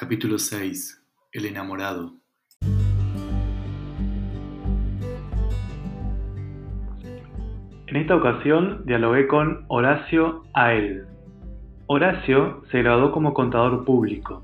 Capítulo 0.00 0.38
6. 0.38 0.98
El 1.30 1.44
enamorado. 1.44 2.14
En 7.86 7.96
esta 7.96 8.16
ocasión 8.16 8.86
dialogué 8.86 9.26
con 9.26 9.66
Horacio 9.68 10.44
Ael. 10.54 11.04
Horacio 11.86 12.62
se 12.70 12.78
graduó 12.80 13.12
como 13.12 13.34
contador 13.34 13.84
público. 13.84 14.42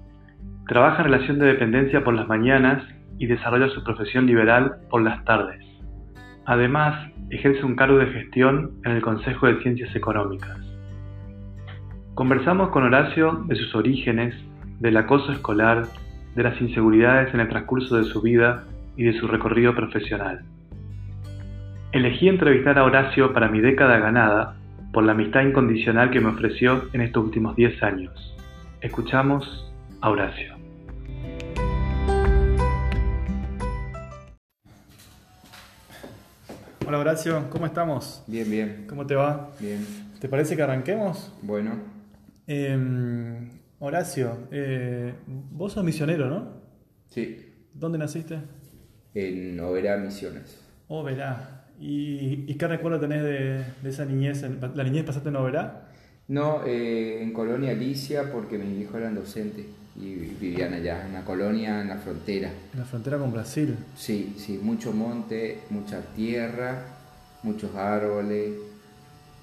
Trabaja 0.69 0.99
en 0.99 1.05
relación 1.05 1.39
de 1.39 1.47
dependencia 1.47 2.05
por 2.05 2.13
las 2.13 2.29
mañanas 2.29 2.87
y 3.19 3.25
desarrolla 3.25 3.71
su 3.71 3.83
profesión 3.83 4.27
liberal 4.27 4.83
por 4.91 5.01
las 5.01 5.25
tardes. 5.25 5.65
Además, 6.45 7.11
ejerce 7.31 7.65
un 7.65 7.77
cargo 7.77 7.97
de 7.97 8.09
gestión 8.09 8.79
en 8.85 8.93
el 8.93 9.01
Consejo 9.01 9.47
de 9.47 9.63
Ciencias 9.63 9.97
Económicas. 9.97 10.59
Conversamos 12.15 12.69
con 12.69 12.83
Horacio 12.83 13.43
de 13.47 13.57
sus 13.57 13.75
orígenes, 13.75 14.35
del 14.81 14.97
acoso 14.97 15.33
escolar, 15.33 15.87
de 16.35 16.43
las 16.43 16.61
inseguridades 16.61 17.33
en 17.33 17.41
el 17.41 17.49
transcurso 17.49 17.97
de 17.97 18.05
su 18.05 18.21
vida 18.21 18.65
y 18.97 19.05
de 19.05 19.19
su 19.19 19.27
recorrido 19.27 19.75
profesional. 19.75 20.45
Elegí 21.93 22.29
entrevistar 22.29 22.79
a 22.79 22.85
Horacio 22.85 23.33
para 23.33 23.49
mi 23.49 23.61
década 23.61 23.99
ganada 23.99 24.57
por 24.93 25.05
la 25.05 25.13
amistad 25.13 25.43
incondicional 25.43 26.11
que 26.11 26.21
me 26.21 26.29
ofreció 26.29 26.89
en 26.93 27.01
estos 27.01 27.25
últimos 27.25 27.57
10 27.57 27.83
años. 27.83 28.37
Escuchamos 28.81 29.73
a 30.01 30.11
Horacio. 30.11 30.57
Hola 36.87 36.99
Horacio, 36.99 37.51
¿cómo 37.51 37.67
estamos? 37.67 38.23
Bien, 38.27 38.49
bien. 38.49 38.85
¿Cómo 38.89 39.07
te 39.07 39.17
va? 39.17 39.51
Bien. 39.59 39.85
¿Te 40.21 40.29
parece 40.29 40.55
que 40.55 40.63
arranquemos? 40.63 41.33
Bueno. 41.43 41.73
Em, 42.47 43.49
Horacio, 43.79 44.49
eh, 44.51 45.15
vos 45.27 45.73
sos 45.75 45.85
misionero, 45.85 46.29
¿no? 46.29 46.49
Sí. 47.11 47.53
¿Dónde 47.75 47.99
naciste? 47.99 48.39
En 49.15 49.59
Oberá 49.61 49.97
Misiones. 49.99 50.59
Oberá. 50.89 51.67
¿Y, 51.79 52.51
y 52.51 52.55
qué 52.55 52.67
recuerdo 52.69 52.99
tenés 53.01 53.23
de, 53.23 53.65
de 53.83 53.89
esa 53.91 54.07
niñez? 54.07 54.43
¿La 54.75 54.85
niñez 54.85 55.05
pasaste 55.05 55.29
en 55.29 55.37
Oberá? 55.37 55.89
No, 56.29 56.65
eh, 56.67 57.23
en 57.23 57.33
Colonia 57.33 57.73
Alicia 57.73 58.33
porque 58.33 58.59
mis 58.59 58.83
hijos 58.83 58.97
eran 58.97 59.15
docentes 59.15 59.67
y 59.95 60.15
vivían 60.15 60.73
allá, 60.75 61.07
en 61.07 61.13
la 61.13 61.25
colonia, 61.25 61.81
en 61.81 61.89
la 61.89 61.97
frontera. 61.99 62.51
En 62.73 62.81
la 62.81 62.85
frontera 62.85 63.19
con 63.19 63.33
Brasil. 63.33 63.77
Sí, 63.95 64.35
sí, 64.39 64.59
mucho 64.63 64.93
monte, 64.93 65.61
mucha 65.71 66.01
tierra, 66.15 66.83
muchos 67.43 67.75
árboles, 67.75 68.55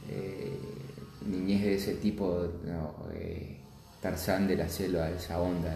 eh, 0.09 0.57
niñez 1.27 1.63
de 1.63 1.75
ese 1.75 1.95
tipo, 1.95 2.47
no, 2.65 2.95
Tarzán 4.03 4.47
de 4.49 4.57
la 4.57 4.67
selva, 4.67 5.09
esa 5.09 5.39
onda. 5.39 5.73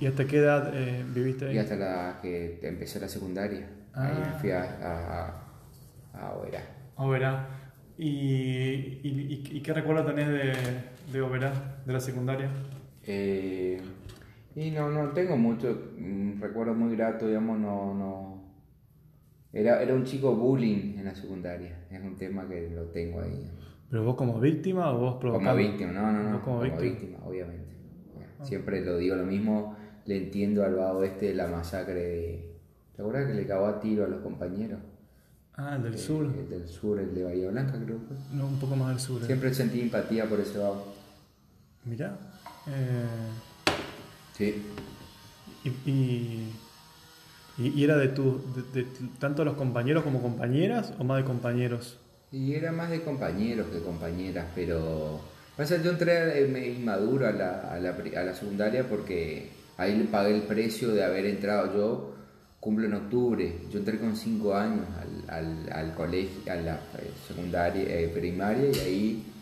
¿Y 0.00 0.06
hasta 0.06 0.26
qué 0.26 0.38
edad 0.38 0.70
eh, 0.74 1.04
viviste 1.14 1.46
ahí? 1.46 1.54
Y 1.54 1.58
hasta 1.58 1.76
la 1.76 2.18
que 2.20 2.58
empecé 2.62 2.98
la 3.00 3.08
secundaria. 3.08 3.68
Ah. 3.94 4.08
Ahí 4.08 4.18
me 4.18 4.38
fui 4.40 4.50
a, 4.50 4.62
a, 4.62 6.18
a 6.18 6.34
Oberá. 6.34 6.62
Oberá. 6.96 7.48
¿Y, 7.96 8.08
y, 8.08 9.00
y- 9.04 9.56
y 9.56 9.60
qué 9.62 9.72
recuerdo 9.72 10.04
tenés 10.06 10.28
de, 10.28 10.52
de 11.12 11.22
Oberá, 11.22 11.82
de 11.86 11.92
la 11.92 12.00
secundaria? 12.00 12.50
Eh, 13.04 13.80
y 14.56 14.70
no, 14.72 14.90
no 14.90 15.10
tengo 15.12 15.36
mucho 15.36 15.92
mm, 15.98 16.40
recuerdo 16.40 16.74
muy 16.74 16.96
grato, 16.96 17.28
digamos, 17.28 17.58
no, 17.60 17.94
no. 17.94 18.42
Era, 19.52 19.82
era 19.82 19.94
un 19.94 20.04
chico 20.04 20.34
bullying 20.34 20.98
en 20.98 21.04
la 21.04 21.14
secundaria, 21.14 21.86
es 21.90 22.00
un 22.00 22.16
tema 22.16 22.48
que 22.48 22.70
lo 22.70 22.86
tengo 22.86 23.20
ahí. 23.20 23.48
¿Pero 23.92 24.04
vos 24.04 24.16
como 24.16 24.40
víctima 24.40 24.90
o 24.90 24.98
vos 24.98 25.16
provocando? 25.20 25.50
Como 25.52 25.68
víctima, 25.68 25.92
no, 25.92 26.10
no, 26.12 26.22
no, 26.22 26.30
como 26.42 26.60
como, 26.60 26.60
víctima. 26.62 26.80
víctima, 26.82 27.18
obviamente. 27.26 27.72
Siempre 28.42 28.80
lo 28.80 28.96
digo 28.96 29.16
lo 29.16 29.24
mismo, 29.26 29.76
le 30.06 30.16
entiendo 30.16 30.64
al 30.64 30.76
vago 30.76 31.04
este 31.04 31.26
de 31.26 31.34
la 31.34 31.46
masacre 31.46 31.92
de... 31.94 32.56
¿Te 32.96 33.02
acuerdas 33.02 33.26
que 33.26 33.34
le 33.34 33.46
cagó 33.46 33.66
a 33.66 33.80
tiro 33.80 34.06
a 34.06 34.08
los 34.08 34.22
compañeros? 34.22 34.78
Ah, 35.56 35.76
el 35.76 35.82
del 35.82 35.94
Eh, 35.94 35.98
sur. 35.98 36.24
El 36.24 36.48
del 36.48 36.66
sur, 36.66 36.98
el 36.98 37.14
de 37.14 37.22
Bahía 37.24 37.50
Blanca 37.50 37.72
creo 37.84 37.98
que 37.98 38.06
fue. 38.06 38.16
No, 38.32 38.46
un 38.46 38.58
poco 38.58 38.76
más 38.76 38.88
del 38.88 38.98
sur. 38.98 39.22
eh. 39.22 39.26
Siempre 39.26 39.52
sentí 39.52 39.82
empatía 39.82 40.24
por 40.26 40.40
ese 40.40 40.56
vago. 40.58 40.86
Mirá. 41.84 42.16
eh, 42.66 43.04
Sí. 44.32 44.62
y, 45.64 45.68
y, 45.90 46.52
y- 47.58 47.68
y 47.68 47.84
era 47.84 47.98
de 47.98 48.08
tu, 48.08 48.40
de, 48.72 48.82
de 48.84 48.88
tanto 49.18 49.44
los 49.44 49.54
compañeros 49.54 50.02
como 50.02 50.22
compañeras 50.22 50.94
o 50.98 51.04
más 51.04 51.18
de 51.18 51.24
compañeros? 51.24 51.98
Y 52.32 52.54
era 52.54 52.72
más 52.72 52.90
de 52.90 53.02
compañeros 53.02 53.66
que 53.68 53.80
compañeras, 53.80 54.46
pero... 54.54 55.20
Pasa, 55.56 55.76
yo 55.82 55.90
entré 55.90 56.42
eh, 56.42 56.74
inmaduro 56.78 57.28
a 57.28 57.32
la, 57.32 57.70
a, 57.70 57.78
la, 57.78 57.90
a 57.90 58.22
la 58.22 58.34
secundaria 58.34 58.88
porque 58.88 59.50
ahí 59.76 59.96
le 59.96 60.04
pagué 60.04 60.34
el 60.34 60.42
precio 60.42 60.88
de 60.92 61.04
haber 61.04 61.26
entrado. 61.26 61.74
Yo 61.76 62.14
cumplo 62.58 62.86
en 62.86 62.94
octubre, 62.94 63.58
yo 63.70 63.80
entré 63.80 63.98
con 63.98 64.16
5 64.16 64.54
años 64.54 64.86
al, 64.96 65.34
al, 65.36 65.72
al 65.72 65.94
colegio, 65.94 66.50
a 66.50 66.54
la 66.54 66.74
eh, 66.74 67.10
secundaria, 67.26 67.82
eh, 67.82 68.08
primaria 68.08 68.70
y 68.70 68.78
ahí 68.78 69.32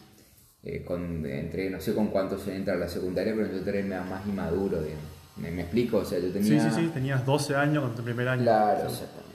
eh, 0.62 0.82
con, 0.86 1.24
entré, 1.26 1.68
no 1.68 1.80
sé 1.80 1.94
con 1.94 2.08
cuánto 2.08 2.38
se 2.38 2.56
entra 2.56 2.74
a 2.74 2.78
la 2.78 2.88
secundaria, 2.88 3.34
pero 3.36 3.48
yo 3.48 3.58
entré 3.58 3.82
más 3.82 4.08
más 4.08 4.26
inmaduro, 4.26 4.82
digamos. 4.82 5.04
¿Me, 5.36 5.50
me 5.50 5.62
explico? 5.62 5.98
O 5.98 6.04
sea, 6.04 6.18
yo 6.18 6.30
tenía... 6.32 6.62
Sí, 6.62 6.70
sí, 6.70 6.80
sí, 6.80 6.90
tenías 6.92 7.24
12 7.24 7.54
años 7.56 7.84
con 7.84 7.94
tu 7.94 8.02
primer 8.02 8.26
año. 8.26 8.42
Claro, 8.42 8.88
exactamente. 8.88 9.30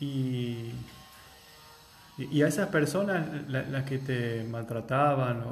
Y, 0.00 0.70
y 2.18 2.42
a 2.42 2.48
esas 2.48 2.68
personas, 2.68 3.26
la- 3.48 3.62
las 3.62 3.84
que 3.84 3.98
te 3.98 4.44
maltrataban 4.44 5.42
o, 5.42 5.50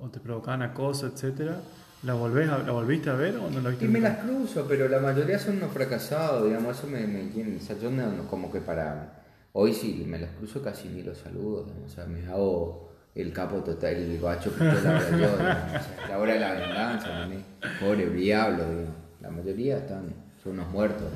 o- 0.00 0.04
o 0.04 0.08
te 0.10 0.20
provocaban 0.20 0.62
acoso, 0.62 1.06
etcétera, 1.06 1.56
¿la, 2.02 2.14
volvés 2.14 2.48
a- 2.50 2.58
¿la 2.58 2.72
volviste 2.72 3.08
a 3.10 3.14
ver 3.14 3.36
o 3.36 3.50
no 3.50 3.60
la 3.60 3.70
viste 3.70 3.84
Y 3.86 3.88
me 3.88 4.00
las 4.00 4.18
cruzo, 4.18 4.66
pero 4.68 4.88
la 4.88 4.98
mayoría 5.00 5.38
son 5.38 5.56
unos 5.56 5.72
fracasados, 5.72 6.44
digamos, 6.46 6.76
eso 6.78 6.86
me, 6.86 7.06
me 7.06 7.56
o 7.56 7.60
sea, 7.60 7.78
yo 7.78 7.90
no, 7.90 8.10
no, 8.12 8.26
como 8.28 8.52
que 8.52 8.60
para, 8.60 9.20
hoy 9.52 9.72
sí 9.72 10.04
me 10.06 10.18
las 10.18 10.30
cruzo 10.32 10.60
casi 10.62 10.88
ni 10.88 11.02
los 11.02 11.16
saludo, 11.18 11.64
digamos, 11.64 11.90
o 11.92 11.94
sea, 11.94 12.04
me 12.06 12.26
hago 12.26 12.90
el 13.14 13.32
capo 13.32 13.56
total, 13.58 13.94
el 13.94 14.18
guacho 14.20 14.52
ahora 14.58 15.10
yo, 15.10 15.16
digamos, 15.16 15.38
o 15.38 15.96
sea, 15.96 16.08
la 16.08 16.18
hora 16.18 16.34
de 16.34 16.40
la 16.40 16.52
venganza, 16.54 17.26
¿no? 17.26 17.34
pobre 17.80 18.08
diablo, 18.10 18.64
digamos, 18.68 18.94
la 19.20 19.30
mayoría 19.30 19.78
están, 19.78 20.04
son 20.42 20.52
unos 20.58 20.68
muertos. 20.70 21.08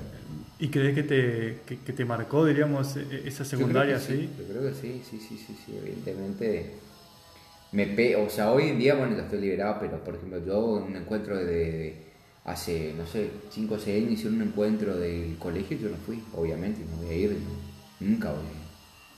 ¿Y 0.58 0.70
crees 0.70 0.94
que 0.94 1.02
te, 1.02 1.64
que, 1.66 1.82
que 1.84 1.92
te 1.92 2.04
marcó, 2.04 2.44
diríamos, 2.46 2.96
e- 2.96 3.28
esa 3.28 3.44
secundaria 3.44 3.96
así? 3.96 4.18
sí, 4.18 4.34
yo 4.38 4.46
creo 4.46 4.62
que 4.62 4.74
sí, 4.74 5.02
sí, 5.02 5.20
sí, 5.20 5.38
sí, 5.38 5.54
sí, 5.56 5.76
evidentemente. 5.76 6.82
Me 7.72 7.86
pe 7.88 8.16
o 8.16 8.28
sea, 8.30 8.52
hoy 8.52 8.68
en 8.70 8.78
día, 8.78 8.94
bueno, 8.96 9.16
ya 9.16 9.24
estoy 9.24 9.40
liberado, 9.40 9.78
pero 9.80 10.04
por 10.04 10.16
ejemplo, 10.16 10.38
yo 10.44 10.78
en 10.78 10.84
un 10.84 10.96
encuentro 10.96 11.36
de, 11.38 11.44
de- 11.46 12.12
hace, 12.44 12.94
no 12.94 13.06
sé, 13.06 13.48
5 13.50 13.74
o 13.76 13.78
6 13.78 13.98
años 14.02 14.12
hicieron 14.14 14.40
un 14.42 14.48
encuentro 14.48 14.96
del 14.98 15.38
colegio 15.38 15.76
y 15.76 15.80
yo 15.80 15.90
no 15.90 15.98
fui, 15.98 16.28
obviamente, 16.32 16.84
no 16.86 16.96
voy 16.98 17.08
a 17.10 17.14
ir, 17.16 17.32
no, 17.40 17.74
nunca 18.00 18.32
voy 18.32 18.48
a 18.48 18.52
ir. 18.52 18.66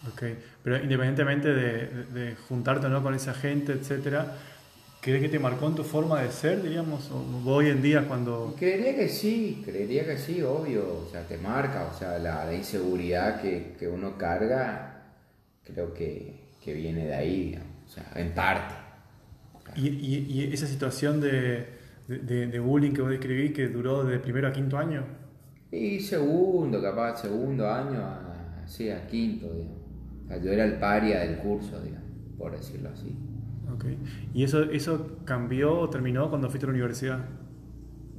Ok, 0.07 0.23
pero 0.63 0.77
independientemente 0.77 1.49
de, 1.53 1.87
de- 1.89 2.05
de 2.31 2.37
juntarte 2.37 2.89
no 2.89 3.03
con 3.03 3.15
esa 3.15 3.35
gente, 3.35 3.73
etcétera, 3.73 4.39
¿crees 5.01 5.23
que 5.23 5.29
te 5.29 5.39
marcó 5.39 5.67
en 5.69 5.75
tu 5.75 5.85
forma 5.85 6.23
de 6.23 6.31
ser, 6.31 6.63
diríamos? 6.63 7.11
O 7.11 7.25
hoy 7.51 7.69
en 7.71 7.83
día 7.83 8.07
cuando... 8.07 8.57
Creería 8.59 8.95
que 8.97 9.09
sí, 9.09 9.63
creería 9.65 10.05
que 10.05 10.19
sí, 10.19 10.43
obvio, 10.43 10.83
o 11.07 11.09
sea, 11.11 11.27
te 11.27 11.39
marca, 11.39 11.87
o 11.87 11.97
sea, 11.99 12.19
la, 12.19 12.45
la 12.45 12.53
inseguridad 12.55 13.41
que, 13.41 13.75
que 13.79 13.87
uno 13.89 14.19
carga, 14.19 15.15
creo 15.65 15.95
que, 15.95 16.55
que 16.63 16.73
viene 16.75 17.07
de 17.07 17.15
ahí, 17.15 17.43
digamos, 17.51 17.77
o 17.87 17.89
sea, 17.91 18.13
en 18.17 18.35
parte. 18.35 18.75
Y, 19.75 19.89
y- 19.89 20.27
y 20.49 20.53
esa 20.53 20.67
situación 20.67 21.21
de, 21.21 21.69
de- 22.09 22.47
de- 22.49 22.59
bullying 22.61 22.93
que 22.93 23.03
vos 23.03 23.11
describí 23.11 23.53
que 23.53 23.69
duró 23.69 24.05
de 24.05 24.19
primero 24.19 24.49
a 24.49 24.53
quinto 24.53 24.79
año. 24.79 25.05
Y 25.71 26.01
segundo, 26.01 26.81
capaz, 26.83 27.23
segundo 27.23 27.69
año, 27.71 28.01
a, 28.03 28.65
sí, 28.67 28.91
a 28.91 29.07
quinto, 29.07 29.53
digamos. 29.53 29.79
O 30.25 30.29
sea, 30.29 30.39
yo 30.43 30.53
era 30.53 30.65
el 30.65 30.79
paria 30.79 31.21
del 31.21 31.39
curso, 31.39 31.81
digamos, 31.83 32.09
por 32.37 32.53
decirlo 32.57 32.91
así. 32.91 33.15
Ok. 33.73 33.85
¿Y 34.33 34.45
eso, 34.45 34.63
eso 34.65 35.19
cambió 35.25 35.79
o 35.79 35.91
terminó 35.91 36.29
cuando 36.31 36.49
fuiste 36.51 36.67
a 36.67 36.69
la 36.69 36.73
universidad? 36.75 37.29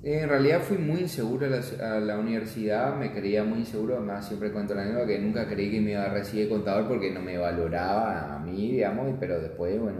En 0.01 0.29
realidad 0.29 0.61
fui 0.61 0.77
muy 0.77 1.01
inseguro 1.01 1.45
a 1.45 1.49
la, 1.49 1.95
a 1.97 1.99
la 1.99 2.17
universidad, 2.19 2.95
me 2.97 3.11
creía 3.13 3.43
muy 3.43 3.59
inseguro, 3.59 3.97
además 3.97 4.25
siempre 4.27 4.51
cuento 4.53 4.73
la 4.73 4.83
anécdota 4.83 5.07
que 5.07 5.19
nunca 5.19 5.49
creí 5.49 5.71
que 5.71 5.81
me 5.81 5.91
iba 5.91 6.05
a 6.05 6.13
recibir 6.13 6.45
de 6.45 6.49
contador 6.49 6.87
porque 6.87 7.11
no 7.11 7.21
me 7.21 7.37
valoraba 7.37 8.35
a 8.35 8.39
mí, 8.39 8.71
digamos, 8.71 9.13
pero 9.19 9.41
después, 9.41 9.77
bueno, 9.79 9.99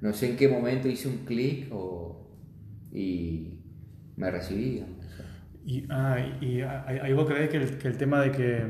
no 0.00 0.12
sé 0.12 0.30
en 0.30 0.36
qué 0.36 0.48
momento 0.48 0.88
hice 0.88 1.08
un 1.08 1.24
clic 1.24 1.68
o, 1.72 2.28
y 2.92 3.60
me 4.16 4.30
recibí, 4.30 4.70
digamos. 4.72 4.96
Y, 5.64 5.86
ah, 5.90 6.18
y 6.40 6.60
ahí 6.60 6.98
ahí 7.02 7.12
vos 7.14 7.26
creés 7.26 7.48
que 7.50 7.56
el, 7.56 7.78
que 7.78 7.88
el 7.88 7.96
tema 7.96 8.20
de 8.20 8.30
que, 8.32 8.64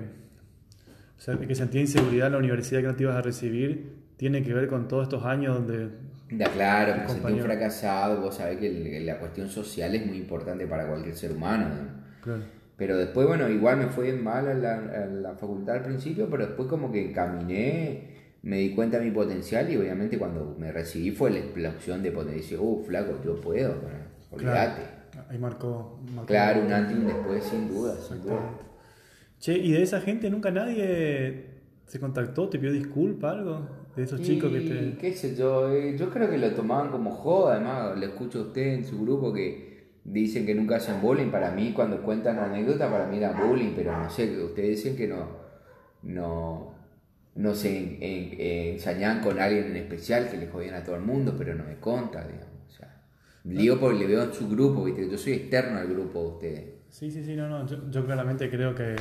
o 1.17 1.21
sea, 1.21 1.37
de 1.37 1.47
que 1.47 1.55
sentía 1.55 1.81
inseguridad 1.81 2.29
en 2.29 2.33
la 2.35 2.39
universidad 2.39 2.81
que 2.81 2.87
no 2.89 2.97
te 2.97 3.03
ibas 3.05 3.17
a 3.17 3.23
recibir 3.23 3.94
tiene 4.17 4.43
que 4.43 4.53
ver 4.55 4.69
con 4.69 4.89
todos 4.89 5.05
estos 5.05 5.25
años 5.25 5.55
donde... 5.57 5.91
Ya, 6.31 6.47
claro, 6.51 6.95
me 7.03 7.09
sentí 7.09 7.33
un 7.33 7.41
fracasado, 7.41 8.21
vos 8.21 8.35
sabés 8.37 8.59
que 8.59 8.67
el- 8.67 9.07
la 9.07 9.19
cuestión 9.19 9.49
social 9.49 9.95
es 9.95 10.07
muy 10.07 10.17
importante 10.19 10.67
para 10.67 10.87
cualquier 10.87 11.15
ser 11.15 11.33
humano, 11.33 11.67
¿no? 11.69 12.05
Claro. 12.23 12.43
Pero 12.77 12.97
después, 12.97 13.27
bueno, 13.29 13.49
igual 13.49 13.77
me 13.77 13.87
fue 13.87 14.13
mal 14.15 14.49
a 14.49 14.55
la, 14.55 14.75
a 14.79 15.07
la 15.07 15.35
facultad 15.35 15.77
al 15.77 15.83
principio, 15.83 16.29
pero 16.29 16.47
después 16.47 16.69
como 16.69 16.91
que 16.91 17.13
caminé, 17.13 18.15
me 18.43 18.59
di 18.59 18.75
cuenta 18.75 18.99
de 18.99 19.05
mi 19.05 19.11
potencial 19.13 19.71
y 19.71 19.77
obviamente 19.77 20.19
cuando 20.19 20.57
me 20.59 20.73
recibí 20.73 21.11
fue 21.13 21.31
la 21.31 21.39
explosión 21.39 22.03
de 22.03 22.11
potencia. 22.11 22.59
Uh, 22.61 22.83
flaco, 22.85 23.21
yo 23.25 23.41
puedo, 23.41 23.75
bueno, 23.81 23.99
olvídate. 24.33 24.83
Claro. 25.13 25.29
ahí 25.31 25.39
marcó, 25.39 26.01
Claro, 26.27 26.63
un 26.63 26.73
antes 26.73 26.97
y 26.97 27.01
un 27.01 27.07
después, 27.07 27.45
sin 27.45 27.69
duda, 27.69 27.95
sin 27.97 28.23
duda. 28.23 28.41
Che, 29.39 29.57
¿y 29.57 29.73
de 29.73 29.83
esa 29.83 30.01
gente 30.01 30.29
nunca 30.31 30.51
nadie 30.51 31.47
se 31.87 32.01
contactó, 32.01 32.49
te 32.49 32.59
pidió 32.59 32.73
disculpa, 32.73 33.31
algo? 33.31 33.69
De 33.97 34.03
esos 34.03 34.21
chicos 34.23 34.51
que 34.53 34.61
te... 34.61 34.99
qué 34.99 35.13
sé 35.13 35.37
yo, 35.37 35.73
eh, 35.73 35.97
yo 35.97 36.11
creo 36.11 36.29
que 36.29 36.39
lo 36.39 36.51
tomaban 36.53 36.91
como 36.91 37.13
joda, 37.13 37.55
además 37.55 37.97
le 37.97 38.07
escucho 38.07 38.41
a 38.41 38.43
usted 38.43 38.75
en 38.75 38.85
su 38.85 39.01
grupo 39.01 39.33
que 39.33 39.93
dicen 40.03 40.45
que 40.45 40.55
nunca 40.55 40.77
hacen 40.77 41.01
bullying, 41.01 41.31
para 41.31 41.53
mí 41.53 41.73
cuando 41.73 42.03
cuentan 42.03 42.39
anécdotas 42.39 42.91
para 42.91 43.07
mí 43.07 43.19
era 43.19 43.33
bullying, 43.33 43.73
pero 43.77 43.97
no 43.97 44.11
sé, 44.11 44.37
ustedes 44.43 44.77
dicen 44.77 44.97
que 44.97 45.07
no, 45.07 45.29
no, 46.03 46.75
no 47.37 47.55
se 47.55 48.75
ensañaban 48.75 49.21
con 49.23 49.39
alguien 49.39 49.67
en 49.67 49.77
especial, 49.77 50.29
que 50.29 50.39
le 50.39 50.49
jodían 50.49 50.75
a 50.75 50.83
todo 50.83 50.97
el 50.97 51.03
mundo, 51.03 51.35
pero 51.39 51.55
no 51.55 51.65
me 51.65 51.77
conta, 51.77 52.27
digamos. 52.27 52.49
O 52.67 52.71
sea, 52.71 53.01
digo 53.45 53.79
porque 53.79 54.01
le 54.01 54.07
veo 54.07 54.25
en 54.25 54.35
su 54.35 54.49
grupo, 54.49 54.85
¿viste? 54.85 55.09
yo 55.09 55.17
soy 55.17 55.35
externo 55.35 55.79
al 55.79 55.87
grupo 55.87 56.21
de 56.21 56.27
ustedes. 56.27 56.65
Sí, 56.91 57.11
sí, 57.13 57.25
sí, 57.25 57.37
no, 57.37 57.49
no, 57.49 57.91
yo, 57.91 58.05
claramente 58.05 58.51
creo 58.51 58.75
que, 58.75 58.97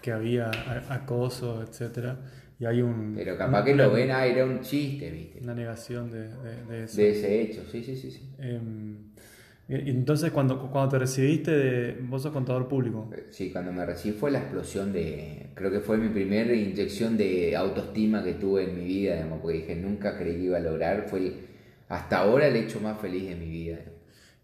que 0.00 0.10
había 0.10 0.50
acoso, 0.88 1.62
etcétera 1.62 2.18
y 2.58 2.64
hay 2.64 2.80
un... 2.80 3.12
Pero 3.14 3.36
capaz 3.36 3.64
que 3.64 3.74
lo 3.74 3.90
ven, 3.90 4.10
ah, 4.10 4.24
era 4.24 4.44
un 4.44 4.60
chiste, 4.60 5.10
¿viste? 5.10 5.40
Una 5.42 5.54
negación 5.54 6.10
de, 6.10 6.28
de, 6.28 6.84
eso. 6.84 6.96
De 6.96 7.10
ese 7.10 7.42
hecho, 7.42 7.62
sí, 7.70 7.84
sí, 7.84 7.96
sí. 7.96 8.10
sí. 8.10 8.30
Em, 8.38 8.96
entonces, 9.68 10.30
cuando, 10.30 10.70
cuando 10.70 10.90
te 10.90 10.98
recibiste, 11.00 11.50
de, 11.50 11.96
vos 12.02 12.22
sos 12.22 12.32
contador 12.32 12.68
público. 12.68 13.10
Eh, 13.14 13.26
sí, 13.30 13.50
cuando 13.50 13.72
me 13.72 13.84
recibí 13.84 14.16
fue 14.16 14.30
la 14.30 14.38
explosión 14.38 14.92
de... 14.92 15.50
Creo 15.54 15.70
que 15.70 15.80
fue 15.80 15.98
mi 15.98 16.08
primera 16.08 16.54
inyección 16.54 17.16
de 17.16 17.56
autoestima 17.56 18.22
que 18.22 18.34
tuve 18.34 18.64
en 18.64 18.78
mi 18.78 18.84
vida, 18.86 19.14
digamos, 19.14 19.40
porque 19.40 19.58
dije, 19.58 19.76
nunca 19.76 20.16
creí 20.16 20.36
que 20.36 20.44
iba 20.44 20.56
a 20.56 20.60
lograr. 20.60 21.06
Fue 21.08 21.32
hasta 21.88 22.18
ahora 22.18 22.46
el 22.46 22.56
hecho 22.56 22.80
más 22.80 22.98
feliz 23.00 23.28
de 23.28 23.34
mi 23.34 23.50
vida. 23.50 23.78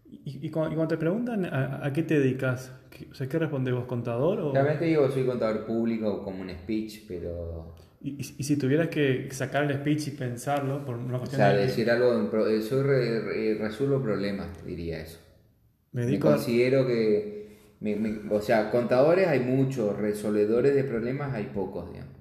¿Y, 0.05 0.45
y, 0.45 0.49
cuando, 0.51 0.87
te 0.87 0.97
preguntan 0.97 1.45
a, 1.45 1.91
qué 1.93 2.03
te 2.03 2.19
dedicas, 2.19 2.71
¿qué, 2.91 3.07
o 3.09 3.15
sea, 3.15 3.27
¿qué 3.27 3.39
respondes 3.39 3.73
vos, 3.73 3.85
contador? 3.85 4.39
O... 4.39 4.53
Realmente 4.53 4.85
digo, 4.85 5.09
soy 5.09 5.25
contador 5.25 5.65
público 5.65 6.23
como 6.23 6.41
un 6.41 6.51
speech, 6.51 7.05
pero 7.07 7.73
y, 8.03 8.19
y, 8.37 8.43
si 8.43 8.57
tuvieras 8.57 8.89
que 8.89 9.29
sacar 9.31 9.63
el 9.63 9.77
speech 9.77 10.09
y 10.09 10.11
pensarlo 10.11 10.83
por 10.85 10.97
una 10.97 11.19
cuestión 11.19 11.41
o 11.41 11.45
sea, 11.45 11.53
decir 11.53 11.89
algo, 11.89 12.29
soy 12.61 12.83
re, 12.83 13.57
resuelvo 13.57 14.01
problemas, 14.01 14.49
diría 14.65 14.99
eso. 14.99 15.19
Me, 15.93 16.19
considero 16.19 16.85
que, 16.85 17.77
o 18.29 18.41
sea, 18.41 18.71
contadores 18.71 19.27
hay 19.27 19.39
muchos, 19.39 19.97
resolvedores 19.97 20.75
de 20.75 20.83
problemas 20.83 21.33
hay 21.33 21.45
pocos, 21.53 21.93
digamos. 21.93 22.13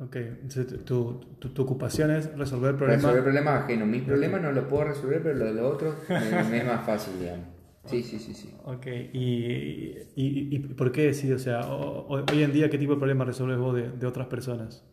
Ok, 0.00 0.16
entonces 0.16 0.84
tu, 0.84 1.20
tu, 1.38 1.50
tu, 1.50 1.62
ocupación 1.62 2.10
es 2.10 2.36
resolver 2.36 2.76
problemas. 2.76 3.02
Resolver 3.02 3.22
problemas 3.22 3.64
ajenos. 3.64 3.86
Mis 3.86 4.02
problemas 4.02 4.42
no 4.42 4.52
los 4.52 4.64
puedo 4.64 4.84
resolver, 4.84 5.22
pero 5.22 5.36
los 5.36 5.48
de 5.48 5.54
los 5.54 5.74
otros 5.74 5.94
me, 6.08 6.58
es 6.58 6.66
más 6.66 6.84
fácil, 6.84 7.14
digamos. 7.20 7.46
Sí, 7.84 8.02
sí, 8.02 8.18
sí, 8.18 8.34
sí. 8.34 8.54
Ok, 8.64 8.86
¿y, 9.12 9.96
y, 10.16 10.54
y 10.56 10.58
por 10.58 10.90
qué 10.90 11.12
decís? 11.12 11.30
O 11.30 11.38
sea, 11.38 11.66
hoy 11.68 12.42
en 12.42 12.52
día, 12.52 12.68
¿qué 12.70 12.78
tipo 12.78 12.94
de 12.94 12.98
problemas 12.98 13.28
resolves 13.28 13.58
vos 13.58 13.76
de, 13.76 13.90
de 13.90 14.06
otras 14.06 14.26
personas? 14.26 14.84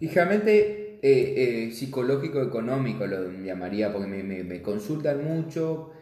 Y 0.00 0.08
realmente 0.08 0.98
eh, 1.02 1.66
eh, 1.66 1.70
psicológico-económico 1.72 3.06
lo 3.06 3.30
llamaría, 3.30 3.92
porque 3.92 4.08
me, 4.08 4.42
me, 4.42 4.62
consultan 4.62 5.24
mucho 5.24 5.92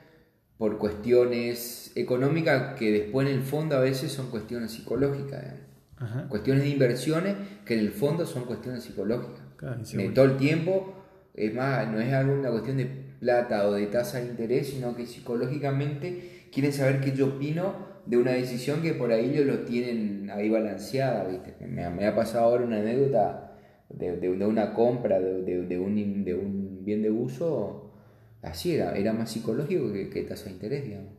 por 0.56 0.78
cuestiones 0.78 1.92
económicas 1.94 2.78
que 2.78 2.90
después 2.90 3.28
en 3.28 3.34
el 3.34 3.42
fondo 3.42 3.76
a 3.76 3.80
veces 3.80 4.12
son 4.12 4.30
cuestiones 4.30 4.72
psicológicas. 4.72 5.44
Cuestiones 6.28 6.64
de 6.64 6.70
inversiones 6.70 7.34
que 7.64 7.74
en 7.74 7.80
el 7.80 7.90
fondo 7.90 8.26
son 8.26 8.44
cuestiones 8.44 8.84
psicológicas. 8.84 9.44
todo 10.14 10.24
el 10.26 10.36
tiempo, 10.36 10.94
es 11.34 11.54
más, 11.54 11.88
no 11.88 12.00
es 12.00 12.12
alguna 12.12 12.50
cuestión 12.50 12.76
de 12.78 12.86
plata 13.20 13.66
o 13.66 13.72
de 13.72 13.86
tasa 13.86 14.18
de 14.18 14.26
interés, 14.26 14.68
sino 14.68 14.94
que 14.94 15.06
psicológicamente 15.06 16.48
quieren 16.52 16.72
saber 16.72 17.00
qué 17.00 17.12
yo 17.12 17.28
opino 17.28 17.96
de 18.06 18.18
una 18.18 18.32
decisión 18.32 18.82
que 18.82 18.92
por 18.92 19.10
ahí 19.10 19.30
ellos 19.30 19.46
lo 19.46 19.58
tienen 19.60 20.30
ahí 20.30 20.48
balanceada, 20.48 21.24
¿viste? 21.24 21.54
Me, 21.66 21.88
me 21.90 22.06
ha 22.06 22.14
pasado 22.14 22.44
ahora 22.44 22.64
una 22.64 22.76
anécdota 22.76 23.45
de, 23.88 24.16
de, 24.16 24.28
una 24.28 24.74
compra 24.74 25.20
de, 25.20 25.42
de, 25.42 25.78
un, 25.78 26.24
de 26.24 26.34
un 26.34 26.84
bien 26.84 27.02
de 27.02 27.10
uso, 27.10 27.90
así 28.42 28.74
era, 28.74 28.96
era 28.96 29.12
más 29.12 29.30
psicológico 29.30 29.92
que, 29.92 30.10
que 30.10 30.22
tasa 30.22 30.46
de 30.46 30.52
interés, 30.52 30.84
digamos. 30.84 31.12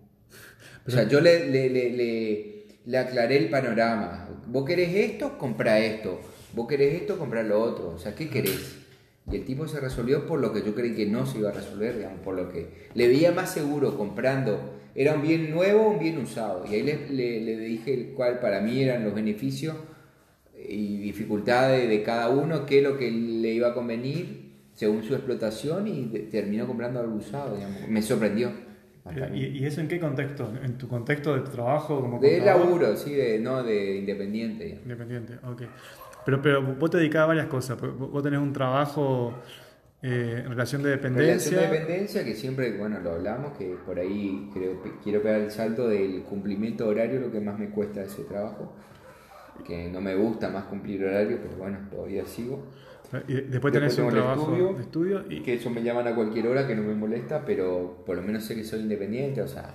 O 0.87 0.91
sea, 0.91 1.07
yo 1.07 1.19
le, 1.19 1.49
le, 1.49 1.69
le, 1.69 2.65
le, 2.85 2.97
aclaré 2.97 3.37
el 3.37 3.49
panorama. 3.49 4.29
Vos 4.47 4.65
querés 4.65 4.95
esto, 4.95 5.37
compra 5.37 5.79
esto. 5.79 6.21
Vos 6.53 6.67
querés 6.67 7.01
esto, 7.01 7.17
compra 7.17 7.43
lo 7.43 7.61
otro. 7.61 7.89
O 7.89 7.99
sea, 7.99 8.15
¿qué 8.15 8.29
querés? 8.29 8.77
Y 9.29 9.35
el 9.35 9.43
tipo 9.43 9.67
se 9.67 9.81
resolvió 9.81 10.25
por 10.25 10.39
lo 10.39 10.53
que 10.53 10.63
yo 10.63 10.73
creí 10.73 10.95
que 10.95 11.05
no 11.05 11.25
se 11.25 11.39
iba 11.39 11.49
a 11.49 11.53
resolver, 11.53 11.97
digamos, 11.97 12.21
por 12.21 12.35
lo 12.35 12.49
que 12.49 12.69
le 12.93 13.07
veía 13.09 13.33
más 13.33 13.51
seguro 13.51 13.97
comprando. 13.97 14.75
Era 14.95 15.13
un 15.13 15.21
bien 15.21 15.51
nuevo 15.51 15.87
o 15.87 15.89
un 15.91 15.99
bien 15.99 16.17
usado. 16.17 16.63
Y 16.65 16.75
ahí 16.75 16.83
le, 16.83 17.09
le, 17.09 17.41
le 17.41 17.57
dije 17.57 18.13
cuál 18.15 18.39
para 18.39 18.61
mí 18.61 18.81
eran 18.81 19.03
los 19.03 19.13
beneficios 19.13 19.75
y 20.67 20.97
dificultades 20.97 21.87
de 21.87 22.03
cada 22.03 22.29
uno, 22.29 22.65
qué 22.65 22.79
es 22.79 22.83
lo 22.83 22.97
que 22.97 23.09
le 23.09 23.53
iba 23.53 23.69
a 23.69 23.73
convenir 23.73 24.47
según 24.73 25.03
su 25.03 25.15
explotación 25.15 25.87
y 25.87 26.05
terminó 26.29 26.67
comprando 26.67 26.99
algo 26.99 27.15
usado, 27.15 27.55
digamos. 27.55 27.87
Me 27.87 28.01
sorprendió. 28.01 28.51
¿Y, 29.33 29.65
eso 29.65 29.81
en 29.81 29.87
qué 29.87 29.99
contexto? 29.99 30.51
¿En 30.63 30.77
tu 30.77 30.87
contexto 30.87 31.33
de 31.33 31.49
trabajo 31.49 32.01
como 32.01 32.19
De 32.19 32.41
laburo, 32.41 32.95
sí, 32.95 33.13
de, 33.13 33.39
no 33.39 33.63
de 33.63 33.97
independiente. 33.97 34.79
Independiente, 34.83 35.35
ok. 35.43 35.63
Pero, 36.25 36.41
pero 36.41 36.61
vos 36.61 36.91
te 36.91 36.97
dedicás 36.97 37.23
a 37.23 37.25
varias 37.27 37.47
cosas. 37.47 37.79
Vos 37.79 38.21
tenés 38.21 38.39
un 38.39 38.51
trabajo 38.51 39.33
eh, 40.01 40.43
en 40.43 40.49
relación 40.49 40.83
de 40.83 40.89
dependencia. 40.89 41.51
Relación 41.51 41.71
de 41.71 41.79
dependencia, 41.79 42.25
que 42.25 42.35
siempre, 42.35 42.77
bueno, 42.77 42.99
lo 42.99 43.13
hablamos, 43.13 43.57
que 43.57 43.77
por 43.85 43.97
ahí 43.97 44.49
creo, 44.53 44.83
quiero 45.01 45.21
pegar 45.21 45.41
el 45.41 45.51
salto 45.51 45.87
del 45.87 46.23
cumplimiento 46.23 46.87
horario, 46.87 47.19
lo 47.21 47.31
que 47.31 47.39
más 47.39 47.57
me 47.57 47.69
cuesta 47.69 48.03
ese 48.03 48.23
trabajo 48.23 48.73
que 49.65 49.89
no 49.89 50.01
me 50.01 50.15
gusta 50.15 50.49
más 50.49 50.65
cumplir 50.65 51.03
horario, 51.03 51.39
pero 51.41 51.57
bueno, 51.57 51.77
todavía 51.89 52.25
sigo. 52.25 52.63
Y 53.27 53.35
después 53.35 53.73
tenés 53.73 53.97
un 53.99 54.09
trabajo 54.09 54.73
de 54.75 54.81
estudio 54.81 55.23
y... 55.29 55.41
que 55.41 55.53
eso 55.53 55.69
me 55.69 55.81
llaman 55.81 56.07
a 56.07 56.15
cualquier 56.15 56.47
hora 56.47 56.67
que 56.67 56.75
no 56.75 56.83
me 56.83 56.93
molesta, 56.93 57.45
pero 57.45 58.03
por 58.05 58.17
lo 58.17 58.21
menos 58.21 58.43
sé 58.43 58.55
que 58.55 58.63
soy 58.63 58.81
independiente, 58.81 59.41
o 59.41 59.47
sea, 59.47 59.73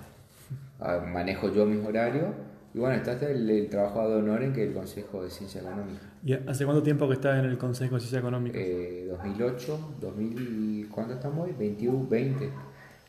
manejo 1.11 1.51
yo 1.51 1.65
mis 1.65 1.83
horarios. 1.85 2.27
Y 2.75 2.79
bueno, 2.79 2.95
está 2.95 3.13
el, 3.29 3.67
trabajo 3.69 4.09
de 4.09 4.15
honor 4.15 4.41
en 4.43 4.53
que 4.53 4.63
el 4.63 4.73
Consejo 4.73 5.23
de 5.23 5.29
Ciencia 5.29 5.61
Económica. 5.61 6.01
¿Y 6.25 6.33
hace 6.33 6.65
cuánto 6.65 6.81
tiempo 6.81 7.07
que 7.07 7.13
estás 7.13 7.37
en 7.39 7.45
el 7.45 7.57
Consejo 7.57 7.95
de 7.95 8.01
Ciencia 8.01 8.19
Económica? 8.19 8.57
Eh, 8.59 9.05
2008, 9.09 9.95
2000, 10.01 10.89
¿cuánto 10.89 11.13
estamos 11.13 11.47
hoy? 11.47 11.55
21, 11.57 12.07
20 12.07 12.49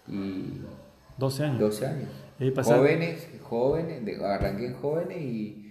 y... 0.08 0.60
12 1.16 1.44
años. 1.44 1.60
12 1.60 1.86
años. 1.86 2.08
Jóvenes, 2.64 3.28
jóvenes, 3.42 4.20
arranqué 4.20 4.66
en 4.66 4.74
jóvenes 4.74 5.20
y 5.22 5.63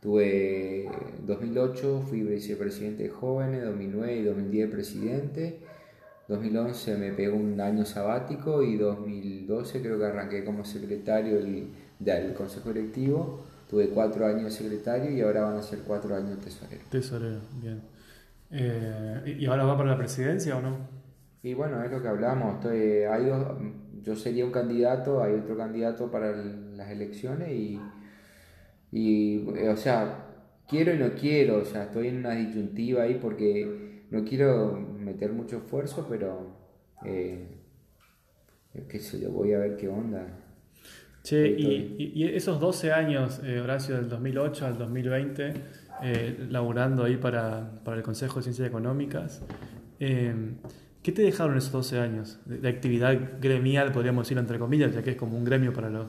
Tuve 0.00 0.88
2008 1.26 2.04
fui 2.08 2.22
vicepresidente 2.22 3.02
de 3.04 3.08
jóvenes, 3.10 3.64
2009 3.64 4.16
y 4.16 4.22
2010 4.24 4.70
presidente, 4.70 5.60
2011 6.28 6.96
me 6.96 7.12
pegó 7.12 7.36
un 7.36 7.60
año 7.60 7.84
sabático 7.84 8.62
y 8.62 8.78
2012 8.78 9.82
creo 9.82 9.98
que 9.98 10.06
arranqué 10.06 10.44
como 10.44 10.64
secretario 10.64 11.38
del, 11.98 12.34
consejo 12.34 12.72
directivo. 12.72 13.44
Tuve 13.68 13.90
cuatro 13.90 14.26
años 14.26 14.44
de 14.44 14.50
secretario 14.50 15.10
y 15.10 15.20
ahora 15.20 15.42
van 15.42 15.58
a 15.58 15.62
ser 15.62 15.80
cuatro 15.80 16.16
años 16.16 16.30
de 16.30 16.44
tesorero. 16.44 16.82
Tesorero, 16.90 17.40
bien. 17.60 17.82
Eh, 18.50 19.36
¿Y 19.38 19.46
ahora 19.46 19.64
va 19.64 19.76
para 19.76 19.90
la 19.90 19.98
presidencia 19.98 20.56
o 20.56 20.62
no? 20.62 20.78
Y 21.42 21.54
bueno, 21.54 21.82
es 21.84 21.90
lo 21.90 22.00
que 22.02 22.08
hablamos. 22.08 22.56
Estoy, 22.56 22.78
hay 23.04 23.26
dos, 23.26 23.46
yo 24.02 24.16
sería 24.16 24.44
un 24.44 24.50
candidato, 24.50 25.22
hay 25.22 25.34
otro 25.34 25.56
candidato 25.56 26.10
para 26.10 26.32
las 26.32 26.90
elecciones 26.90 27.50
y 27.50 27.80
y, 28.92 29.46
o 29.46 29.76
sea, 29.76 30.26
quiero 30.68 30.94
y 30.94 30.98
no 30.98 31.12
quiero, 31.14 31.58
o 31.58 31.64
sea, 31.64 31.84
estoy 31.84 32.08
en 32.08 32.18
una 32.18 32.32
disyuntiva 32.32 33.04
ahí 33.04 33.18
porque 33.20 34.04
no 34.10 34.24
quiero 34.24 34.72
meter 34.98 35.32
mucho 35.32 35.58
esfuerzo, 35.58 36.06
pero 36.08 36.56
eh, 37.04 37.46
qué 38.88 38.98
sé 38.98 39.20
yo, 39.20 39.30
voy 39.30 39.52
a 39.52 39.58
ver 39.58 39.76
qué 39.76 39.88
onda. 39.88 40.26
Che, 41.22 41.48
y, 41.48 42.12
y, 42.14 42.24
esos 42.24 42.58
12 42.58 42.92
años, 42.92 43.40
eh, 43.44 43.60
Horacio, 43.60 43.96
del 43.96 44.08
2008 44.08 44.66
al 44.66 44.78
2020, 44.78 45.52
eh, 46.02 46.46
laburando 46.48 47.04
ahí 47.04 47.18
para, 47.18 47.82
para, 47.84 47.98
el 47.98 48.02
Consejo 48.02 48.36
de 48.36 48.44
Ciencias 48.44 48.66
Económicas, 48.66 49.44
eh, 50.00 50.34
¿qué 51.02 51.12
te 51.12 51.22
dejaron 51.22 51.58
esos 51.58 51.72
12 51.72 51.98
años 51.98 52.40
de, 52.46 52.66
actividad 52.66 53.38
gremial, 53.38 53.92
podríamos 53.92 54.24
decir 54.24 54.38
entre 54.38 54.58
comillas, 54.58 54.94
ya 54.94 55.02
que 55.02 55.10
es 55.10 55.16
como 55.16 55.36
un 55.36 55.44
gremio 55.44 55.74
para 55.74 55.90
los, 55.90 56.06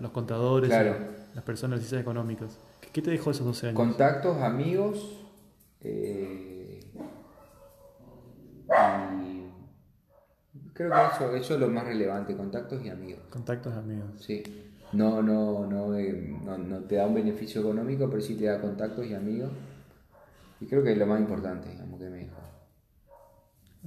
los 0.00 0.10
contadores? 0.12 0.70
Claro 0.70 1.15
las 1.36 1.44
personas 1.44 1.80
ciencias 1.80 2.00
económicas. 2.00 2.58
¿Qué 2.94 3.02
te 3.02 3.10
dejó 3.10 3.30
esos 3.30 3.44
12 3.44 3.66
años? 3.66 3.76
Contactos, 3.76 4.40
amigos. 4.40 5.22
Eh, 5.82 6.80
creo 10.72 10.90
que 10.90 11.14
eso, 11.14 11.36
eso 11.36 11.54
es 11.54 11.60
lo 11.60 11.68
más 11.68 11.84
relevante, 11.84 12.34
contactos 12.34 12.82
y 12.82 12.88
amigos. 12.88 13.20
Contactos 13.28 13.74
y 13.74 13.78
amigos. 13.78 14.06
Sí. 14.18 14.42
No, 14.94 15.20
no, 15.22 15.66
no, 15.66 15.94
eh, 15.94 16.34
no, 16.42 16.56
no, 16.56 16.80
te 16.84 16.94
da 16.94 17.06
un 17.06 17.14
beneficio 17.14 17.60
económico, 17.60 18.08
pero 18.08 18.22
sí 18.22 18.34
te 18.36 18.46
da 18.46 18.58
contactos 18.58 19.04
y 19.04 19.12
amigos. 19.12 19.50
Y 20.58 20.64
creo 20.64 20.82
que 20.82 20.92
es 20.92 20.98
lo 20.98 21.06
más 21.06 21.20
importante, 21.20 21.68
digamos, 21.68 22.00
que 22.00 22.08
me 22.08 22.16
dejó. 22.16 22.40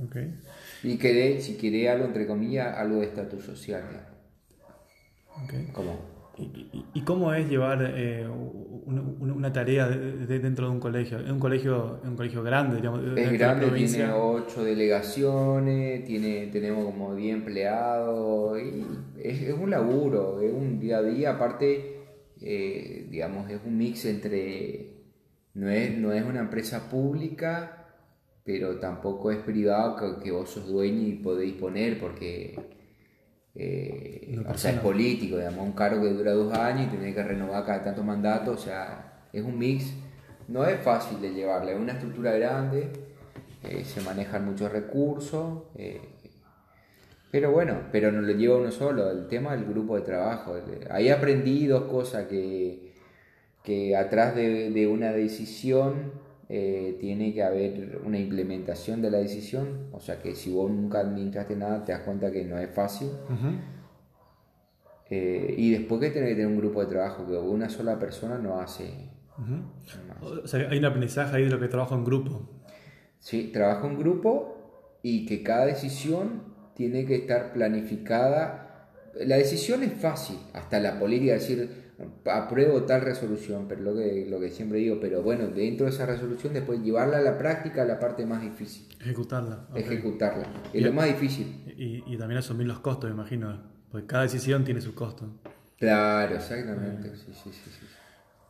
Okay. 0.05 0.39
Y 0.83 0.99
quedé, 0.99 1.41
si 1.41 1.57
querés 1.57 1.89
algo, 1.89 2.05
entre 2.05 2.27
comillas, 2.27 2.77
algo 2.77 2.97
de 2.97 3.07
estatus 3.07 3.43
social. 3.43 4.05
¿Y, 6.93 7.01
cómo 7.01 7.33
es 7.33 7.49
llevar 7.49 7.93
eh, 7.95 8.27
una, 8.27 9.51
tarea 9.51 9.87
dentro 9.87 10.67
de 10.67 10.71
un 10.71 10.79
colegio? 10.79 11.19
Es 11.19 11.29
un 11.29 11.39
colegio, 11.39 11.99
un 12.03 12.15
colegio 12.15 12.43
grande, 12.43 12.77
digamos. 12.77 13.01
Es 13.17 13.31
grande, 13.33 13.69
tiene 13.71 14.11
ocho 14.11 14.63
delegaciones, 14.63 16.05
tiene, 16.05 16.47
tenemos 16.47 16.85
como 16.85 17.15
10 17.15 17.35
empleados, 17.35 18.59
y 18.59 18.85
es, 19.21 19.53
un 19.53 19.69
laburo, 19.69 20.41
es 20.41 20.53
un 20.53 20.79
día 20.79 20.99
a 20.99 21.03
día, 21.03 21.31
aparte, 21.31 21.97
eh, 22.41 23.07
digamos, 23.09 23.49
es 23.49 23.59
un 23.65 23.77
mix 23.77 24.05
entre, 24.05 24.93
no 25.53 25.69
es, 25.69 25.97
no 25.97 26.13
es 26.13 26.23
una 26.23 26.39
empresa 26.39 26.89
pública, 26.89 27.87
pero 28.43 28.79
tampoco 28.79 29.31
es 29.31 29.39
privado 29.39 29.95
que, 29.95 30.23
que 30.23 30.31
vos 30.31 30.49
sos 30.49 30.67
dueño 30.67 31.07
y 31.07 31.13
podéis 31.13 31.53
poner, 31.55 31.99
porque 31.99 32.78
eh, 33.55 34.43
o 34.47 34.57
sea, 34.57 34.71
es 34.71 34.79
político, 34.79 35.37
digamos, 35.37 35.65
un 35.65 35.73
cargo 35.73 36.03
que 36.03 36.09
dura 36.09 36.31
dos 36.31 36.53
años 36.53 36.87
y 36.87 36.97
tiene 36.97 37.13
que 37.13 37.23
renovar 37.23 37.65
cada 37.65 37.83
tanto 37.83 38.03
mandato, 38.03 38.51
o 38.51 38.57
sea, 38.57 39.25
es 39.33 39.43
un 39.43 39.57
mix, 39.57 39.93
no 40.47 40.65
es 40.65 40.79
fácil 40.81 41.19
de 41.21 41.33
llevarle, 41.33 41.73
es 41.73 41.79
una 41.79 41.93
estructura 41.93 42.31
grande, 42.31 42.89
eh, 43.63 43.83
se 43.83 44.01
manejan 44.01 44.45
muchos 44.45 44.71
recursos, 44.71 45.63
eh, 45.75 46.01
pero 47.31 47.51
bueno, 47.51 47.81
pero 47.91 48.11
no 48.11 48.21
lo 48.21 48.33
lleva 48.33 48.57
uno 48.57 48.71
solo, 48.71 49.09
el 49.11 49.27
tema 49.27 49.55
del 49.55 49.65
grupo 49.65 49.95
de 49.95 50.01
trabajo, 50.01 50.55
ahí 50.89 51.09
aprendí 51.09 51.67
dos 51.67 51.83
cosas 51.83 52.27
que, 52.27 52.93
que 53.63 53.95
atrás 53.95 54.35
de, 54.35 54.71
de 54.71 54.87
una 54.87 55.11
decisión 55.11 56.11
eh, 56.51 56.97
tiene 56.99 57.31
que 57.31 57.43
haber 57.43 58.01
una 58.03 58.17
implementación 58.17 59.03
de 59.03 59.11
la 59.11 59.19
decisión, 59.19 59.87
o 59.91 59.99
sea 59.99 60.19
que 60.19 60.33
si 60.33 60.51
vos 60.51 60.71
nunca 60.71 60.99
administraste 60.99 61.55
nada 61.55 61.85
te 61.85 61.91
das 61.91 62.01
cuenta 62.01 62.31
que 62.31 62.43
no 62.43 62.57
es 62.57 62.71
fácil. 62.71 63.09
Eh, 65.11 65.53
y 65.55 65.71
después 65.71 66.01
que 66.01 66.09
tener 66.09 66.29
que 66.29 66.35
tener 66.35 66.47
un 66.47 66.57
grupo 66.57 66.81
de 66.81 66.87
trabajo, 66.87 67.27
que 67.27 67.37
una 67.37 67.69
sola 67.69 67.99
persona 67.99 68.39
no 68.39 68.59
hace. 68.59 69.09
O 70.21 70.47
sea, 70.47 70.67
hay 70.69 70.79
un 70.79 70.85
aprendizaje 70.85 71.37
ahí 71.37 71.43
de 71.43 71.51
lo 71.51 71.59
que 71.59 71.67
trabajo 71.67 71.93
en 71.93 72.03
grupo. 72.03 72.49
Sí, 73.19 73.51
trabajo 73.53 73.85
en 73.85 73.99
grupo 73.99 74.99
y 75.03 75.27
que 75.27 75.43
cada 75.43 75.67
decisión 75.67 76.43
tiene 76.73 77.05
que 77.05 77.15
estar 77.15 77.53
planificada. 77.53 78.89
La 79.13 79.37
decisión 79.37 79.83
es 79.83 79.93
fácil, 79.93 80.37
hasta 80.53 80.79
la 80.79 80.99
política, 80.99 81.33
decir, 81.33 81.88
apruebo 82.25 82.83
tal 82.83 83.01
resolución, 83.01 83.65
pero 83.67 83.81
lo 83.81 83.95
que, 83.95 84.25
lo 84.29 84.39
que 84.39 84.49
siempre 84.49 84.79
digo, 84.79 84.99
pero 85.01 85.21
bueno, 85.21 85.47
dentro 85.47 85.85
de 85.85 85.91
esa 85.91 86.05
resolución 86.05 86.53
después 86.53 86.81
llevarla 86.81 87.17
a 87.17 87.21
la 87.21 87.37
práctica 87.37 87.83
la 87.85 87.99
parte 87.99 88.25
más 88.25 88.41
difícil. 88.41 88.87
Ejecutarla. 88.99 89.67
Ejecutarla. 89.75 90.47
Es 90.73 90.83
lo 90.83 90.93
más 90.93 91.07
difícil. 91.07 91.63
Y, 91.77 92.03
y, 92.05 92.17
también 92.17 92.39
asumir 92.39 92.67
los 92.67 92.79
costos, 92.79 93.09
me 93.09 93.15
imagino, 93.15 93.61
porque 93.91 94.07
cada 94.07 94.23
decisión 94.23 94.63
tiene 94.63 94.81
su 94.81 94.93
costo. 94.95 95.29
Claro, 95.77 96.35
exactamente. 96.35 97.15
Sí, 97.15 97.33
sí, 97.33 97.51
sí, 97.51 97.85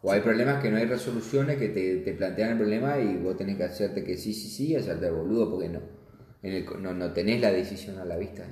o 0.01 0.11
hay 0.11 0.21
problemas 0.21 0.61
que 0.61 0.71
no 0.71 0.77
hay 0.77 0.85
resoluciones 0.85 1.57
que 1.57 1.69
te, 1.69 1.97
te, 1.97 2.13
plantean 2.13 2.51
el 2.51 2.57
problema 2.57 2.97
y 2.99 3.17
vos 3.17 3.35
tenés 3.35 3.57
que 3.57 3.65
hacerte 3.65 4.03
que 4.03 4.15
sí, 4.15 4.33
sí, 4.33 4.47
sí, 4.47 4.67
y 4.71 4.75
hacerte 4.75 5.07
el 5.07 5.13
boludo 5.13 5.51
porque 5.51 5.67
no, 5.67 5.81
en 6.41 6.53
el, 6.53 6.65
no, 6.81 6.93
no 6.93 7.11
tenés 7.11 7.41
la 7.41 7.51
decisión 7.51 7.97
a 7.99 8.05
la 8.05 8.15
vista. 8.15 8.45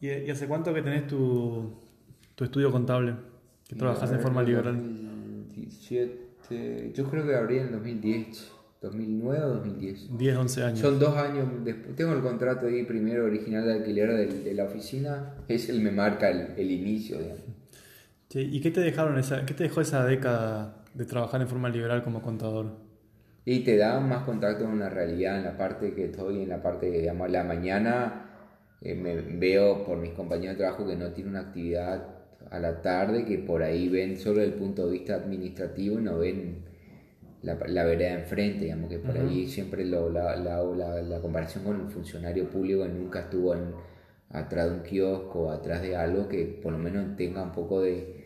¿Y, 0.00 0.08
¿Y, 0.08 0.30
hace 0.30 0.46
cuánto 0.46 0.72
que 0.72 0.80
tenés 0.80 1.06
tu, 1.06 1.82
tu 2.34 2.44
estudio 2.44 2.72
contable? 2.72 3.14
Que 3.68 3.74
trabajas 3.74 4.12
en 4.12 4.20
forma 4.20 4.42
liberal. 4.42 4.76
2017, 4.76 6.92
yo 6.94 7.10
creo 7.10 7.26
que 7.26 7.34
abrí 7.34 7.58
en 7.58 7.72
2010. 7.72 8.52
2009 8.82 9.42
o 9.42 9.48
2010. 9.48 10.18
10, 10.18 10.36
11 10.36 10.62
años. 10.62 10.78
Son 10.78 10.98
dos 10.98 11.16
años 11.16 11.48
después. 11.64 11.96
Tengo 11.96 12.12
el 12.12 12.20
contrato 12.20 12.66
ahí 12.66 12.84
primero 12.84 13.24
original 13.24 13.64
de 13.64 13.74
alquiler 13.74 14.28
de, 14.28 14.54
la 14.54 14.64
oficina. 14.64 15.34
Es 15.48 15.68
el 15.68 15.80
me 15.80 15.90
marca 15.90 16.30
el, 16.30 16.70
inicio. 16.70 17.18
¿Y 18.34 18.60
qué 18.60 18.70
te, 18.70 18.80
dejaron 18.80 19.18
esa, 19.18 19.46
qué 19.46 19.54
te 19.54 19.64
dejó 19.64 19.80
esa 19.80 20.04
década 20.04 20.84
de 20.94 21.04
trabajar 21.04 21.40
en 21.40 21.48
forma 21.48 21.68
liberal 21.68 22.02
como 22.02 22.22
contador? 22.22 22.76
Y 23.44 23.60
te 23.60 23.76
da 23.76 24.00
más 24.00 24.24
contacto 24.24 24.64
con 24.64 24.78
la 24.78 24.90
realidad 24.90 25.38
en 25.38 25.44
la 25.44 25.56
parte 25.56 25.94
que 25.94 26.06
estoy, 26.06 26.42
en 26.42 26.48
la 26.48 26.62
parte, 26.62 26.90
digamos, 26.90 27.30
la 27.30 27.44
mañana 27.44 28.30
eh, 28.80 28.94
me 28.94 29.14
veo 29.14 29.84
por 29.84 29.98
mis 29.98 30.12
compañeros 30.12 30.56
de 30.56 30.64
trabajo 30.64 30.86
que 30.86 30.96
no 30.96 31.12
tienen 31.12 31.34
una 31.34 31.42
actividad 31.42 32.15
a 32.50 32.58
la 32.58 32.80
tarde 32.82 33.24
que 33.24 33.38
por 33.38 33.62
ahí 33.62 33.88
ven 33.88 34.16
solo 34.16 34.42
el 34.42 34.54
punto 34.54 34.86
de 34.86 34.92
vista 34.92 35.14
administrativo 35.14 35.98
y 35.98 36.02
no 36.02 36.18
ven 36.18 36.64
la, 37.42 37.54
la 37.66 37.84
vereda 37.84 38.14
enfrente, 38.14 38.64
digamos 38.64 38.90
que 38.90 38.98
por 38.98 39.16
ahí 39.16 39.46
siempre 39.48 39.84
lo, 39.84 40.10
la, 40.10 40.36
la, 40.36 40.62
la, 41.02 41.20
comparación 41.20 41.64
con 41.64 41.80
el 41.80 41.88
funcionario 41.88 42.48
público 42.48 42.82
que 42.82 42.88
nunca 42.88 43.20
estuvo 43.20 43.54
en, 43.54 43.72
atrás 44.30 44.66
de 44.66 44.76
un 44.76 44.82
kiosco, 44.82 45.50
atrás 45.50 45.82
de 45.82 45.96
algo 45.96 46.28
que 46.28 46.44
por 46.44 46.72
lo 46.72 46.78
menos 46.78 47.16
tenga 47.16 47.42
un 47.42 47.52
poco 47.52 47.82
de 47.82 48.16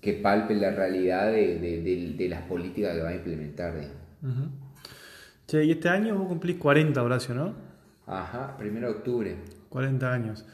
que 0.00 0.14
palpe 0.14 0.54
la 0.54 0.72
realidad 0.72 1.30
de, 1.30 1.58
de, 1.58 2.14
de, 2.16 2.28
las 2.28 2.42
políticas 2.42 2.94
que 2.96 3.02
va 3.02 3.10
a 3.10 3.14
implementar. 3.14 3.74
Che, 5.46 5.64
y 5.64 5.70
este 5.70 5.88
año 5.88 6.16
vos 6.16 6.26
cumplís 6.26 6.56
40, 6.56 7.00
Horacio, 7.02 7.34
¿no? 7.34 7.54
Ajá, 8.06 8.56
primero 8.56 8.88
de 8.88 8.94
octubre. 8.94 9.36
40 9.68 10.12
años. 10.12 10.44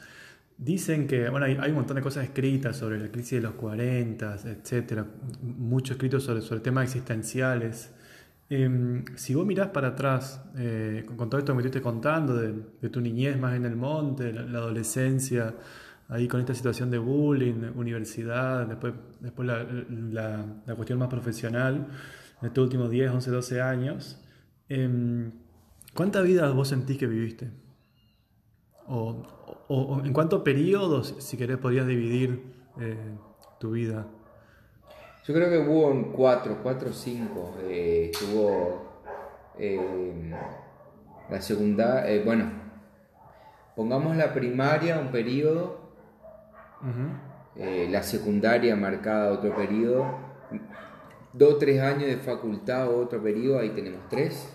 Dicen 0.61 1.07
que, 1.07 1.29
bueno, 1.29 1.45
hay, 1.45 1.69
un 1.69 1.75
montón 1.75 1.95
de 1.95 2.01
cosas 2.01 2.25
escritas 2.25 2.75
sobre 2.75 2.99
la 2.99 3.09
crisis 3.09 3.31
de 3.31 3.41
los 3.41 3.53
40, 3.53 4.35
etcétera, 4.43 5.05
mucho 5.41 5.93
escrito 5.93 6.19
sobre, 6.19 6.41
sobre 6.41 6.59
temas 6.59 6.83
existenciales. 6.83 7.93
Em, 8.49 9.05
si 9.15 9.35
vos 9.35 9.45
mirás 9.45 9.69
para 9.69 9.89
atrás, 9.89 10.43
eh, 10.57 11.05
con, 11.05 11.29
todo 11.29 11.39
esto 11.39 11.53
que 11.53 11.55
me 11.55 11.61
estuviste 11.61 11.81
contando, 11.81 12.35
de, 12.35 12.89
tu 12.89 12.99
niñez 12.99 13.39
más 13.39 13.55
en 13.55 13.63
el 13.63 13.77
monte, 13.77 14.33
la, 14.33 14.41
adolescencia, 14.59 15.55
ahí 16.09 16.27
con 16.27 16.41
esta 16.41 16.53
situación 16.53 16.91
de 16.91 16.97
bullying, 16.97 17.71
universidad, 17.75 18.67
después, 18.67 18.93
después 19.21 19.47
la, 19.47 19.63
la, 19.63 20.45
la 20.65 20.75
cuestión 20.75 20.99
más 20.99 21.07
profesional, 21.07 21.87
en 22.41 22.47
estos 22.47 22.63
últimos 22.65 22.89
10, 22.89 23.11
11, 23.11 23.31
12 23.31 23.61
años, 23.61 24.19
eh, 24.67 25.31
¿cuánta 25.93 26.21
vida 26.21 26.51
vos 26.51 26.67
sentís 26.67 26.97
que 26.97 27.07
viviste? 27.07 27.49
O, 28.87 29.38
o, 29.69 30.01
en 30.03 30.13
cuántos 30.13 30.41
periodos, 30.41 31.15
si 31.19 31.37
querés, 31.37 31.57
podrías 31.57 31.85
dividir 31.85 32.43
eh, 32.79 32.97
tu 33.59 33.71
vida? 33.71 34.07
Yo 35.25 35.33
creo 35.33 35.47
que 35.47 35.59
hubo 35.59 35.91
en 35.91 36.11
cuatro, 36.11 36.57
cuatro 36.63 36.89
o 36.89 36.93
cinco. 36.93 37.55
Eh, 37.61 38.11
tuvo 38.19 39.03
eh, 39.59 40.33
la 41.29 41.39
segunda, 41.39 42.03
bueno, 42.25 42.51
pongamos 43.75 44.17
la 44.17 44.33
primaria 44.33 44.99
un 44.99 45.11
periodo, 45.11 45.77
la 47.55 48.01
secundaria 48.01 48.75
marcada 48.75 49.31
otro 49.31 49.55
periodo, 49.55 50.07
dos 51.33 51.53
o 51.53 51.57
tres 51.57 51.79
años 51.79 52.07
de 52.07 52.17
facultad 52.17 52.89
otro 52.89 53.21
periodo, 53.21 53.59
ahí 53.59 53.69
tenemos 53.69 54.01
tres. 54.09 54.51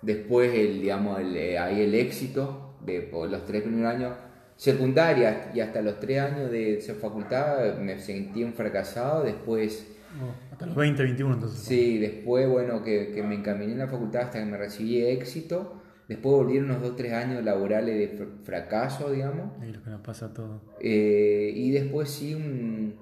Después 0.00 0.54
el, 0.54 0.80
digamos, 0.80 1.18
ahí 1.18 1.82
el 1.82 1.94
éxito, 1.94 2.65
de 2.86 3.10
los 3.12 3.44
tres 3.44 3.62
primeros 3.62 3.94
años 3.94 4.12
secundaria 4.56 5.50
y 5.54 5.60
hasta 5.60 5.82
los 5.82 6.00
tres 6.00 6.20
años 6.20 6.50
de 6.50 6.80
facultad 7.00 7.78
me 7.78 7.98
sentí 7.98 8.42
un 8.42 8.54
fracasado, 8.54 9.22
después... 9.22 9.92
Oh, 10.18 10.32
hasta 10.50 10.64
los 10.64 10.74
20, 10.74 11.02
21 11.02 11.34
entonces. 11.34 11.60
Sí, 11.60 11.98
después, 11.98 12.48
bueno, 12.48 12.82
que, 12.82 13.12
que, 13.12 13.22
me 13.22 13.34
encaminé 13.34 13.72
en 13.72 13.78
la 13.78 13.88
facultad 13.88 14.22
hasta 14.22 14.38
que 14.38 14.46
me 14.46 14.56
recibí 14.56 15.04
éxito. 15.04 15.82
Después 16.08 16.36
volvieron 16.36 16.70
unos 16.70 16.80
2, 16.82 16.96
3 16.96 17.12
años 17.12 17.44
laborales 17.44 17.98
de 17.98 18.26
fracaso, 18.44 19.10
digamos. 19.10 19.62
Y 19.62 19.72
lo 19.72 19.82
que 19.82 19.90
nos 19.90 20.00
pasa 20.00 20.26
a 20.26 20.32
todos. 20.32 20.62
Eh, 20.80 21.52
y 21.54 21.70
después 21.70 22.08
sí, 22.08 22.34
un, 22.34 22.94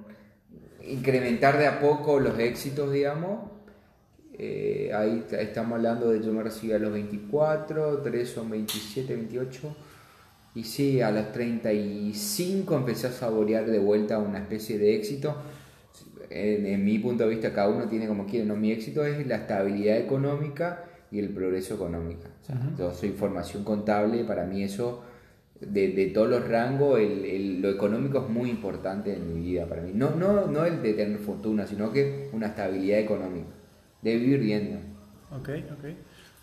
incrementar 0.82 1.58
de 1.58 1.66
a 1.66 1.80
poco 1.80 2.18
los 2.18 2.38
éxitos, 2.38 2.92
digamos. 2.92 3.53
Eh, 4.36 4.90
ahí 4.92 5.24
estamos 5.38 5.76
hablando 5.76 6.10
de 6.10 6.20
yo 6.20 6.32
me 6.32 6.42
recibí 6.42 6.72
a 6.72 6.78
los 6.78 6.92
24, 6.92 7.98
3 7.98 8.28
son 8.28 8.50
27, 8.50 9.14
28. 9.14 9.76
Y 10.56 10.64
sí, 10.64 11.00
a 11.00 11.10
los 11.10 11.32
35 11.32 12.76
empecé 12.76 13.08
a 13.08 13.12
saborear 13.12 13.66
de 13.66 13.78
vuelta 13.78 14.18
una 14.18 14.38
especie 14.38 14.78
de 14.78 14.96
éxito. 14.96 15.36
En, 16.30 16.84
mi 16.84 16.98
punto 16.98 17.24
de 17.24 17.30
vista, 17.30 17.52
cada 17.52 17.68
uno 17.68 17.88
tiene 17.88 18.06
como 18.08 18.26
quiere. 18.26 18.46
No, 18.46 18.56
mi 18.56 18.72
éxito 18.72 19.04
es 19.04 19.24
la 19.26 19.36
estabilidad 19.36 19.98
económica 19.98 20.84
y 21.10 21.18
el 21.18 21.30
progreso 21.30 21.74
económico. 21.74 22.22
Yo 22.78 22.92
soy 22.92 23.10
formación 23.10 23.64
contable, 23.64 24.24
para 24.24 24.44
mí 24.44 24.62
eso, 24.62 25.02
de, 25.60 25.92
de 25.92 26.06
todos 26.06 26.28
los 26.28 26.48
rangos, 26.48 27.00
el, 27.00 27.60
lo 27.60 27.70
económico 27.70 28.18
es 28.18 28.28
muy 28.28 28.50
importante 28.50 29.14
en 29.14 29.32
mi 29.32 29.40
vida 29.40 29.66
para 29.66 29.82
mí. 29.82 29.92
No, 29.94 30.10
no, 30.10 30.46
no 30.46 30.64
el 30.64 30.82
de 30.82 30.94
tener 30.94 31.18
fortuna, 31.18 31.66
sino 31.66 31.92
que 31.92 32.30
una 32.32 32.48
estabilidad 32.48 32.98
económica 32.98 33.63
de 34.04 34.16
vivir 34.16 34.40
bien. 34.40 34.80
Ok, 35.32 35.48
ok. 35.72 35.84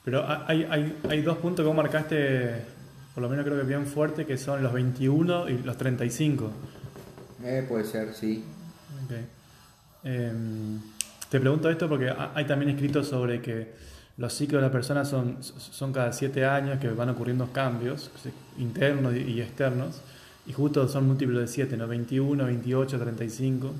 Pero 0.04 0.26
hay, 0.48 0.68
hay, 0.70 0.98
hay 1.08 1.22
dos 1.22 1.38
puntos 1.38 1.64
que 1.64 1.68
vos 1.68 1.76
marcaste, 1.76 2.56
por 3.14 3.22
lo 3.22 3.30
menos 3.30 3.46
creo 3.46 3.58
que 3.58 3.68
bien 3.68 3.86
fuerte, 3.86 4.26
que 4.26 4.38
son 4.38 4.64
los 4.64 4.74
21 4.74 5.50
y 5.50 5.60
los 5.60 5.78
35. 5.78 6.52
Eh, 7.44 7.66
puede 7.70 7.86
ser, 7.86 8.14
sí. 8.14 8.44
Okay. 9.06 9.26
Em, 10.04 10.80
te 11.30 11.40
pregunto 11.40 11.70
esto 11.70 11.88
porque 11.88 12.12
hay 12.34 12.46
también 12.46 12.72
escrito 12.72 13.04
sobre 13.04 13.42
que 13.42 13.72
los 14.18 14.34
ciclos 14.34 14.62
de 14.62 14.68
la 14.68 14.72
persona 14.72 15.06
son, 15.06 15.38
son 15.42 15.94
cada 15.94 16.12
siete 16.14 16.46
años 16.46 16.80
que 16.80 16.90
van 16.90 17.10
ocurriendo 17.10 17.52
cambios 17.54 18.12
internos 18.58 19.16
y 19.16 19.40
externos. 19.40 20.02
y 20.48 20.54
justo 20.54 20.88
son 20.88 21.08
múltiplos 21.08 21.42
de 21.42 21.48
7, 21.48 21.78
¿no? 21.78 21.88
21, 21.88 22.44
28, 22.44 23.00
35. 23.00 23.74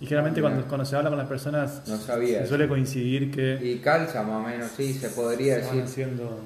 Y 0.00 0.06
generalmente 0.06 0.40
cuando, 0.40 0.66
cuando, 0.66 0.84
se 0.86 0.96
habla 0.96 1.10
con 1.10 1.18
las 1.18 1.28
personas 1.28 1.82
no 1.86 1.98
sabía 1.98 2.40
se 2.40 2.48
suele 2.48 2.66
coincidir 2.66 3.30
que... 3.30 3.58
Y 3.62 3.78
calza 3.78 4.22
más 4.22 4.42
o 4.42 4.48
menos, 4.48 4.70
sí, 4.74 4.94
se 4.94 5.10
podría 5.10 5.58
decir. 5.58 5.86
Siendo... 5.86 6.40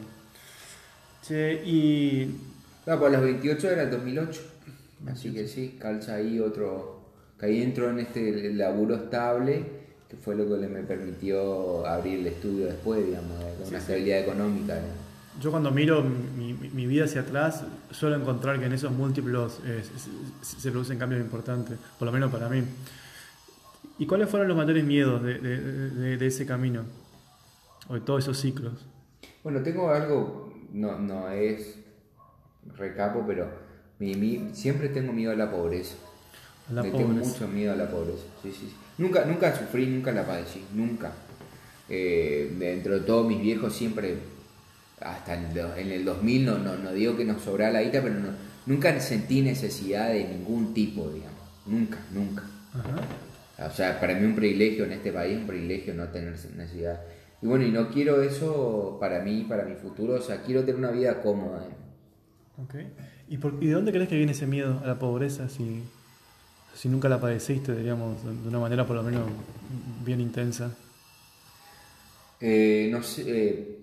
y... 1.31 2.35
No, 2.85 2.99
pues 2.99 3.13
los 3.13 3.23
28 3.23 3.71
era 3.71 3.83
el 3.85 3.91
2008. 3.91 4.41
Así 5.11 5.33
que 5.33 5.47
sí, 5.47 5.77
calza 5.79 6.17
ahí 6.17 6.41
otro... 6.41 7.01
Que 7.39 7.47
ahí 7.47 7.63
entró 7.63 7.91
en 7.91 8.01
este 8.01 8.53
laburo 8.55 8.97
estable, 8.97 9.65
que 10.09 10.17
fue 10.17 10.35
lo 10.35 10.49
que 10.49 10.67
me 10.67 10.83
permitió 10.83 11.87
abrir 11.87 12.21
el 12.21 12.27
estudio 12.27 12.67
después, 12.67 13.07
digamos, 13.07 13.39
con 13.59 13.69
una 13.69 13.79
estabilidad 13.79 14.21
económica. 14.21 14.81
Yo 15.41 15.51
cuando 15.51 15.71
miro 15.71 16.03
mi, 16.03 16.87
vida 16.87 17.05
hacia 17.05 17.23
atrás, 17.23 17.65
suelo 17.91 18.17
encontrar 18.17 18.59
que 18.59 18.67
en 18.67 18.73
esos 18.73 18.93
múltiplos 18.93 19.59
eh, 19.65 19.83
se, 20.43 20.71
producen 20.71 20.99
cambios 20.99 21.21
importantes, 21.21 21.77
por 21.99 22.07
lo 22.07 22.13
menos 22.13 22.31
para 22.31 22.49
mí. 22.49 22.63
¿Y 23.99 24.07
cuáles 24.07 24.29
fueron 24.29 24.49
los 24.49 24.57
mayores 24.57 24.85
miedos 24.85 25.23
de, 25.23 26.19
ese 26.21 26.47
camino? 26.47 26.85
O 27.89 27.95
de 27.95 28.01
todos 28.01 28.25
esos 28.25 28.39
ciclos. 28.39 28.87
Bueno, 29.43 29.63
tengo 29.63 29.91
algo, 29.91 30.53
no, 30.73 30.99
no 30.99 31.29
es 31.31 31.79
recapo, 32.77 33.25
pero 33.27 33.49
mi, 33.99 34.51
siempre 34.53 34.89
tengo 34.89 35.13
miedo 35.13 35.33
a 35.33 35.37
la 35.37 35.51
pobreza. 35.51 35.97
La 36.73 36.83
tengo 36.83 37.09
mucho 37.09 37.47
miedo 37.47 37.73
a 37.73 37.77
la 37.77 37.91
pobreza. 37.91 38.25
Sí, 38.43 38.53
sí, 38.53 38.75
Nunca, 38.97 39.25
nunca 39.25 39.55
sufrí, 39.55 39.87
nunca 39.87 40.13
la 40.13 40.27
padecí, 40.27 40.65
nunca. 40.73 41.13
Eh, 41.89 42.55
dentro 42.59 42.95
de 42.95 43.01
todos 43.01 43.27
mis 43.27 43.41
viejos 43.41 43.75
siempre 43.75 44.17
hasta 45.01 45.35
en 45.35 45.91
el 45.91 46.05
2000, 46.05 46.45
no, 46.47 46.59
no, 46.59 46.77
no 46.77 46.93
digo 46.93 47.17
que 47.17 47.25
nos 47.25 47.43
sobrara 47.43 47.73
la 47.73 47.83
guita, 47.83 48.03
pero 48.03 48.15
nunca 48.67 48.99
sentí 49.01 49.43
necesidad 49.43 50.09
de 50.09 50.25
ningún 50.25 50.73
tipo, 50.73 51.09
digamos. 51.11 51.35
Nunca, 51.67 51.99
nunca. 52.13 52.45
O 53.59 53.71
sea, 53.71 54.01
para 54.01 54.15
mí 54.15 54.27
un 54.27 54.35
privilegio 54.35 54.85
en 54.85 54.93
este 54.93 55.13
país, 55.13 55.39
un 55.39 55.47
privilegio 55.47 55.95
no 55.95 56.09
tener 56.09 56.33
necesidad. 56.33 57.01
Y 57.41 57.47
bueno, 57.47 57.65
y 57.65 57.71
no 57.71 57.91
quiero 57.91 58.23
eso 58.23 58.97
para 58.99 59.21
mí, 59.21 59.45
para 59.49 59.65
mi 59.65 59.75
futuro, 59.77 60.15
o 60.15 60.21
sea, 60.21 60.43
quiero 60.43 60.61
tener 60.61 60.77
una 60.77 60.91
vida 60.91 61.21
cómoda. 61.21 61.67
Okay. 62.65 62.93
¿Y, 63.29 63.39
por, 63.39 63.63
¿Y 63.63 63.67
de 63.69 63.75
dónde 63.75 63.93
crees 63.93 64.09
que 64.09 64.17
viene 64.17 64.33
ese 64.33 64.47
miedo 64.47 64.81
a 64.83 64.87
la 64.87 64.99
pobreza 64.99 65.49
si, 65.49 65.83
si 66.75 66.89
nunca 66.89 67.09
la 67.09 67.21
padeciste, 67.21 67.75
diríamos, 67.75 68.25
de 68.25 68.49
una 68.49 68.59
manera 68.59 68.87
por 68.87 68.97
lo 68.97 69.03
menos 69.03 69.29
bien 70.05 70.21
intensa? 70.21 70.75
Eh, 72.41 72.89
no 72.91 73.03
sé, 73.03 73.23
eh, 73.27 73.79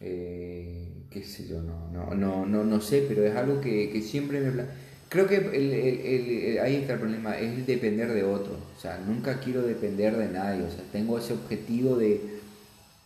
eh, 0.00 0.92
qué 1.10 1.22
sé 1.24 1.48
yo, 1.48 1.60
no, 1.60 1.90
no, 1.90 2.14
no, 2.14 2.46
no, 2.46 2.64
no 2.64 2.80
sé, 2.80 3.04
pero 3.08 3.24
es 3.24 3.34
algo 3.34 3.60
que, 3.60 3.90
que 3.90 4.00
siempre 4.02 4.40
me... 4.40 4.85
Creo 5.08 5.26
que 5.26 5.36
el, 5.36 6.58
ahí 6.60 6.76
está 6.76 6.94
el 6.94 6.98
problema, 6.98 7.38
es 7.38 7.52
el 7.52 7.66
depender 7.66 8.12
de 8.12 8.24
otro. 8.24 8.56
O 8.76 8.80
sea, 8.80 8.98
nunca 9.06 9.38
quiero 9.38 9.62
depender 9.62 10.16
de 10.16 10.28
nadie. 10.28 10.62
O 10.62 10.70
sea, 10.70 10.82
tengo 10.90 11.18
ese 11.18 11.32
objetivo 11.32 11.96
de 11.96 12.20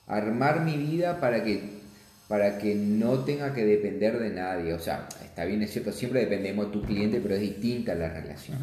armar 0.07 0.65
mi 0.65 0.77
vida 0.77 1.21
para 1.21 1.45
que, 1.45 1.81
para 2.27 2.59
que 2.59 2.75
no 2.75 3.21
tenga 3.21 3.53
que 3.53 3.67
depender 3.67 4.19
de 4.19 4.31
nadie. 4.31 4.73
O 4.73 4.79
sea, 4.79 5.09
está 5.23 5.45
bien, 5.45 5.63
es 5.63 5.73
cierto, 5.73 5.93
siempre 5.93 6.21
dependemos 6.21 6.67
de 6.67 6.73
tu 6.73 6.83
cliente, 6.83 7.21
pero 7.21 7.35
es 7.35 7.43
distinta 7.43 7.95
la 7.95 8.09
relación. 8.09 8.59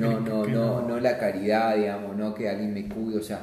no, 0.00 0.20
no, 0.20 0.46
no, 0.46 0.88
no 0.88 0.98
la 0.98 1.18
caridad, 1.18 1.76
digamos, 1.76 2.16
no 2.16 2.34
que 2.34 2.48
alguien 2.48 2.72
me 2.72 2.88
cuide. 2.88 3.18
O 3.18 3.22
sea, 3.22 3.40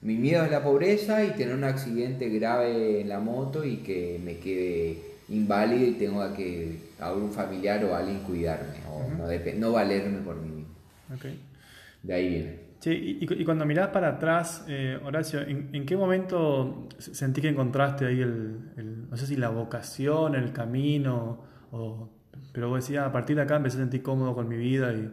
mi 0.00 0.16
miedo 0.16 0.44
es 0.44 0.50
la 0.50 0.64
pobreza 0.64 1.24
y 1.24 1.30
tener 1.30 1.54
un 1.54 1.62
accidente 1.62 2.28
grave 2.30 3.00
en 3.00 3.08
la 3.08 3.20
moto 3.20 3.64
y 3.64 3.76
que 3.76 4.20
me 4.22 4.38
quede 4.38 4.98
inválido 5.28 5.86
y 5.86 5.92
tenga 5.92 6.34
que 6.34 6.91
a 7.02 7.12
un 7.12 7.30
familiar 7.30 7.84
o 7.84 7.94
alguien 7.94 8.20
cuidarme 8.20 8.78
o 8.88 9.08
no, 9.08 9.58
no, 9.58 9.72
valerme 9.72 10.18
por 10.20 10.36
mí 10.36 10.48
mismo. 10.48 10.74
Okay. 11.16 11.40
De 12.02 12.14
ahí 12.14 12.28
viene. 12.28 12.60
Sí, 12.80 13.18
y, 13.20 13.44
cuando 13.44 13.64
mirás 13.64 13.88
para 13.88 14.08
atrás, 14.08 14.64
eh, 14.68 14.98
Horacio, 15.04 15.40
¿en, 15.40 15.86
qué 15.86 15.96
momento 15.96 16.88
sentí 16.98 17.40
que 17.40 17.48
encontraste 17.48 18.06
ahí 18.06 18.20
el, 18.20 19.08
no 19.08 19.16
sé 19.16 19.26
si 19.26 19.36
la 19.36 19.50
vocación, 19.50 20.34
el 20.34 20.52
camino, 20.52 21.44
o, 21.70 22.10
pero 22.52 22.70
vos 22.70 22.84
decías, 22.84 23.06
a 23.06 23.12
partir 23.12 23.36
de 23.36 23.42
acá 23.42 23.56
empecé 23.56 23.76
a 23.76 23.80
sentir 23.80 24.02
cómodo 24.02 24.34
con 24.34 24.48
mi 24.48 24.56
vida 24.56 24.92
y, 24.92 25.10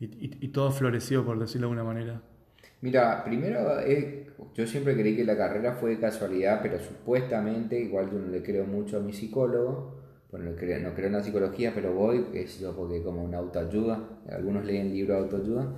y 0.00 0.48
todo 0.48 0.72
floreció, 0.72 1.24
por 1.24 1.38
decirlo 1.38 1.68
de 1.68 1.72
alguna 1.72 1.84
manera? 1.84 2.20
Mira, 2.84 3.24
primero, 3.24 3.80
eh, 3.80 4.26
yo 4.54 4.66
siempre 4.66 4.94
creí 4.94 5.16
que 5.16 5.24
la 5.24 5.38
carrera 5.38 5.72
fue 5.72 5.92
de 5.92 6.00
casualidad, 6.00 6.60
pero 6.62 6.78
supuestamente, 6.78 7.80
igual 7.80 8.10
yo 8.10 8.18
no 8.18 8.26
le 8.26 8.42
creo 8.42 8.66
mucho 8.66 8.98
a 8.98 9.00
mi 9.00 9.14
psicólogo, 9.14 10.03
bueno, 10.34 10.50
no 10.50 10.56
creo, 10.56 11.06
en 11.06 11.12
la 11.12 11.22
psicología, 11.22 11.70
pero 11.72 11.94
voy, 11.94 12.26
es 12.34 12.58
yo 12.58 12.74
porque 12.74 13.00
como 13.04 13.22
una 13.22 13.38
autoayuda, 13.38 14.18
algunos 14.28 14.64
leen 14.64 14.92
libros 14.92 15.16
de 15.16 15.22
autoayuda, 15.22 15.72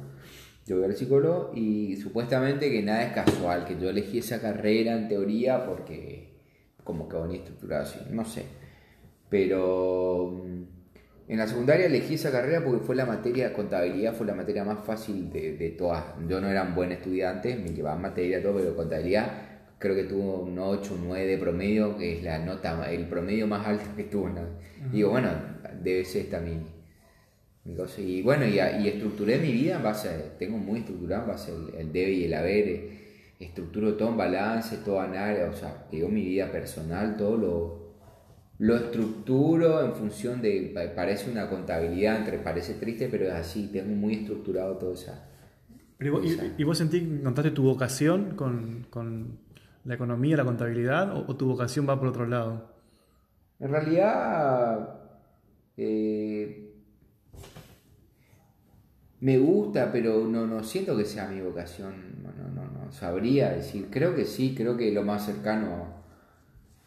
yo 0.65 0.77
voy 0.77 0.87
al 0.87 0.97
psicólogo 0.97 1.53
y 1.55 1.97
supuestamente 1.97 2.71
que 2.71 2.83
nada 2.83 3.05
es 3.05 3.13
casual, 3.13 3.67
que 3.67 3.79
yo 3.79 3.91
elegí 3.91 4.17
esa 4.17 4.41
carrera 4.41 4.97
en 4.97 5.09
teoría 5.09 5.67
porque 5.67 6.39
como 6.85 7.07
que 7.07 7.19
venía 7.19 7.37
estructurado 7.41 7.83
así, 7.83 8.01
no 8.11 8.25
sé, 8.25 8.47
pero 9.29 10.43
mm, 10.43 10.63
en 11.29 11.39
la 11.39 11.47
secundaria 11.47 11.85
elegí 11.85 12.15
esa 12.15 12.33
carrera 12.33 12.65
porque 12.65 12.83
fue 12.83 12.97
la 12.97 13.05
materia, 13.05 13.53
contabilidad 13.53 14.15
fue 14.15 14.27
la 14.27 14.35
materia 14.35 14.65
más 14.65 14.87
fácil 14.87 15.31
de, 15.31 15.59
de 15.59 15.71
todas. 15.73 16.03
Yo 16.27 16.41
no 16.41 16.49
era 16.49 16.63
un 16.63 16.75
buen 16.75 16.93
estudiante, 16.93 17.57
me 17.57 17.75
llevaba 17.75 17.97
materia 17.97 18.43
todo, 18.43 18.55
pero 18.57 18.75
contabilidad 18.75 19.56
creo 19.79 19.95
que 19.95 20.05
tuvo 20.05 20.41
un 20.41 20.59
8, 20.59 20.95
un 20.95 21.09
9 21.09 21.27
de 21.27 21.39
promedio, 21.39 21.97
que 21.97 22.19
es 22.19 22.23
la 22.23 22.39
nota, 22.39 22.91
el 22.91 23.07
promedio 23.07 23.47
más 23.47 23.67
alto 23.67 23.85
que 23.97 24.05
tuvo. 24.05 24.31
Digo, 24.93 25.11
bueno, 25.11 25.31
debe 25.83 26.05
ser 26.05 26.23
esta 26.23 26.41
mi, 26.41 26.59
mi 27.65 27.75
cosa. 27.75 28.01
Y 28.01 28.23
bueno, 28.23 28.47
y, 28.47 28.55
y, 28.55 28.89
estructuré 28.89 29.39
mi 29.39 29.53
vida 29.53 29.77
en 29.77 29.83
base, 29.83 30.33
tengo 30.39 30.59
muy 30.59 30.81
estructurado 30.81 31.23
en 31.23 31.29
base 31.29 31.53
el, 31.53 31.81
el 31.81 31.93
debe 31.93 32.13
y 32.13 32.25
el 32.25 32.35
haber, 32.35 32.69
eh, 32.69 32.91
estructuro 33.41 33.95
todo 33.95 34.11
en 34.11 34.17
balance, 34.17 34.79
todo 34.79 35.05
en 35.05 35.15
área, 35.15 35.51
o 35.51 35.55
sea, 35.55 35.87
digo 35.91 36.09
mi 36.09 36.25
vida 36.25 36.51
personal, 36.51 37.17
todo 37.17 37.37
lo 37.37 37.87
lo 38.59 38.77
estructuro 38.77 39.85
en 39.85 39.93
función 39.93 40.41
de, 40.41 40.73
parece 40.95 41.31
una 41.31 41.49
contabilidad, 41.49 42.19
entre 42.19 42.39
parece 42.39 42.75
triste, 42.75 43.09
pero 43.11 43.27
es 43.27 43.35
así, 43.35 43.69
tengo 43.73 43.95
muy 43.95 44.15
estructurado 44.15 44.77
todo 44.77 44.95
eso. 44.95 45.13
y, 46.57 46.65
vos 46.65 46.79
sentís 46.79 47.03
que 47.03 47.15
encontraste 47.15 47.51
tu 47.51 47.65
vocación 47.65 48.35
con, 48.35 48.87
con, 48.89 49.39
la 49.87 49.95
economía, 49.95 50.37
la 50.37 50.45
contabilidad, 50.45 51.17
o, 51.17 51.37
tu 51.37 51.47
vocación 51.47 51.89
va 51.89 51.99
por 51.99 52.09
otro 52.09 52.27
lado? 52.27 52.75
En 53.61 53.71
realidad, 53.71 55.01
eh, 55.77 56.75
me 59.21 59.39
gusta, 59.39 59.91
pero 59.93 60.27
no, 60.27 60.47
no 60.47 60.63
siento 60.65 60.97
que 60.97 61.05
sea 61.05 61.29
mi 61.29 61.41
vocación, 61.41 62.23
no, 62.23 62.33
no, 62.33 62.85
no, 62.85 62.93
sabría 62.93 63.51
decir, 63.51 63.89
creo 63.91 64.15
que 64.15 64.25
sí, 64.25 64.55
creo 64.57 64.77
que 64.77 64.93
lo 64.93 65.03
más 65.03 65.25
cercano... 65.25 65.95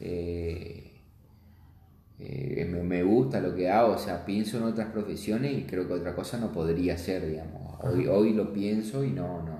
Eh, 0.01 0.85
eh, 2.21 2.65
me, 2.65 3.01
gusta 3.01 3.39
lo 3.39 3.55
que 3.55 3.69
hago, 3.69 3.93
o 3.93 3.97
sea, 3.97 4.25
pienso 4.25 4.57
en 4.57 4.63
otras 4.63 4.89
profesiones 4.91 5.53
y 5.57 5.63
creo 5.63 5.87
que 5.87 5.93
otra 5.93 6.13
cosa 6.13 6.37
no 6.37 6.51
podría 6.51 6.97
ser, 6.97 7.25
digamos. 7.25 7.79
Hoy, 7.81 8.07
hoy 8.07 8.33
lo 8.33 8.51
pienso 8.51 9.05
y 9.05 9.11
no, 9.11 9.41
no. 9.43 9.58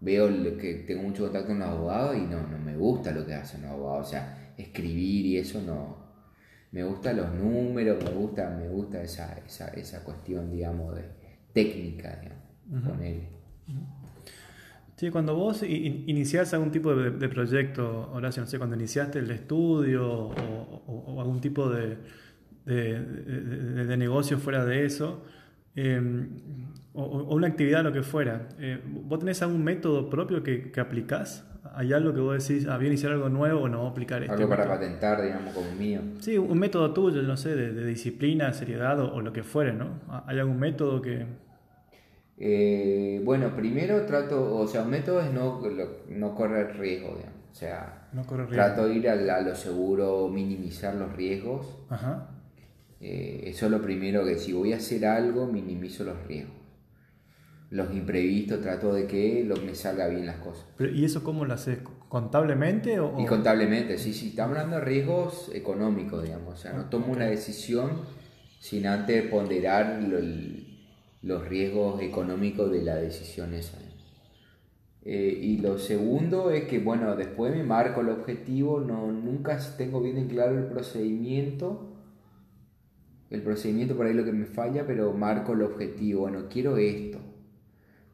Veo 0.00 0.28
que 0.58 0.84
tengo 0.86 1.02
mucho 1.02 1.24
contacto 1.24 1.48
con 1.48 1.58
los 1.58 1.68
abogados 1.68 2.16
y 2.16 2.20
no, 2.20 2.46
no 2.46 2.58
me 2.58 2.76
gusta 2.76 3.12
lo 3.12 3.24
que 3.26 3.34
hacen 3.34 3.62
los 3.62 3.70
abogados, 3.70 4.08
o 4.08 4.10
sea, 4.10 4.52
escribir 4.56 5.26
y 5.26 5.38
eso 5.38 5.60
no. 5.62 6.04
Me 6.72 6.84
gustan 6.84 7.16
los 7.16 7.32
números, 7.32 8.02
me 8.04 8.10
gusta, 8.10 8.50
me 8.50 8.68
gusta 8.68 9.02
esa, 9.02 9.38
esa, 9.46 9.68
esa 9.68 10.04
cuestión, 10.04 10.50
digamos, 10.50 10.94
de 10.94 11.04
técnica, 11.52 12.20
digamos, 12.20 12.88
con 12.88 13.02
él. 13.02 13.22
Sí, 14.96 15.10
cuando 15.10 15.34
vos 15.34 15.62
iniciás 15.62 16.54
algún 16.54 16.70
tipo 16.70 16.94
de, 16.94 17.28
proyecto, 17.28 18.10
Horacio, 18.12 18.42
no 18.42 18.46
sé, 18.46 18.56
cuando 18.56 18.76
iniciaste 18.76 19.18
el 19.18 19.30
estudio 19.30 20.08
o, 20.08 21.20
algún 21.20 21.40
tipo 21.40 21.68
de, 21.68 21.98
de, 22.64 23.96
negocio 23.98 24.38
fuera 24.38 24.64
de 24.64 24.86
eso, 24.86 25.22
em, 25.74 26.28
o, 26.96 27.34
una 27.34 27.46
actividad, 27.46 27.84
lo 27.84 27.92
que 27.92 28.02
fuera, 28.02 28.48
eh, 28.58 28.80
¿vos 28.84 29.18
tenés 29.18 29.42
algún 29.42 29.62
método 29.62 30.10
propio 30.10 30.42
que, 30.42 30.72
que 30.72 30.80
aplicás? 30.80 31.44
¿Hay 31.74 31.92
algo 31.92 32.14
que 32.14 32.20
vos 32.20 32.46
decís, 32.46 32.66
ah, 32.68 32.76
voy 32.76 32.86
a 32.86 32.88
iniciar 32.88 33.12
algo 33.12 33.28
nuevo 33.28 33.62
o 33.62 33.68
no 33.68 33.78
voy 33.78 33.88
a 33.88 33.90
aplicar 33.90 34.22
esto? 34.22 34.34
Algo 34.34 34.48
para 34.48 34.66
patentar, 34.66 35.22
digamos, 35.22 35.52
como 35.52 35.70
mío. 35.72 36.00
Sí, 36.20 36.38
un 36.38 36.58
método 36.58 36.92
tuyo, 36.92 37.22
no 37.22 37.36
sé, 37.36 37.54
de, 37.54 37.86
disciplina, 37.86 38.52
seriedad 38.52 38.98
o, 39.00 39.20
lo 39.20 39.32
que 39.32 39.42
fuere, 39.42 39.74
¿no? 39.74 40.00
¿Hay 40.26 40.38
algún 40.38 40.58
método 40.58 41.02
que, 41.02 41.26
eh, 42.38 43.20
bueno, 43.24 43.54
primero 43.56 44.04
trato, 44.04 44.56
o 44.56 44.66
sea, 44.66 44.82
un 44.82 44.90
método 44.90 45.20
es 45.20 45.32
no, 45.32 45.62
no 46.08 46.34
correr 46.34 46.76
riesgo, 46.78 47.14
digamos. 47.16 47.36
O 47.50 47.54
sea, 47.54 48.08
trato 48.50 48.86
de 48.86 48.94
ir 48.94 49.08
a, 49.08 49.40
lo 49.40 49.54
seguro, 49.54 50.28
minimizar 50.28 50.94
los 50.94 51.10
riesgos. 51.16 51.78
Eh, 53.00 53.44
eso 53.46 53.66
es 53.66 53.72
lo 53.72 53.80
primero 53.80 54.24
que 54.26 54.36
si 54.36 54.52
voy 54.52 54.74
a 54.74 54.76
hacer 54.76 55.06
algo, 55.06 55.46
minimizo 55.46 56.04
los 56.04 56.22
riesgos. 56.26 56.54
Los 57.70 57.92
imprevistos, 57.92 58.60
trato 58.60 58.94
de 58.94 59.06
que 59.06 59.44
lo, 59.44 59.56
me 59.56 59.74
salga 59.74 60.06
bien 60.06 60.26
las 60.26 60.36
cosas. 60.36 60.66
¿Y 60.78 61.04
eso 61.04 61.24
cómo 61.24 61.44
lo 61.44 61.54
haces? 61.54 61.78
¿Contablemente? 62.08 62.98
Y 63.18 63.26
contablemente, 63.26 63.98
sí, 63.98 64.12
sí. 64.12 64.28
Estamos 64.28 64.56
hablando 64.56 64.76
de 64.76 64.84
riesgos 64.84 65.50
económicos, 65.52 66.22
digamos. 66.22 66.54
O 66.54 66.56
sea, 66.56 66.72
no 66.72 66.84
tomo 66.84 67.12
una 67.12 67.26
decisión 67.26 68.02
sin 68.60 68.86
antes 68.86 69.28
ponderar 69.28 70.00
los 71.22 71.48
riesgos 71.48 72.00
económicos 72.02 72.70
de 72.70 72.82
la 72.82 72.96
decisión 72.96 73.52
esa. 73.54 73.78
Eh, 75.08 75.38
y 75.40 75.58
lo 75.58 75.78
segundo 75.78 76.50
es 76.50 76.64
que, 76.64 76.80
bueno, 76.80 77.14
después 77.14 77.54
me 77.54 77.62
marco 77.62 78.00
el 78.00 78.08
objetivo, 78.08 78.80
no, 78.80 79.12
nunca 79.12 79.56
tengo 79.78 80.00
bien 80.00 80.16
en 80.18 80.26
claro 80.26 80.58
el 80.58 80.64
procedimiento, 80.64 81.92
el 83.30 83.40
procedimiento 83.40 83.96
por 83.96 84.06
ahí 84.06 84.14
lo 84.14 84.24
que 84.24 84.32
me 84.32 84.46
falla, 84.46 84.84
pero 84.84 85.12
marco 85.12 85.52
el 85.52 85.62
objetivo, 85.62 86.22
bueno, 86.22 86.46
quiero 86.50 86.76
esto. 86.76 87.20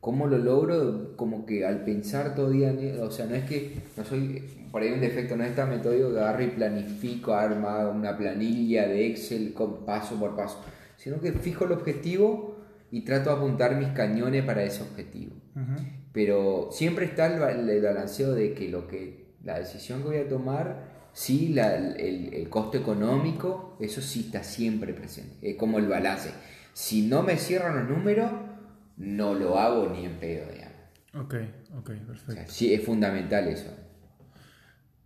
¿Cómo 0.02 0.26
lo 0.26 0.36
logro? 0.36 1.16
Como 1.16 1.46
que 1.46 1.64
al 1.64 1.84
pensar 1.84 2.34
todo 2.34 2.50
día, 2.50 2.74
o 3.00 3.10
sea, 3.12 3.26
no 3.26 3.36
es 3.36 3.44
que, 3.44 3.76
no 3.96 4.04
soy, 4.04 4.42
por 4.72 4.82
ahí 4.82 4.90
un 4.90 5.00
defecto, 5.00 5.36
no 5.36 5.44
es 5.44 5.50
esta 5.50 5.64
metódico 5.64 6.12
que 6.12 6.18
agarro 6.18 6.42
y 6.42 6.48
planifico, 6.48 7.34
arma 7.34 7.88
una 7.88 8.18
planilla 8.18 8.88
de 8.88 9.06
Excel 9.06 9.54
con 9.54 9.86
paso 9.86 10.16
por 10.18 10.34
paso, 10.34 10.60
sino 10.96 11.20
que 11.20 11.30
fijo 11.30 11.66
el 11.66 11.70
objetivo 11.70 12.56
y 12.90 13.02
trato 13.02 13.30
de 13.30 13.36
apuntar 13.36 13.76
mis 13.76 13.90
cañones 13.90 14.44
para 14.44 14.64
ese 14.64 14.82
objetivo. 14.82 15.36
Pero 16.12 16.70
siempre 16.72 17.04
está 17.04 17.26
el, 17.52 17.80
balanceo 17.80 18.34
de 18.34 18.54
que 18.54 18.70
lo 18.70 18.88
que 18.88 19.26
la 19.44 19.60
decisión 19.60 20.00
que 20.02 20.08
voy 20.08 20.16
a 20.16 20.28
tomar, 20.28 21.10
sí, 21.12 21.56
el, 21.56 22.48
costo 22.50 22.76
económico, 22.76 23.76
eso 23.78 24.00
sí 24.00 24.24
está 24.26 24.42
siempre 24.42 24.94
presente. 24.94 25.36
Es 25.48 25.54
como 25.56 25.78
el 25.78 25.86
balance. 25.86 26.30
Si 26.72 27.06
no 27.06 27.22
me 27.22 27.36
cierran 27.36 27.76
los 27.76 27.96
números, 27.96 28.32
no 28.96 29.34
lo 29.34 29.58
hago 29.58 29.88
ni 29.88 30.04
en 30.04 30.16
pedo, 30.18 30.50
digamos. 30.52 30.72
Ok, 31.14 31.34
ok, 31.78 31.90
perfecto. 32.06 32.52
sí, 32.52 32.72
es 32.72 32.84
fundamental 32.84 33.48
eso. 33.48 33.70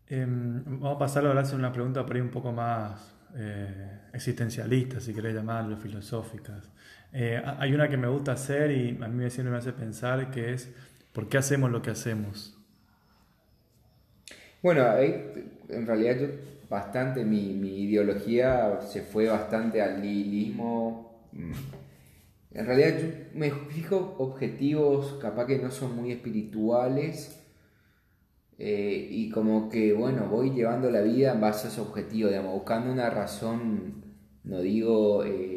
Em, 0.08 0.62
vamos 0.64 0.96
a 0.96 0.98
pasar 0.98 1.26
ahora 1.26 1.40
a 1.40 1.42
hacer 1.42 1.58
una 1.58 1.72
pregunta 1.72 2.06
por 2.06 2.14
ahí 2.14 2.22
un 2.22 2.30
poco 2.30 2.52
más 2.52 3.14
eh, 3.36 4.00
existencialista, 4.12 5.00
si 5.00 5.12
querés 5.12 5.34
llamarlo, 5.34 5.76
filosóficas. 5.76 6.70
Eh, 7.12 7.42
hay 7.58 7.72
una 7.74 7.88
que 7.88 7.96
me 7.96 8.08
gusta 8.08 8.32
hacer 8.32 8.70
y 8.70 8.98
a 9.02 9.08
mí 9.08 9.28
siempre 9.30 9.50
me 9.50 9.58
hace 9.58 9.72
pensar 9.72 10.30
que 10.30 10.52
es 10.52 10.70
¿por 11.12 11.28
qué 11.28 11.38
hacemos 11.38 11.70
lo 11.70 11.82
que 11.82 11.90
hacemos? 11.90 12.56
Bueno, 14.62 14.84
en 14.96 15.86
realidad 15.86 16.16
yo 16.20 16.26
bastante, 16.68 17.24
mi, 17.24 17.54
mi 17.54 17.84
ideología 17.84 18.80
se 18.80 19.02
fue 19.02 19.26
bastante 19.26 19.80
al 19.80 20.00
nihilismo. 20.00 21.24
En 22.56 22.66
realidad 22.66 22.98
yo 22.98 23.08
me 23.34 23.50
fijo 23.50 24.16
objetivos 24.18 25.18
capaz 25.20 25.46
que 25.46 25.58
no 25.58 25.70
son 25.70 25.94
muy 25.94 26.10
espirituales 26.12 27.42
eh, 28.58 29.08
y 29.10 29.30
como 29.30 29.68
que, 29.68 29.92
bueno, 29.92 30.28
voy 30.28 30.50
llevando 30.50 30.90
la 30.90 31.02
vida 31.02 31.32
en 31.32 31.40
base 31.40 31.68
a 31.68 31.70
ese 31.70 31.80
objetivo, 31.80 32.30
digamos, 32.30 32.54
buscando 32.54 32.92
una 32.92 33.10
razón, 33.10 34.04
no 34.44 34.60
digo... 34.60 35.24
Eh, 35.24 35.56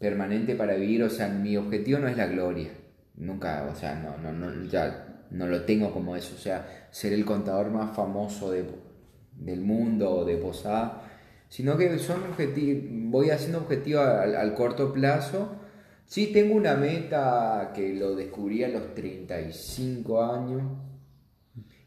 permanente 0.00 0.56
para 0.56 0.74
vivir, 0.74 1.04
o 1.04 1.10
sea, 1.10 1.28
mi 1.28 1.56
objetivo 1.58 2.00
no 2.00 2.08
es 2.08 2.16
la 2.16 2.26
gloria, 2.26 2.70
nunca, 3.16 3.68
o 3.70 3.76
sea, 3.76 3.94
no, 3.94 4.16
no, 4.16 4.32
no, 4.32 4.64
ya 4.64 5.26
no 5.30 5.46
lo 5.46 5.62
tengo 5.64 5.92
como 5.92 6.16
eso, 6.16 6.34
o 6.34 6.38
sea, 6.38 6.88
ser 6.90 7.12
el 7.12 7.26
contador 7.26 7.70
más 7.70 7.94
famoso 7.94 8.50
de, 8.50 8.64
del 9.36 9.60
mundo 9.60 10.10
o 10.10 10.24
de 10.24 10.38
Posada, 10.38 11.02
sino 11.50 11.76
que 11.76 11.98
son 11.98 12.22
objetivos, 12.22 12.84
voy 13.10 13.28
haciendo 13.28 13.58
objetivos 13.58 14.02
al, 14.06 14.54
corto 14.54 14.90
plazo, 14.90 15.56
sí 16.10 16.32
tengo 16.32 16.56
una 16.56 16.74
meta 16.74 17.70
que 17.72 17.94
lo 17.94 18.16
descubrí 18.16 18.64
a 18.64 18.68
los 18.68 18.96
35 18.96 20.24
años, 20.24 20.62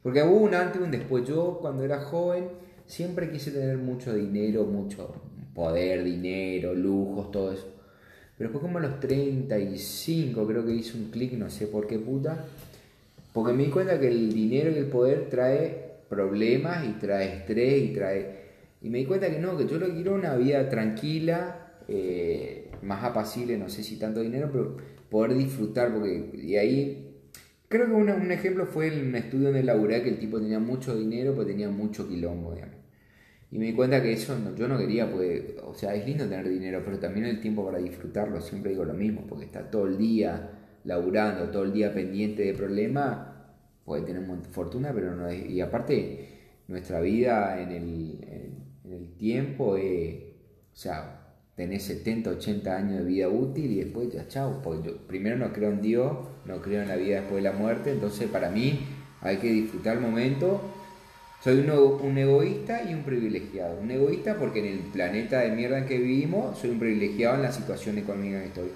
porque 0.01 0.23
hubo 0.23 0.37
un 0.37 0.55
antes 0.55 0.79
y 0.79 0.83
un 0.85 0.91
después, 0.91 1.27
yo 1.27 1.57
cuando 1.59 1.83
era 1.83 1.99
joven 1.99 2.47
siempre 2.85 3.29
quise 3.29 3.51
tener 3.51 3.77
mucho 3.77 4.13
dinero, 4.13 4.63
mucho 4.63 5.13
poder, 5.53 6.05
dinero, 6.05 6.73
lujos, 6.73 7.31
todo 7.31 7.51
eso. 7.51 7.67
Pero 8.37 8.49
después 8.49 8.61
como 8.61 8.77
a 8.77 8.81
los 8.81 9.01
35 9.01 10.47
creo 10.47 10.65
que 10.65 10.73
hice 10.73 10.97
un 10.97 11.11
clic, 11.11 11.33
no 11.33 11.49
sé 11.49 11.67
por 11.67 11.85
qué 11.85 11.99
puta, 11.99 12.45
porque 13.33 13.51
me 13.51 13.65
di 13.65 13.71
cuenta 13.71 13.99
que 13.99 14.07
el 14.07 14.31
dinero 14.31 14.71
y 14.71 14.75
el 14.75 14.85
poder 14.85 15.27
trae 15.29 15.95
problemas 16.07 16.85
y 16.87 16.93
trae 16.93 17.39
estrés 17.39 17.83
y 17.83 17.93
trae... 17.93 18.43
Y 18.81 18.89
me 18.89 18.99
di 18.99 19.05
cuenta 19.05 19.29
que 19.29 19.39
no, 19.39 19.57
que 19.57 19.67
yo 19.67 19.77
lo 19.77 19.87
quiero 19.93 20.15
una 20.15 20.35
vida 20.35 20.69
tranquila, 20.69 21.73
eh, 21.89 22.62
más 22.83 23.03
apacible, 23.03 23.57
no 23.57 23.69
sé 23.69 23.83
si 23.83 23.97
tanto 23.97 24.21
dinero, 24.21 24.49
pero 24.51 24.77
poder 25.09 25.35
disfrutar, 25.35 25.93
porque 25.93 26.31
y 26.41 26.55
ahí... 26.55 27.09
Creo 27.67 27.87
que 27.87 27.93
un 27.93 28.31
ejemplo 28.31 28.67
fue 28.67 28.93
en 28.93 29.07
un 29.07 29.15
estudio 29.15 29.51
de 29.51 29.63
laboral 29.63 30.03
que 30.03 30.09
el 30.09 30.19
tipo 30.19 30.39
tenía 30.39 30.59
mucho 30.59 30.95
dinero, 30.95 31.33
pero 31.33 31.47
tenía 31.47 31.69
mucho 31.69 32.07
quilombo. 32.07 32.53
Y 33.49 33.57
me 33.57 33.65
di 33.65 33.73
cuenta 33.73 34.01
que 34.01 34.13
eso 34.13 34.37
yo 34.55 34.67
no 34.67 34.77
quería, 34.77 35.11
pues, 35.11 35.55
o 35.63 35.73
sea, 35.73 35.95
es 35.95 36.05
lindo 36.05 36.27
tener 36.27 36.47
dinero, 36.47 36.83
pero 36.85 36.99
también 36.99 37.25
el 37.25 37.39
tiempo 37.41 37.65
para 37.65 37.79
disfrutarlo, 37.79 38.41
siempre 38.41 38.71
digo 38.71 38.85
lo 38.85 38.93
mismo, 38.93 39.25
porque 39.27 39.45
está 39.45 39.71
todo 39.71 39.87
el 39.87 39.97
día 39.97 40.51
laburando, 40.83 41.49
todo 41.49 41.63
el 41.63 41.73
día 41.73 41.93
pendiente 41.93 42.43
de 42.43 42.53
problemas, 42.53 43.27
puede 43.85 44.03
tener 44.03 44.23
fortuna, 44.51 44.91
pero 44.93 45.15
no 45.15 45.27
es, 45.27 45.49
y 45.49 45.61
aparte, 45.61 46.29
nuestra 46.67 46.99
vida 47.01 47.61
en 47.61 47.71
el, 47.71 48.19
en, 48.83 48.91
el 48.91 49.13
tiempo 49.17 49.77
es, 49.77 50.15
o 50.73 50.75
sea, 50.75 51.22
tenés 51.55 51.83
70, 51.83 52.31
80 52.31 52.75
años 52.75 52.99
de 52.99 53.05
vida 53.05 53.29
útil 53.29 53.71
y 53.71 53.83
después 53.83 54.11
ya 54.11 54.27
chao, 54.27 54.61
porque 54.63 54.91
primero 55.07 55.37
no 55.37 55.53
creo 55.53 55.69
en 55.69 55.81
Dios, 55.81 56.17
no 56.45 56.61
creo 56.61 56.81
en 56.81 56.87
la 56.87 56.95
vida 56.95 57.21
después 57.21 57.43
de 57.43 57.49
la 57.49 57.55
muerte, 57.55 57.91
entonces 57.91 58.29
para 58.29 58.49
mí 58.49 58.79
hay 59.21 59.37
que 59.37 59.47
disfrutar 59.51 59.97
el 59.97 60.01
momento 60.01 60.61
soy 61.43 61.59
un, 61.59 62.17
egoísta 62.17 62.89
y 62.89 62.93
un 62.93 63.03
privilegiado. 63.03 63.77
Un 63.81 63.91
egoísta 63.91 64.35
porque 64.35 64.59
en 64.59 64.65
el 64.65 64.79
planeta 64.79 65.41
de 65.41 65.49
mierda 65.49 65.79
en 65.79 65.87
que 65.87 65.97
vivimos 65.97 66.57
soy 66.57 66.69
un 66.69 66.79
privilegiado 66.79 67.35
en 67.35 67.41
la 67.41 67.51
situación 67.51 67.97
económica 67.97 68.39
que 68.39 68.47
estoy. 68.47 68.69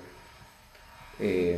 Eh, 1.21 1.57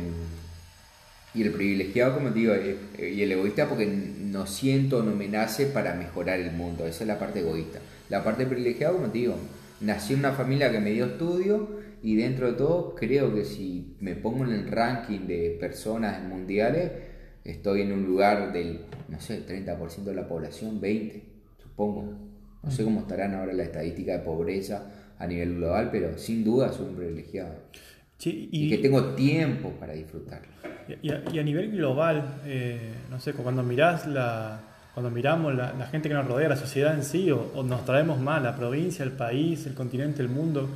y 1.34 1.42
el 1.42 1.50
privilegiado, 1.50 2.14
como 2.14 2.28
te 2.28 2.38
digo, 2.38 2.54
eh, 2.54 3.12
y 3.12 3.22
el 3.22 3.32
egoísta 3.32 3.68
porque 3.68 3.86
no 3.86 4.46
siento, 4.46 5.02
no 5.02 5.12
me 5.16 5.26
nace 5.26 5.66
para 5.66 5.94
mejorar 5.94 6.38
el 6.38 6.52
mundo. 6.52 6.86
Esa 6.86 7.02
es 7.02 7.08
la 7.08 7.18
parte 7.18 7.40
egoísta. 7.40 7.80
La 8.08 8.22
parte 8.22 8.46
privilegiada, 8.46 8.92
como 8.92 9.08
te 9.08 9.18
digo, 9.18 9.34
nací 9.80 10.12
en 10.12 10.20
una 10.20 10.32
familia 10.32 10.70
que 10.70 10.80
me 10.80 10.90
dio 10.90 11.06
estudio 11.06 11.80
y 12.02 12.16
dentro 12.16 12.46
de 12.46 12.52
todo 12.54 12.94
creo 12.94 13.34
que 13.34 13.44
si 13.44 13.96
me 14.00 14.14
pongo 14.14 14.44
en 14.44 14.52
el 14.52 14.70
ranking 14.70 15.20
de 15.26 15.56
personas 15.60 16.22
mundiales, 16.22 16.92
estoy 17.44 17.82
en 17.82 17.92
un 17.92 18.04
lugar 18.04 18.52
del, 18.52 18.80
no 19.08 19.20
sé, 19.20 19.46
30% 19.46 20.04
de 20.04 20.14
la 20.14 20.28
población, 20.28 20.80
20, 20.80 21.22
supongo. 21.62 22.30
No 22.62 22.70
sé 22.70 22.84
cómo 22.84 23.00
estarán 23.00 23.34
ahora 23.34 23.54
la 23.54 23.62
estadística 23.62 24.12
de 24.12 24.18
pobreza 24.18 25.14
a 25.18 25.26
nivel 25.26 25.56
global, 25.56 25.88
pero 25.90 26.16
sin 26.18 26.44
duda 26.44 26.72
soy 26.72 26.88
un 26.88 26.96
privilegiado. 26.96 27.54
y, 28.22 28.68
que 28.68 28.78
tengo 28.78 29.14
tiempo 29.14 29.70
para 29.80 29.94
disfrutarlo. 29.94 30.52
Y 31.02 31.10
a, 31.10 31.42
nivel 31.42 31.70
global, 31.70 32.40
eh, 32.44 32.92
no 33.08 33.18
sé, 33.20 33.32
cuando 33.32 33.62
mirás 33.62 34.06
la, 34.06 34.69
cuando 34.94 35.10
miramos 35.10 35.54
la, 35.54 35.86
gente 35.90 36.08
que 36.08 36.14
nos 36.14 36.26
rodea, 36.26 36.48
la 36.48 36.56
sociedad 36.56 36.94
en 36.94 37.04
sí, 37.04 37.30
o, 37.30 37.62
nos 37.62 37.84
traemos 37.84 38.18
más, 38.20 38.42
la 38.42 38.56
provincia, 38.56 39.04
el 39.04 39.12
país, 39.12 39.66
el 39.66 39.74
continente, 39.74 40.22
el 40.22 40.28
mundo, 40.28 40.68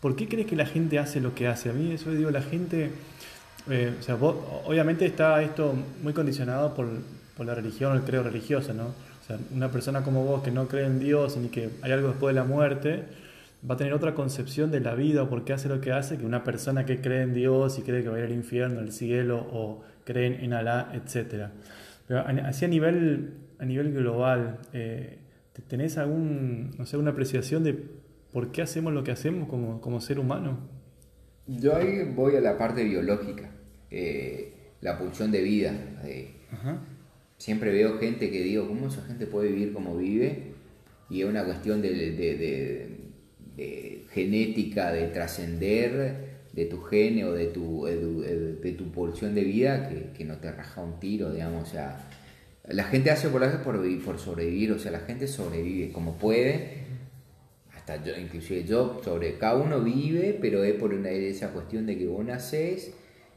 ¿por 0.00 0.16
qué 0.16 0.28
crees 0.28 0.46
que 0.46 0.56
la 0.56 0.66
gente 0.66 0.98
hace 0.98 1.20
lo 1.20 1.34
que 1.34 1.46
hace? 1.46 1.70
A 1.70 1.72
mí 1.72 1.92
eso 1.92 2.10
digo, 2.10 2.30
la 2.30 2.42
gente 2.42 2.90
eh, 3.68 3.92
o 3.98 4.02
sea, 4.02 4.14
obviamente 4.14 5.04
está 5.04 5.42
esto 5.42 5.74
muy 6.02 6.12
condicionado 6.12 6.74
por, 6.74 6.88
por 7.36 7.46
la 7.46 7.54
religión 7.54 7.94
el 7.96 8.02
creo 8.02 8.22
religioso, 8.22 8.72
¿no? 8.72 8.86
O 8.86 9.24
sea, 9.26 9.38
una 9.54 9.70
persona 9.70 10.02
como 10.02 10.24
vos 10.24 10.42
que 10.42 10.50
no 10.50 10.66
cree 10.66 10.86
en 10.86 10.98
Dios 10.98 11.36
ni 11.36 11.48
que 11.48 11.70
hay 11.82 11.92
algo 11.92 12.08
después 12.08 12.34
de 12.34 12.40
la 12.40 12.46
muerte, 12.46 13.04
va 13.68 13.74
a 13.74 13.76
tener 13.76 13.92
otra 13.92 14.14
concepción 14.14 14.70
de 14.70 14.80
la 14.80 14.94
vida 14.94 15.22
o 15.22 15.28
por 15.28 15.44
qué 15.44 15.52
hace 15.52 15.68
lo 15.68 15.80
que 15.80 15.92
hace 15.92 16.16
que 16.16 16.24
una 16.24 16.42
persona 16.42 16.86
que 16.86 17.00
cree 17.00 17.22
en 17.22 17.34
Dios 17.34 17.78
y 17.78 17.82
cree 17.82 18.02
que 18.02 18.08
va 18.08 18.16
a 18.16 18.18
ir 18.20 18.24
al 18.24 18.32
infierno, 18.32 18.80
al 18.80 18.92
cielo 18.92 19.46
o 19.52 19.84
cree 20.04 20.42
en 20.42 20.54
Alá, 20.54 20.92
etc. 20.94 21.48
Pero 22.08 22.24
así 22.46 22.64
a 22.64 22.68
nivel, 22.68 23.34
a 23.60 23.64
nivel 23.64 23.92
global, 23.92 24.58
eh, 24.72 25.18
¿tenés 25.68 25.98
algún, 25.98 26.70
no 26.78 26.86
sé, 26.86 26.96
una 26.96 27.10
apreciación 27.10 27.62
de 27.62 27.74
por 28.32 28.50
qué 28.52 28.62
hacemos 28.62 28.92
lo 28.92 29.04
que 29.04 29.10
hacemos 29.10 29.48
como, 29.48 29.80
como 29.80 30.00
ser 30.00 30.18
humano? 30.18 30.58
Yo 31.46 31.76
ahí 31.76 32.10
voy 32.14 32.36
a 32.36 32.40
la 32.40 32.56
parte 32.56 32.82
biológica, 32.84 33.50
eh, 33.90 34.54
la 34.80 34.98
pulsión 34.98 35.30
de 35.30 35.42
vida. 35.42 35.74
Siempre 37.36 37.72
veo 37.72 37.98
gente 37.98 38.30
que 38.30 38.42
digo, 38.42 38.66
¿cómo 38.66 38.88
esa 38.88 39.02
gente 39.02 39.26
puede 39.26 39.48
vivir 39.48 39.72
como 39.72 39.96
vive? 39.96 40.52
Y 41.10 41.22
es 41.22 41.28
una 41.28 41.44
cuestión 41.44 41.82
de, 41.82 42.98
genética, 44.12 44.92
de 44.92 45.08
trascender 45.08 46.30
de 46.52 46.64
tu 46.66 46.80
gene 46.82 47.24
o 47.24 47.32
de 47.32 47.46
tu, 47.46 47.84
de, 47.84 48.72
tu 48.72 48.90
pulsión 48.90 49.34
de 49.34 49.44
vida 49.44 49.88
que, 50.14 50.24
no 50.24 50.36
te 50.38 50.50
raja 50.50 50.82
un 50.82 50.98
tiro, 50.98 51.32
digamos. 51.32 51.68
O 51.68 51.70
sea, 51.70 52.08
la 52.68 52.84
gente 52.84 53.10
hace 53.10 53.28
por, 53.28 53.62
por, 53.62 54.04
por 54.04 54.18
sobrevivir, 54.18 54.72
o 54.72 54.78
sea, 54.78 54.92
la 54.92 55.00
gente 55.00 55.26
sobrevive 55.26 55.92
como 55.92 56.16
puede 56.16 56.90
yo, 58.04 58.16
inclusive 58.16 58.64
yo, 58.64 59.00
sobre 59.04 59.36
cada 59.36 59.56
uno 59.56 59.80
vive, 59.80 60.38
pero 60.40 60.62
es 60.64 60.74
por 60.74 60.94
una, 60.94 61.10
esa 61.10 61.50
cuestión 61.50 61.86
de 61.86 61.98
que 61.98 62.06
vos 62.06 62.24
nacés 62.24 62.92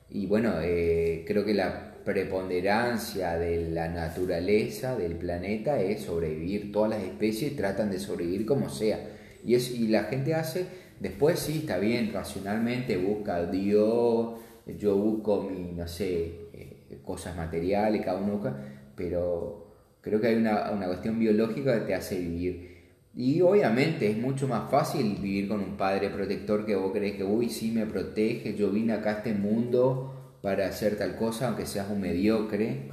y 0.10 0.28
bueno, 0.28 0.54
eh, 0.62 1.24
creo 1.26 1.44
que 1.44 1.54
la 1.54 1.96
preponderancia 2.06 3.38
de 3.38 3.70
la 3.70 3.88
naturaleza 3.88 4.96
del 4.96 5.16
planeta 5.16 5.82
es 5.82 6.02
sobrevivir. 6.02 6.72
Todas 6.72 6.92
las 6.92 7.02
especies 7.02 7.56
tratan 7.56 7.90
de 7.90 7.98
sobrevivir 7.98 8.46
como 8.46 8.70
sea. 8.70 9.00
Y, 9.44 9.56
es, 9.56 9.72
y 9.72 9.88
la 9.88 10.04
gente 10.04 10.36
hace 10.36 10.68
Después 11.00 11.40
sí, 11.40 11.60
está 11.60 11.80
bien, 11.80 12.14
racionalmente 12.14 12.96
busca 12.96 13.36
a 13.36 13.46
Dios, 13.48 14.40
yo 14.78 14.96
busco 14.96 15.42
mi, 15.42 15.74
no 15.74 15.86
sé, 15.86 16.48
eh, 16.54 17.00
cosas 17.04 17.36
materiales, 17.36 18.06
cada 18.06 18.20
uno 18.20 18.34
busca, 18.34 18.56
pero 18.96 19.68
creo 20.02 20.20
que 20.22 20.28
hay 20.28 20.36
una, 20.36 20.72
una 20.72 20.88
cuestión 20.88 21.20
biológica 21.20 21.80
que 21.80 21.86
te 21.88 21.96
hace 21.96 22.20
vivir. 22.20 22.74
Y 23.16 23.42
obviamente 23.42 24.10
es 24.10 24.18
mucho 24.18 24.48
más 24.48 24.72
fácil 24.72 25.18
vivir 25.22 25.48
con 25.48 25.60
un 25.60 25.78
padre 25.78 26.10
protector 26.10 26.66
que 26.66 26.76
vos 26.76 26.92
crees 26.92 27.16
que, 27.16 27.24
uy, 27.24 27.50
sí 27.50 27.72
me 27.72 27.86
protege, 27.86 28.56
yo 28.56 28.72
vine 28.72 28.94
acá 28.94 29.12
a 29.12 29.18
este 29.18 29.34
mundo 29.34 30.38
para 30.42 30.68
hacer 30.68 30.98
tal 30.98 31.16
cosa, 31.16 31.48
aunque 31.48 31.66
seas 31.66 31.90
un 31.90 32.02
mediocre, 32.02 32.90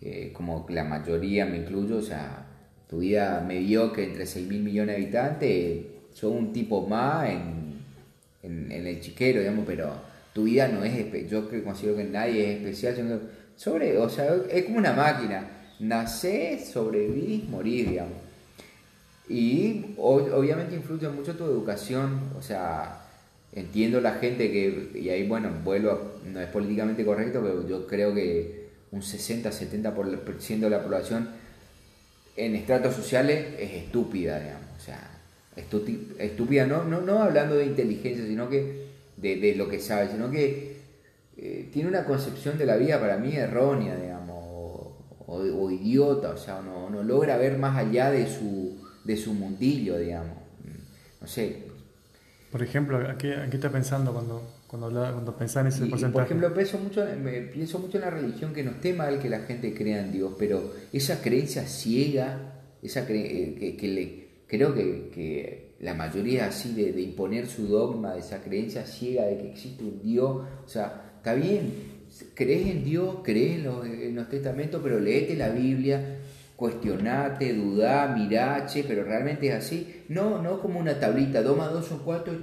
eh, 0.00 0.32
como 0.32 0.66
la 0.70 0.84
mayoría 0.84 1.44
me 1.44 1.58
incluyo, 1.58 1.98
o 1.98 2.02
sea, 2.02 2.46
tu 2.88 3.00
vida 3.00 3.44
mediocre 3.46 4.04
entre 4.04 4.26
6 4.26 4.48
mil 4.48 4.62
millones 4.62 4.96
de 4.96 5.02
habitantes, 5.02 5.86
sos 6.12 6.32
un 6.32 6.52
tipo 6.52 6.86
más 6.86 7.28
en, 7.30 7.68
en, 8.42 8.86
el 8.86 9.00
chiquero, 9.00 9.40
digamos, 9.40 9.64
pero 9.66 9.92
tu 10.32 10.44
vida 10.44 10.68
no 10.68 10.82
es, 10.82 11.28
yo 11.28 11.48
considero 11.62 11.96
que 11.96 12.04
nadie 12.04 12.50
es 12.50 12.56
especial, 12.58 13.20
sobre, 13.58 13.98
o 13.98 14.08
sea, 14.08 14.36
es 14.50 14.64
como 14.66 14.78
una 14.78 14.92
máquina, 14.92 15.50
nacés, 15.80 16.68
sobrevivís, 16.68 17.48
morís, 17.48 17.90
digamos. 17.90 18.14
Y 19.28 19.94
obviamente 19.98 20.76
influye 20.76 21.08
mucho 21.08 21.34
tu 21.34 21.44
educación, 21.44 22.20
o 22.38 22.40
sea, 22.40 23.04
entiendo 23.52 24.00
la 24.00 24.12
gente 24.12 24.50
que, 24.52 24.92
y 24.94 25.08
ahí 25.08 25.26
bueno, 25.26 25.50
vuelvo, 25.64 26.20
no 26.24 26.40
es 26.40 26.48
políticamente 26.50 27.04
correcto, 27.04 27.40
pero 27.42 27.68
yo 27.68 27.86
creo 27.88 28.14
que 28.14 28.68
un 28.92 29.02
60-70% 29.02 30.60
de 30.60 30.70
la 30.70 30.82
población 30.82 31.28
en 32.36 32.54
estratos 32.54 32.94
sociales 32.94 33.54
es 33.58 33.72
estúpida, 33.72 34.38
digamos, 34.38 34.68
o 34.78 34.80
sea, 34.80 35.10
estúpida, 35.56 36.64
no, 36.64 36.84
no, 36.84 37.00
no 37.00 37.22
hablando 37.24 37.56
de 37.56 37.66
inteligencia, 37.66 38.24
sino 38.24 38.48
que 38.48 38.86
de, 39.16 39.56
lo 39.56 39.68
que 39.68 39.80
sabe, 39.80 40.12
sino 40.12 40.30
que 40.30 40.77
eh, 41.38 41.70
tiene 41.72 41.88
una 41.88 42.04
concepción 42.04 42.58
de 42.58 42.66
la 42.66 42.76
vida 42.76 43.00
para 43.00 43.16
mí 43.16 43.34
errónea, 43.34 43.96
digamos, 43.96 44.28
o, 45.26 45.70
idiota, 45.70 46.30
o 46.30 46.36
sea, 46.36 46.60
no, 46.60 46.90
no 46.90 47.02
logra 47.02 47.36
ver 47.36 47.58
más 47.58 47.76
allá 47.76 48.10
de 48.10 48.26
su 48.26 48.78
de 49.04 49.16
su 49.16 49.32
mundillo, 49.32 49.98
digamos. 49.98 50.36
No 51.20 51.26
sé. 51.26 51.64
Por 52.52 52.62
ejemplo, 52.62 52.98
¿a 52.98 53.16
qué, 53.16 53.34
qué 53.50 53.56
estás 53.56 53.72
pensando 53.72 54.12
cuando, 54.12 54.42
cuando, 54.66 54.90
cuando 54.90 55.36
pensás 55.36 55.62
en 55.62 55.66
ese 55.68 55.86
porcentaje? 55.86 56.12
Por 56.12 56.22
ejemplo, 56.24 56.54
pienso 56.54 56.78
mucho, 56.78 57.04
me, 57.22 57.40
pienso 57.42 57.78
mucho 57.78 57.98
en 57.98 58.04
la 58.04 58.10
religión, 58.10 58.52
que 58.52 58.62
no 58.62 58.72
esté 58.72 58.92
mal 58.92 59.18
que 59.18 59.28
la 59.28 59.40
gente 59.40 59.74
crea 59.74 60.00
en 60.00 60.12
Dios, 60.12 60.34
pero 60.38 60.72
esa 60.92 61.20
creencia 61.20 61.64
ciega, 61.66 62.60
esa 62.82 63.06
eh, 63.08 63.76
que, 63.78 63.88
le, 63.88 64.28
creo 64.46 64.74
que, 64.74 65.10
que, 65.14 65.68
la 65.80 65.94
mayoría 65.94 66.46
así 66.46 66.74
de, 66.74 66.92
de, 66.92 67.02
imponer 67.02 67.46
su 67.46 67.68
dogma, 67.68 68.14
de 68.14 68.20
esa 68.20 68.42
creencia 68.42 68.84
ciega 68.84 69.24
de 69.26 69.38
que 69.38 69.50
existe 69.50 69.84
un 69.84 70.02
Dios, 70.02 70.42
o 70.64 70.68
sea, 70.68 71.07
está 71.18 71.34
bien, 71.34 71.72
crees 72.34 72.68
en 72.68 72.84
Dios, 72.84 73.18
crees 73.22 73.56
en 73.56 73.64
los, 73.64 73.86
en 73.86 74.14
los 74.14 74.28
testamentos, 74.28 74.80
pero 74.82 74.98
leete 74.98 75.36
la 75.36 75.50
Biblia, 75.50 76.18
cuestionate, 76.56 77.54
dudá, 77.54 78.14
mirá, 78.16 78.66
che, 78.66 78.82
pero 78.82 79.04
realmente 79.04 79.48
es 79.48 79.54
así. 79.54 80.02
No, 80.08 80.42
no 80.42 80.60
como 80.60 80.80
una 80.80 80.98
tablita, 80.98 81.42
2 81.42 81.56
más 81.56 81.72
2 81.72 81.86
son 81.86 82.00
4, 82.04 82.40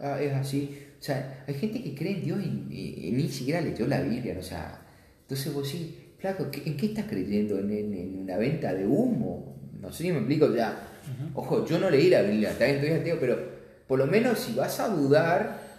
ah, 0.00 0.20
es 0.20 0.32
así. 0.32 0.76
O 0.98 1.02
sea, 1.02 1.44
hay 1.46 1.54
gente 1.54 1.82
que 1.82 1.94
cree 1.94 2.14
en 2.14 2.24
Dios 2.24 2.38
y, 2.44 3.10
ni 3.12 3.28
siquiera 3.28 3.60
leyó 3.60 3.86
la 3.86 4.00
Biblia, 4.00 4.36
o 4.38 4.42
sea, 4.42 4.82
entonces 5.22 5.52
vos 5.54 5.68
sí, 5.68 6.14
flaco, 6.18 6.48
¿en 6.64 6.76
qué 6.76 6.86
estás 6.86 7.06
creyendo? 7.08 7.58
¿En, 7.58 8.20
una 8.22 8.36
venta 8.36 8.74
de 8.74 8.86
humo? 8.86 9.56
No 9.80 9.92
sé 9.92 10.02
si 10.02 10.12
me 10.12 10.18
explico, 10.18 10.54
ya. 10.54 10.88
Ojo, 11.34 11.64
yo 11.64 11.78
no 11.78 11.88
leí 11.88 12.10
la 12.10 12.22
Biblia, 12.22 12.50
está 12.50 12.66
bien, 12.66 12.84
estoy 12.84 13.12
pero 13.18 13.38
por 13.86 13.98
lo 13.98 14.06
menos 14.06 14.38
si 14.38 14.54
vas 14.54 14.78
a 14.80 14.88
dudar 14.88 15.69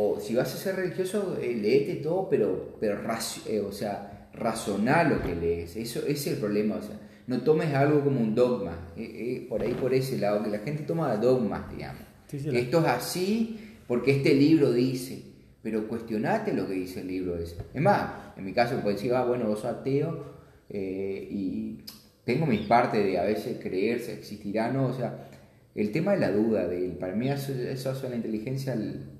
o 0.00 0.20
si 0.20 0.36
vas 0.36 0.54
a 0.54 0.56
ser 0.56 0.76
religioso, 0.76 1.36
eh, 1.42 1.58
leete 1.60 1.96
todo, 1.96 2.28
pero, 2.28 2.76
pero 2.78 3.00
eh, 3.46 3.60
o 3.60 3.72
sea, 3.72 4.28
razonar 4.32 5.10
lo 5.10 5.20
que 5.20 5.34
lees. 5.34 5.74
Eso, 5.74 6.00
ese 6.00 6.10
es 6.12 6.26
el 6.28 6.36
problema. 6.36 6.76
O 6.76 6.82
sea, 6.82 6.96
no 7.26 7.40
tomes 7.42 7.74
algo 7.74 8.04
como 8.04 8.20
un 8.20 8.32
dogma. 8.32 8.92
Eh, 8.96 9.02
eh, 9.02 9.46
por 9.48 9.60
ahí, 9.60 9.74
por 9.74 9.92
ese 9.92 10.16
lado, 10.18 10.44
que 10.44 10.50
la 10.50 10.60
gente 10.60 10.84
toma 10.84 11.16
dogmas, 11.16 11.68
digamos. 11.68 12.02
Esto 12.32 12.78
es 12.80 12.86
así 12.86 13.58
porque 13.88 14.12
este 14.12 14.34
libro 14.34 14.72
dice. 14.72 15.22
Pero 15.62 15.88
cuestionate 15.88 16.52
lo 16.52 16.68
que 16.68 16.74
dice 16.74 17.00
el 17.00 17.08
libro 17.08 17.36
ese. 17.36 17.56
Es 17.74 17.82
más, 17.82 18.12
en 18.36 18.44
mi 18.44 18.52
caso, 18.52 18.80
puedes 18.80 18.98
decir, 18.98 19.12
ah, 19.14 19.24
bueno, 19.24 19.48
vos 19.48 19.60
sos 19.60 19.72
ateo 19.72 20.38
eh, 20.70 21.26
y 21.28 21.78
tengo 22.24 22.46
mis 22.46 22.60
partes 22.60 23.04
de 23.04 23.18
a 23.18 23.24
veces 23.24 23.58
creer 23.60 23.98
si 23.98 24.12
existirá, 24.12 24.70
no. 24.70 24.86
O 24.86 24.92
sea, 24.92 25.28
el 25.74 25.90
tema 25.90 26.12
de 26.12 26.20
la 26.20 26.30
duda, 26.30 26.68
de, 26.68 26.90
para 26.90 27.16
mí 27.16 27.28
eso, 27.28 27.52
eso 27.52 27.90
hace 27.90 28.08
la 28.08 28.14
inteligencia, 28.14 28.74
el, 28.74 29.17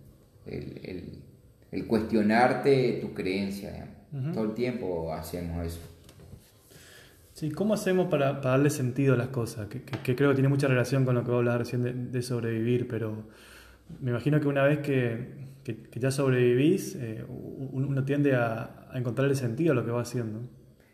el, 0.49 1.23
el 1.71 1.87
cuestionarte 1.87 2.99
tu 3.01 3.15
creencia, 3.15 3.73
digamos. 3.73 4.35
Todo 4.35 4.45
el 4.45 4.55
tiempo 4.55 5.13
hacemos 5.13 5.67
eso. 5.67 5.81
Sí, 7.35 7.51
¿cómo 7.51 7.75
hacemos 7.75 8.09
para, 8.09 8.33
darle 8.41 8.71
sentido 8.71 9.15
a 9.15 9.17
las 9.17 9.29
cosas? 9.29 9.69
Que, 9.69 9.83
creo 9.83 10.31
que 10.31 10.35
tiene 10.35 10.49
mucha 10.49 10.67
relación 10.67 11.05
con 11.05 11.15
lo 11.15 11.25
que 11.25 11.31
vos 11.31 11.39
hablabas 11.39 11.61
recién 11.61 12.11
de, 12.11 12.23
sobrevivir, 12.23 12.89
pero 12.89 13.29
me 14.01 14.11
imagino 14.11 14.41
que 14.41 14.49
una 14.49 14.65
vez 14.65 14.79
que, 14.79 15.47
ya 15.95 16.11
sobrevivís, 16.11 16.97
eh, 16.97 17.25
uno 17.29 18.05
tiende 18.05 18.35
a, 18.35 18.89
a 18.91 18.99
encontrarle 18.99 19.35
sentido 19.35 19.73
a 19.73 19.75
lo 19.75 19.85
que 19.85 19.91
va 19.91 20.01
haciendo. 20.01 20.41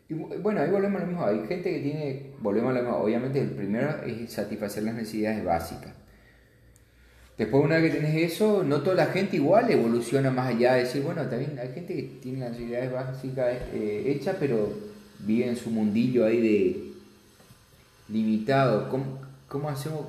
Y 0.07 0.13
bueno, 0.13 0.61
ahí 0.61 0.69
volvemos 0.69 1.01
a 1.01 1.05
lo 1.05 1.07
mismo. 1.09 1.25
Hay 1.25 1.47
gente 1.47 1.71
que 1.71 1.79
tiene, 1.79 2.31
volvemos 2.39 2.71
a 2.71 2.73
lo 2.75 2.81
mismo. 2.81 2.97
Obviamente, 2.97 3.41
el 3.41 3.51
primero 3.51 4.03
es 4.03 4.31
satisfacer 4.31 4.83
las 4.83 4.93
necesidades 4.93 5.43
básicas. 5.43 5.94
Después, 7.37 7.65
una 7.65 7.77
vez 7.77 7.91
que 7.91 7.99
tenés 7.99 8.31
eso, 8.31 8.63
no 8.63 8.81
toda 8.81 8.95
la 8.95 9.07
gente 9.07 9.35
igual 9.35 9.69
evoluciona 9.69 10.31
más 10.31 10.55
allá 10.55 10.75
de 10.75 10.83
decir, 10.83 11.01
bueno, 11.01 11.21
también 11.23 11.59
hay 11.59 11.73
gente 11.73 11.93
que 11.93 12.03
tiene 12.21 12.39
las 12.39 12.51
necesidades 12.51 12.91
básicas 12.93 13.57
eh, 13.73 14.03
hechas, 14.05 14.37
pero 14.39 14.69
vive 15.19 15.49
en 15.49 15.57
su 15.57 15.69
mundillo 15.69 16.25
ahí 16.25 16.39
de 16.39 16.93
limitado. 18.07 18.89
¿Cómo, 19.49 19.69
hacemos? 19.69 20.05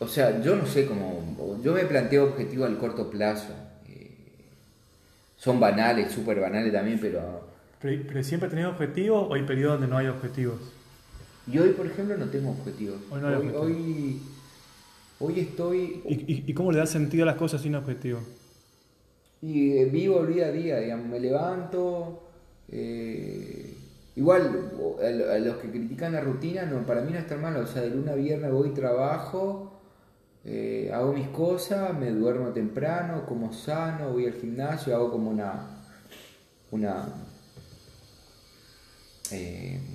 O 0.00 0.06
sea, 0.06 0.42
yo 0.42 0.54
no 0.54 0.66
sé 0.66 0.84
cómo. 0.84 1.58
Yo 1.62 1.72
me 1.72 1.84
planteo 1.84 2.24
objetivos 2.24 2.68
al 2.68 2.76
corto 2.76 3.08
plazo. 3.08 3.54
Eh, 3.88 4.10
son 5.38 5.58
banales, 5.58 6.12
súper 6.12 6.40
banales 6.40 6.74
también, 6.74 6.98
pero, 7.00 7.48
pero. 7.80 8.22
siempre 8.22 8.50
tenés 8.50 8.66
objetivos 8.66 9.28
o 9.30 9.34
hay 9.34 9.44
periodos 9.44 9.80
donde 9.80 9.90
no 9.90 9.96
hay 9.96 10.08
objetivos? 10.08 10.60
Y 11.50 11.58
hoy, 11.58 11.70
por 11.70 11.86
ejemplo, 11.86 12.18
no 12.18 12.26
tengo 12.26 12.50
objetivos. 12.50 12.98
Hoy, 13.10 13.20
no 13.22 13.28
hay 13.28 13.34
objetivos. 13.34 13.66
hoy 13.66 14.20
Hoy 15.24 15.40
estoy... 15.40 16.02
¿Y, 16.04 16.52
cómo 16.52 16.70
le 16.70 16.78
da 16.78 16.86
sentido 16.86 17.22
a 17.22 17.26
las 17.26 17.36
cosas 17.36 17.62
sin 17.62 17.74
objetivo? 17.74 18.20
Y 19.40 19.78
eh, 19.78 19.86
vivo 19.86 20.20
el 20.20 20.34
día 20.34 20.46
a 20.46 20.52
día, 20.52 20.78
digamos, 20.80 21.06
me 21.06 21.18
levanto... 21.18 22.20
Eh, 22.70 23.74
igual, 24.16 24.70
a 25.02 25.38
los 25.38 25.56
que 25.56 25.70
critican 25.70 26.12
la 26.12 26.20
rutina, 26.20 26.66
no, 26.66 26.84
para 26.84 27.00
mí 27.00 27.10
no 27.10 27.18
está 27.18 27.38
mal, 27.38 27.56
o 27.56 27.66
sea, 27.66 27.80
de 27.80 27.90
luna 27.90 28.12
a 28.12 28.16
viernes 28.16 28.52
voy, 28.52 28.70
trabajo, 28.70 29.80
eh, 30.44 30.90
hago 30.92 31.14
mis 31.14 31.28
cosas, 31.28 31.98
me 31.98 32.10
duermo 32.10 32.48
temprano, 32.50 33.24
como 33.24 33.52
sano, 33.54 34.12
voy 34.12 34.26
al 34.26 34.34
gimnasio, 34.34 34.94
hago 34.94 35.10
como 35.10 35.30
una... 35.30 35.80
una 36.70 37.08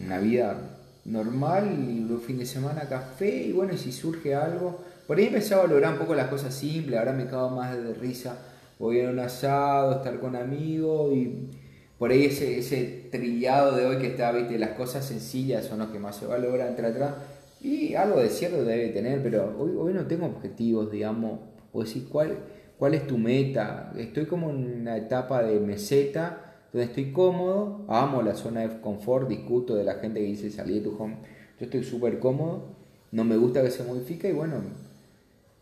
una 0.05 0.19
vida 0.19 0.59
normal 1.05 1.87
y 1.87 1.99
luego 2.01 2.21
fin 2.21 2.39
de 2.39 2.45
semana 2.45 2.89
café 2.89 3.43
y 3.43 3.53
bueno, 3.53 3.77
si 3.77 3.93
surge 3.93 4.35
algo, 4.35 4.83
por 5.09 5.17
ahí 5.17 5.25
empecé 5.25 5.55
a 5.55 5.57
valorar 5.57 5.93
un 5.93 5.97
poco 5.97 6.13
las 6.13 6.27
cosas 6.27 6.53
simples, 6.53 6.99
ahora 6.99 7.13
me 7.13 7.25
cago 7.25 7.49
más 7.49 7.75
de 7.75 7.95
risa. 7.95 8.37
Voy 8.77 9.01
a 9.01 9.09
un 9.09 9.17
asado, 9.17 9.93
estar 9.93 10.19
con 10.19 10.35
amigos 10.35 11.11
y 11.15 11.49
por 11.97 12.11
ahí 12.11 12.25
ese, 12.25 12.59
ese 12.59 13.07
trillado 13.09 13.75
de 13.75 13.87
hoy 13.87 13.97
que 13.97 14.05
está, 14.05 14.31
viste, 14.31 14.59
las 14.59 14.77
cosas 14.77 15.03
sencillas 15.03 15.65
son 15.65 15.79
las 15.79 15.87
que 15.87 15.97
más 15.97 16.15
se 16.15 16.27
valoran, 16.27 16.67
entre 16.67 16.85
atrás. 16.85 17.15
Y 17.59 17.95
algo 17.95 18.19
de 18.19 18.29
cierto 18.29 18.63
debe 18.63 18.89
tener, 18.89 19.23
pero 19.23 19.51
hoy, 19.57 19.71
hoy 19.79 19.95
no 19.95 20.05
tengo 20.05 20.27
objetivos, 20.27 20.91
digamos, 20.91 21.39
o 21.73 21.81
decir, 21.81 22.07
¿cuál, 22.07 22.37
¿cuál 22.77 22.93
es 22.93 23.07
tu 23.07 23.17
meta? 23.17 23.91
Estoy 23.97 24.27
como 24.27 24.51
en 24.51 24.81
una 24.81 24.95
etapa 24.95 25.41
de 25.41 25.59
meseta, 25.59 26.55
donde 26.71 26.85
estoy 26.85 27.11
cómodo, 27.11 27.83
amo 27.87 28.21
la 28.21 28.35
zona 28.35 28.59
de 28.61 28.79
confort, 28.79 29.27
discuto 29.27 29.73
de 29.73 29.85
la 29.85 29.95
gente 29.95 30.19
que 30.19 30.27
dice 30.27 30.51
salí 30.51 30.75
de 30.75 30.81
tu 30.81 30.95
home, 31.01 31.17
yo 31.59 31.65
estoy 31.65 31.83
súper 31.83 32.19
cómodo, 32.19 32.75
no 33.11 33.23
me 33.23 33.37
gusta 33.37 33.63
que 33.63 33.71
se 33.71 33.83
modifique 33.83 34.29
y 34.29 34.33
bueno, 34.33 34.61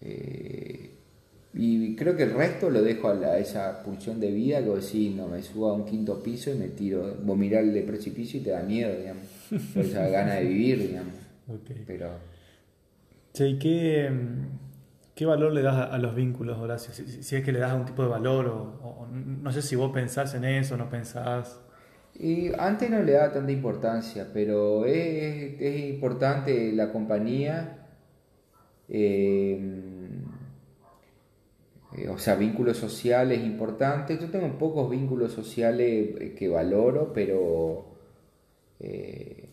eh, 0.01 0.91
y 1.59 1.95
creo 1.95 2.15
que 2.15 2.23
el 2.23 2.33
resto 2.33 2.69
lo 2.69 2.83
dejo 2.83 3.09
a, 3.09 3.37
esa 3.37 3.81
pulsión 3.81 4.19
de 4.19 4.29
vida 4.31 4.63
que 4.63 4.81
si 4.81 5.09
no, 5.09 5.27
me 5.27 5.41
subo 5.41 5.69
a 5.69 5.73
un 5.73 5.85
quinto 5.85 6.21
piso 6.21 6.51
y 6.51 6.55
me 6.55 6.67
tiro, 6.67 7.15
vos 7.23 7.37
mirar 7.37 7.63
el 7.63 7.83
precipicio 7.83 8.39
y 8.39 8.43
te 8.43 8.51
da 8.51 8.61
miedo, 8.61 8.95
digamos, 8.95 9.23
por 9.73 9.83
esa 9.83 10.07
gana 10.09 10.35
de 10.35 10.43
vivir, 10.43 10.87
digamos. 10.87 11.13
Pero... 11.87 12.11
¿y 13.39 13.57
qué, 13.59 14.11
qué 15.15 15.25
valor 15.25 15.53
le 15.53 15.63
das 15.63 15.91
a, 15.91 15.97
los 15.97 16.13
vínculos, 16.15 16.59
Horacio? 16.59 16.93
Si, 16.93 17.35
es 17.35 17.43
que 17.43 17.51
le 17.51 17.59
das 17.59 17.71
algún 17.71 17.87
tipo 17.87 18.03
de 18.03 18.09
valor 18.09 18.47
o, 18.47 19.07
no 19.11 19.51
sé 19.51 19.63
si 19.63 19.75
vos 19.75 19.91
pensás 19.91 20.35
en 20.35 20.45
eso, 20.45 20.77
no 20.77 20.89
pensás... 20.89 21.59
Y 22.19 22.51
antes 22.57 22.89
no 22.89 23.01
le 23.03 23.11
daba 23.11 23.31
tanta 23.31 23.51
importancia, 23.51 24.27
pero 24.33 24.85
es, 24.85 25.59
es 25.59 25.89
importante 25.89 26.71
la 26.73 26.91
compañía 26.91 27.76
Eh, 28.89 29.59
o 32.09 32.17
sea, 32.17 32.35
vínculos 32.35 32.77
sociales 32.77 33.43
importantes. 33.43 34.19
Yo 34.19 34.29
tengo 34.29 34.57
pocos 34.57 34.89
vínculos 34.89 35.33
sociales 35.33 36.15
eh, 36.19 36.35
que 36.37 36.47
valoro, 36.49 37.13
pero 37.13 37.85
eh, 38.79 39.49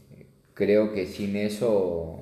creo 0.54 0.92
que 0.92 1.06
sin 1.06 1.36
eso, 1.36 2.20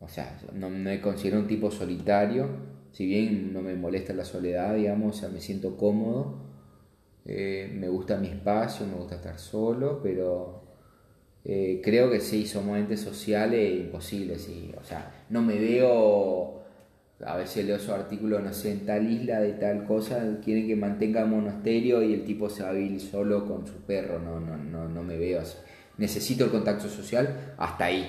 o 0.00 0.08
sea, 0.08 0.38
no 0.54 0.70
me 0.70 1.00
considero 1.00 1.38
un 1.40 1.46
tipo 1.46 1.70
solitario. 1.70 2.48
Si 2.92 3.06
bien 3.06 3.52
no 3.52 3.60
me 3.62 3.74
molesta 3.74 4.12
la 4.12 4.24
soledad, 4.24 4.74
digamos, 4.76 5.16
o 5.16 5.20
sea, 5.20 5.28
me 5.28 5.40
siento 5.40 5.76
cómodo. 5.76 6.42
me 7.24 7.88
gusta 7.88 8.16
mi 8.18 8.28
espacio, 8.28 8.86
me 8.86 8.94
gusta 8.94 9.16
estar 9.16 9.38
solo, 9.38 10.00
pero 10.02 10.63
creo 11.44 12.10
que 12.10 12.20
sí, 12.20 12.46
somos 12.46 12.78
entes 12.78 13.00
sociales 13.00 13.80
imposibles. 13.80 14.48
o 14.80 14.84
sea, 14.84 15.24
no 15.28 15.42
me 15.42 15.58
veo 15.58 16.64
a 17.24 17.36
veces 17.36 17.64
leo 17.64 17.78
su 17.78 17.92
artículo, 17.92 18.40
no 18.40 18.52
sé, 18.52 18.72
en 18.72 18.86
tal 18.86 19.10
isla 19.10 19.40
de 19.40 19.52
tal 19.52 19.84
cosa, 19.84 20.38
quieren 20.44 20.66
que 20.66 20.76
mantenga 20.76 21.24
monasterio 21.24 22.02
y 22.02 22.12
el 22.12 22.24
tipo 22.24 22.50
se 22.50 22.62
va 22.62 22.70
a 22.70 22.72
vivir 22.72 23.00
solo 23.00 23.46
con 23.46 23.66
su 23.66 23.74
perro, 23.82 24.18
no, 24.18 24.40
no, 24.40 24.56
no, 24.56 24.88
no 24.88 25.02
me 25.02 25.16
veo 25.16 25.40
así. 25.40 25.56
Necesito 25.96 26.44
el 26.44 26.50
contacto 26.50 26.88
social 26.88 27.54
hasta 27.56 27.84
ahí. 27.84 28.08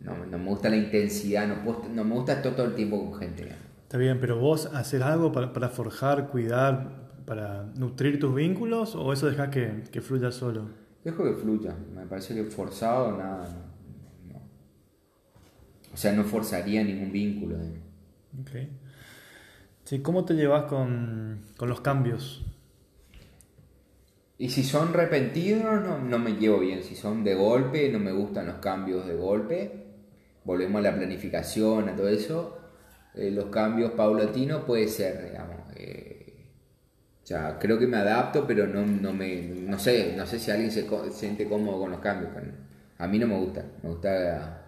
No, 0.00 0.14
me 0.38 0.48
gusta 0.48 0.68
la 0.68 0.76
intensidad, 0.76 1.46
no, 1.46 1.88
no 1.94 2.04
me 2.04 2.14
gusta 2.14 2.34
estar 2.34 2.54
todo 2.54 2.66
el 2.66 2.74
tiempo 2.74 3.10
con 3.10 3.20
gente. 3.20 3.48
Está 3.82 3.98
bien, 3.98 4.18
pero 4.20 4.38
vos 4.38 4.66
hacer 4.66 5.02
algo 5.02 5.32
para, 5.32 5.52
para, 5.52 5.68
forjar, 5.68 6.28
cuidar, 6.28 7.10
para 7.26 7.64
nutrir 7.76 8.18
tus 8.18 8.34
vínculos 8.34 8.94
o 8.94 9.12
eso 9.12 9.28
dejas 9.28 9.50
que, 9.50 9.84
que 9.90 10.00
fluya 10.00 10.32
solo? 10.32 10.85
Dejo 11.06 11.22
que 11.22 11.34
fluya, 11.34 11.72
me 11.94 12.04
parece 12.04 12.34
que 12.34 12.42
forzado 12.42 13.16
nada. 13.16 13.46
O 15.94 15.96
sea, 15.96 16.12
no 16.12 16.24
forzaría 16.24 16.82
ningún 16.82 17.12
vínculo. 17.12 17.54
Ok. 18.40 18.50
Sí, 19.84 20.00
¿Cómo 20.00 20.24
te 20.24 20.34
llevas 20.34 20.64
con, 20.64 21.42
los 21.60 21.80
cambios? 21.80 22.44
Y 24.36 24.48
si 24.48 24.64
son 24.64 24.92
repentinos, 24.92 25.80
no, 26.02 26.18
me 26.18 26.32
llevo 26.32 26.58
bien. 26.58 26.82
Si 26.82 26.96
son 26.96 27.22
de 27.22 27.36
golpe, 27.36 27.88
no 27.92 28.00
me 28.00 28.10
gustan 28.10 28.48
los 28.48 28.56
cambios 28.56 29.06
de 29.06 29.14
golpe. 29.14 29.86
Volvemos 30.42 30.80
a 30.80 30.90
la 30.90 30.96
planificación, 30.96 31.88
a 31.88 31.94
todo 31.94 32.08
eso. 32.08 32.58
Eh, 33.14 33.30
los 33.30 33.44
cambios 33.46 33.92
paulatinos 33.92 34.64
puede 34.64 34.88
ser, 34.88 35.24
digamos. 35.24 35.72
Eh, 35.76 36.05
o 37.26 37.28
sea, 37.28 37.58
creo 37.58 37.76
que 37.76 37.88
me 37.88 37.96
adapto, 37.96 38.46
pero 38.46 38.68
no, 38.68 38.86
no 38.86 39.12
me. 39.12 39.42
No 39.42 39.80
sé, 39.80 40.14
no 40.16 40.24
sé 40.24 40.38
si 40.38 40.52
alguien 40.52 40.70
se 40.70 40.86
siente 41.10 41.48
cómodo 41.48 41.80
con 41.80 41.90
los 41.90 41.98
cambios. 41.98 42.30
a 42.98 43.06
mí 43.08 43.18
no 43.18 43.26
me 43.26 43.36
gusta. 43.36 43.64
Me 43.82 43.90
gusta 43.90 44.62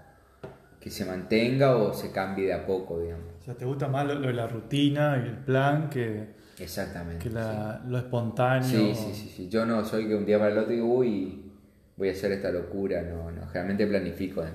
que 0.81 0.91
se 0.91 1.05
mantenga 1.05 1.77
o 1.77 1.95
se 1.95 2.11
cambie 2.11 2.47
de 2.47 2.55
a 2.55 2.67
poco, 2.67 2.99
digamos. 2.99 3.27
O 3.41 3.45
sea, 3.45 3.55
¿te 3.55 3.65
gusta 3.65 3.87
más 3.87 4.09
lo, 4.09 4.21
de 4.21 4.33
la 4.33 4.49
rutina 4.49 5.23
y 5.25 5.29
el 5.29 5.37
plan 5.37 5.89
que, 5.89 6.31
Exactamente, 6.59 7.29
que 7.29 7.31
lo 7.31 7.97
espontáneo? 7.97 8.69
Sí, 8.69 8.93
sí, 8.93 9.15
sí, 9.15 9.33
sí. 9.37 9.49
Yo 9.49 9.65
no 9.65 9.85
soy 9.85 10.09
que 10.09 10.17
un 10.17 10.27
día 10.27 10.41
para 10.41 10.51
el 10.51 10.59
otro 10.59 10.73
digo, 10.73 10.93
uy, 10.93 11.53
voy 11.97 12.09
a 12.09 12.13
hacer 12.13 12.33
esta 12.33 12.51
locura, 12.51 13.03
no, 13.03 13.31
no, 13.31 13.47
generalmente 13.47 13.87
planifico. 13.87 14.43
¿eh? 14.43 14.51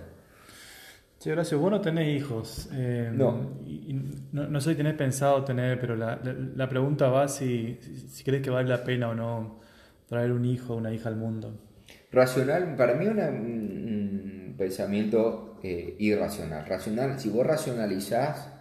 Sí, 1.23 1.31
Horacio, 1.31 1.57
vos 1.57 1.71
no 1.71 1.79
tenés 1.79 2.17
hijos. 2.17 2.67
Eh, 2.73 3.09
no. 3.13 3.49
no. 4.33 4.59
sé 4.59 4.71
si 4.71 4.75
tenés 4.75 4.95
pensado 4.95 5.41
tener, 5.45 5.79
pero 5.79 5.95
la, 5.95 6.19
la, 6.21 6.67
pregunta 6.67 7.07
va 7.07 7.29
si, 7.29 7.79
si 8.09 8.25
crees 8.25 8.43
que 8.43 8.49
vale 8.49 8.67
la 8.67 8.83
pena 8.83 9.07
o 9.07 9.15
no 9.15 9.61
traer 10.05 10.33
un 10.33 10.43
hijo 10.43 10.73
o 10.73 10.75
una 10.75 10.93
hija 10.93 11.07
al 11.07 11.15
mundo. 11.15 11.57
Racional, 12.11 12.75
para 12.75 12.95
mí 12.95 13.07
una, 13.07 13.31
pensamiento 14.57 15.59
eh, 15.63 15.95
irracional. 15.97 16.65
Racional, 16.65 17.17
si 17.17 17.29
vos 17.29 17.47
racionalizás, 17.47 18.51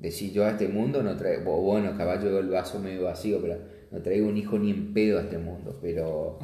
decís 0.00 0.32
yo 0.32 0.44
a 0.44 0.50
este 0.50 0.66
mundo 0.66 1.04
no 1.04 1.16
traigo, 1.16 1.62
bueno, 1.62 1.96
caballo 1.96 2.36
el 2.40 2.48
vaso 2.48 2.80
medio 2.80 3.04
vacío, 3.04 3.40
pero 3.40 3.60
no 3.92 4.02
traigo 4.02 4.26
un 4.26 4.36
hijo 4.36 4.58
ni 4.58 4.72
en 4.72 4.92
pedo 4.92 5.20
a 5.20 5.22
este 5.22 5.38
mundo, 5.38 5.78
pero, 5.80 6.40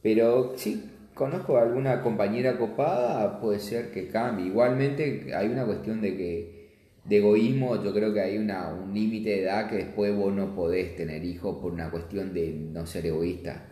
pero 0.00 0.52
sí, 0.54 0.91
conozco 1.22 1.56
a 1.56 1.62
alguna 1.62 2.02
compañera 2.02 2.58
copada, 2.58 3.40
puede 3.40 3.60
ser 3.60 3.92
que 3.92 4.08
cambie. 4.08 4.46
Igualmente 4.46 5.32
hay 5.32 5.46
una 5.46 5.64
cuestión 5.64 6.00
de 6.00 6.16
que 6.16 6.62
de 7.04 7.18
egoísmo, 7.18 7.80
yo 7.80 7.94
creo 7.94 8.12
que 8.12 8.20
hay 8.20 8.38
una, 8.38 8.72
un 8.72 8.92
límite 8.92 9.30
de 9.30 9.42
edad 9.44 9.70
que 9.70 9.76
después 9.76 10.16
vos 10.16 10.32
no 10.32 10.52
podés 10.56 10.96
tener 10.96 11.24
hijos 11.24 11.58
por 11.62 11.72
una 11.72 11.92
cuestión 11.92 12.34
de 12.34 12.52
no 12.52 12.86
ser 12.86 13.06
egoísta. 13.06 13.68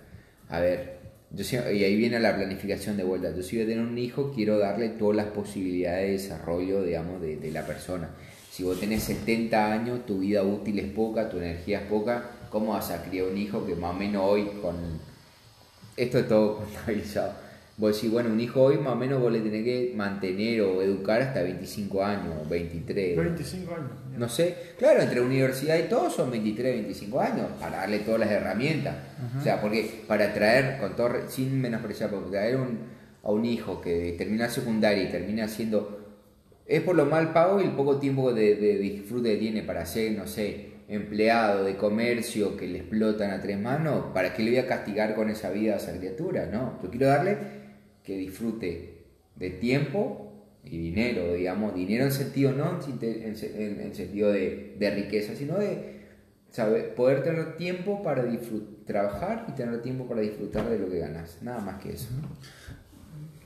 A 0.49 0.61
ver, 0.61 1.01
y 1.37 1.85
ahí 1.85 1.97
viene 1.97 2.21
la 2.21 2.37
planificación 2.37 2.97
de 2.97 3.03
vuelta. 3.03 3.35
Yo 3.35 3.43
si 3.43 3.57
voy 3.57 3.65
a 3.65 3.69
tener 3.69 3.85
un 3.85 3.99
hijo, 3.99 4.33
quiero 4.33 4.57
darle 4.61 4.91
todas 4.91 5.17
las 5.17 5.27
posibilidades 5.27 6.07
de 6.07 6.13
desarrollo, 6.13 6.85
digamos, 6.85 7.21
de, 7.21 7.37
de 7.37 7.51
la 7.51 7.67
persona. 7.67 8.11
Si 8.49 8.63
vos 8.63 8.79
tenés 8.79 9.03
70 9.03 9.73
años, 9.73 10.07
tu 10.07 10.21
vida 10.21 10.45
útil 10.45 10.79
es 10.79 10.93
poca, 10.93 11.29
tu 11.29 11.39
energía 11.39 11.81
es 11.81 11.87
poca, 11.89 12.31
¿cómo 12.49 12.75
vas 12.75 12.93
a 12.93 13.03
criar 13.03 13.27
un 13.27 13.37
hijo 13.37 13.67
que 13.67 13.75
más 13.75 13.91
o 13.91 13.99
menos 13.99 14.23
hoy 14.25 14.45
con... 14.63 15.10
Esto 16.01 16.19
es 16.19 16.29
todo 16.29 16.57
contabilizado 16.57 17.33
Vos 17.77 17.95
decís, 17.95 18.11
bueno, 18.11 18.31
un 18.31 18.41
hijo 18.41 18.63
hoy 18.63 18.77
más 18.77 18.93
o 18.93 18.97
menos 18.97 19.23
vos 19.23 19.33
le 19.33 19.41
tenés 19.41 19.65
que 19.65 19.93
mantener 19.97 20.61
o 20.61 20.83
educar 20.83 21.23
hasta 21.23 21.43
25 21.43 22.05
años, 22.05 22.47
23. 22.47 23.17
25 23.17 23.75
años. 23.75 23.91
No 24.19 24.29
sé, 24.29 24.55
claro, 24.79 25.01
entre 25.01 25.23
universidad 25.23 25.79
y 25.79 25.89
todo 25.89 26.11
son 26.11 26.31
23, 26.31 26.75
25 26.75 27.21
años, 27.21 27.47
para 27.59 27.79
darle 27.79 28.01
todas 28.01 28.21
las 28.21 28.31
herramientas. 28.31 28.97
O 29.39 29.43
sea, 29.43 29.63
porque 29.63 30.03
para 30.07 30.35
traer, 30.35 30.79
con 30.79 30.95
todo, 30.95 31.11
sin 31.29 31.59
menospreciar, 31.59 32.11
porque 32.11 32.31
traer 32.33 32.57
un, 32.57 32.81
a 33.23 33.31
un 33.31 33.47
hijo 33.47 33.81
que 33.81 34.15
termina 34.19 34.51
secundaria 34.51 35.05
y 35.05 35.11
termina 35.11 35.49
siendo, 35.49 36.19
es 36.67 36.83
por 36.83 36.97
lo 36.97 37.07
mal 37.07 37.33
pago 37.33 37.63
y 37.63 37.65
el 37.65 37.73
poco 37.73 37.97
tiempo 37.97 38.35
de, 38.35 38.57
de 38.57 38.77
disfrute 38.77 39.33
que 39.33 39.39
tiene 39.39 39.63
para 39.63 39.87
ser, 39.87 40.13
no 40.13 40.27
sé, 40.27 40.70
empleado 40.91 41.65
de 41.65 41.77
comercio 41.77 42.57
que 42.57 42.67
le 42.67 42.79
explotan 42.79 43.31
a 43.31 43.41
tres 43.41 43.59
manos, 43.59 44.07
¿para 44.13 44.35
qué 44.35 44.43
le 44.43 44.51
voy 44.51 44.59
a 44.59 44.67
castigar 44.67 45.15
con 45.15 45.31
esa 45.31 45.51
vida 45.51 45.75
a 45.75 45.77
esa 45.77 45.97
criatura? 45.97 46.47
No, 46.47 46.81
yo 46.83 46.91
quiero 46.91 47.07
darle 47.07 47.39
que 48.03 48.17
disfrute 48.17 49.05
de 49.37 49.51
tiempo 49.51 50.27
y 50.65 50.79
dinero, 50.79 51.33
digamos, 51.33 51.75
dinero 51.75 52.05
en 52.05 52.11
sentido 52.11 52.53
no 52.53 52.81
en, 53.01 53.95
sentido 53.95 54.33
de, 54.33 54.93
riqueza, 54.95 55.35
sino 55.37 55.59
de 55.59 56.01
saber, 56.51 56.95
poder 56.95 57.23
tener 57.23 57.57
tiempo 57.57 58.03
para 58.03 58.25
trabajar 58.85 59.47
y 59.49 59.53
tener 59.53 59.81
tiempo 59.83 60.09
para 60.09 60.23
disfrutar 60.23 60.69
de 60.69 60.79
lo 60.79 60.91
que 60.91 60.99
ganas, 60.99 61.39
nada 61.41 61.61
más 61.61 61.81
que 61.81 61.91
eso. 61.91 62.09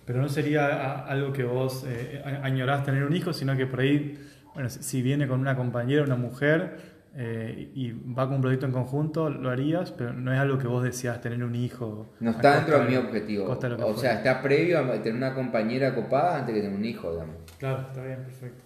Pero 0.07 0.20
no 0.20 0.28
sería 0.30 1.04
algo 1.04 1.33
que 1.33 1.44
vos 1.44 1.85
eh, 1.87 2.22
añorás 2.42 2.85
tener 2.85 3.04
un 3.04 3.14
hijo, 3.14 3.35
sino 3.35 3.54
que 3.54 3.66
por 3.66 3.80
ahí, 3.80 4.18
bueno, 4.54 4.70
si 4.70 5.02
viene 5.02 5.28
con 5.28 5.40
una 5.40 5.57
compañera, 5.57 6.02
una 6.02 6.16
mujer, 6.16 6.93
eh, 7.16 7.70
y 7.74 7.92
va 7.92 8.27
con 8.27 8.37
un 8.37 8.40
proyecto 8.40 8.66
en 8.66 8.72
conjunto, 8.72 9.31
lo 9.31 9.48
harías, 9.48 9.92
pero 9.92 10.12
no 10.12 10.33
es 10.33 10.38
algo 10.38 10.59
que 10.59 10.66
vos 10.66 10.83
decías 10.83 11.20
tener 11.20 11.44
un 11.44 11.55
hijo. 11.55 12.09
No 12.18 12.33
está 12.33 12.57
dentro 12.57 12.81
de 12.81 12.88
mi 12.88 12.96
objetivo. 12.96 13.48
O 13.50 13.96
sea, 13.96 14.14
está 14.14 14.42
previo 14.42 14.81
a 14.81 14.92
tener 14.94 15.14
una 15.14 15.33
compañera 15.33 15.94
copada 15.94 16.38
antes 16.40 16.55
que 16.55 16.61
tener 16.61 16.77
un 16.77 16.85
hijo, 16.85 17.12
digamos. 17.12 17.37
Claro, 17.59 17.83
está 17.83 18.03
bien, 18.03 18.24
perfecto. 18.24 18.64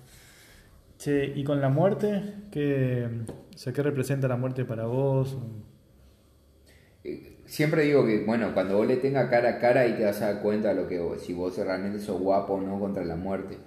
Che, 0.98 1.32
¿y 1.36 1.44
con 1.44 1.60
la 1.60 1.68
muerte? 1.68 2.22
¿Qué, 2.50 3.06
¿qué 3.74 3.82
representa 3.82 4.26
la 4.28 4.36
muerte 4.36 4.64
para 4.64 4.86
vos? 4.86 5.36
Eh, 7.04 7.42
siempre 7.44 7.82
digo 7.82 8.06
que, 8.06 8.24
bueno, 8.24 8.54
cuando 8.54 8.78
vos 8.78 8.86
le 8.86 8.96
tengas 8.96 9.28
cara 9.28 9.50
a 9.50 9.58
cara 9.58 9.82
ahí 9.82 9.92
te 9.92 10.04
vas 10.04 10.22
a 10.22 10.32
dar 10.32 10.42
cuenta 10.42 10.70
de 10.70 10.74
lo 10.74 10.88
que 10.88 11.00
si 11.18 11.34
vos 11.34 11.56
realmente 11.58 11.98
sos 11.98 12.18
guapo 12.18 12.54
o 12.54 12.60
no 12.62 12.80
contra 12.80 13.04
la 13.04 13.16
muerte. 13.16 13.58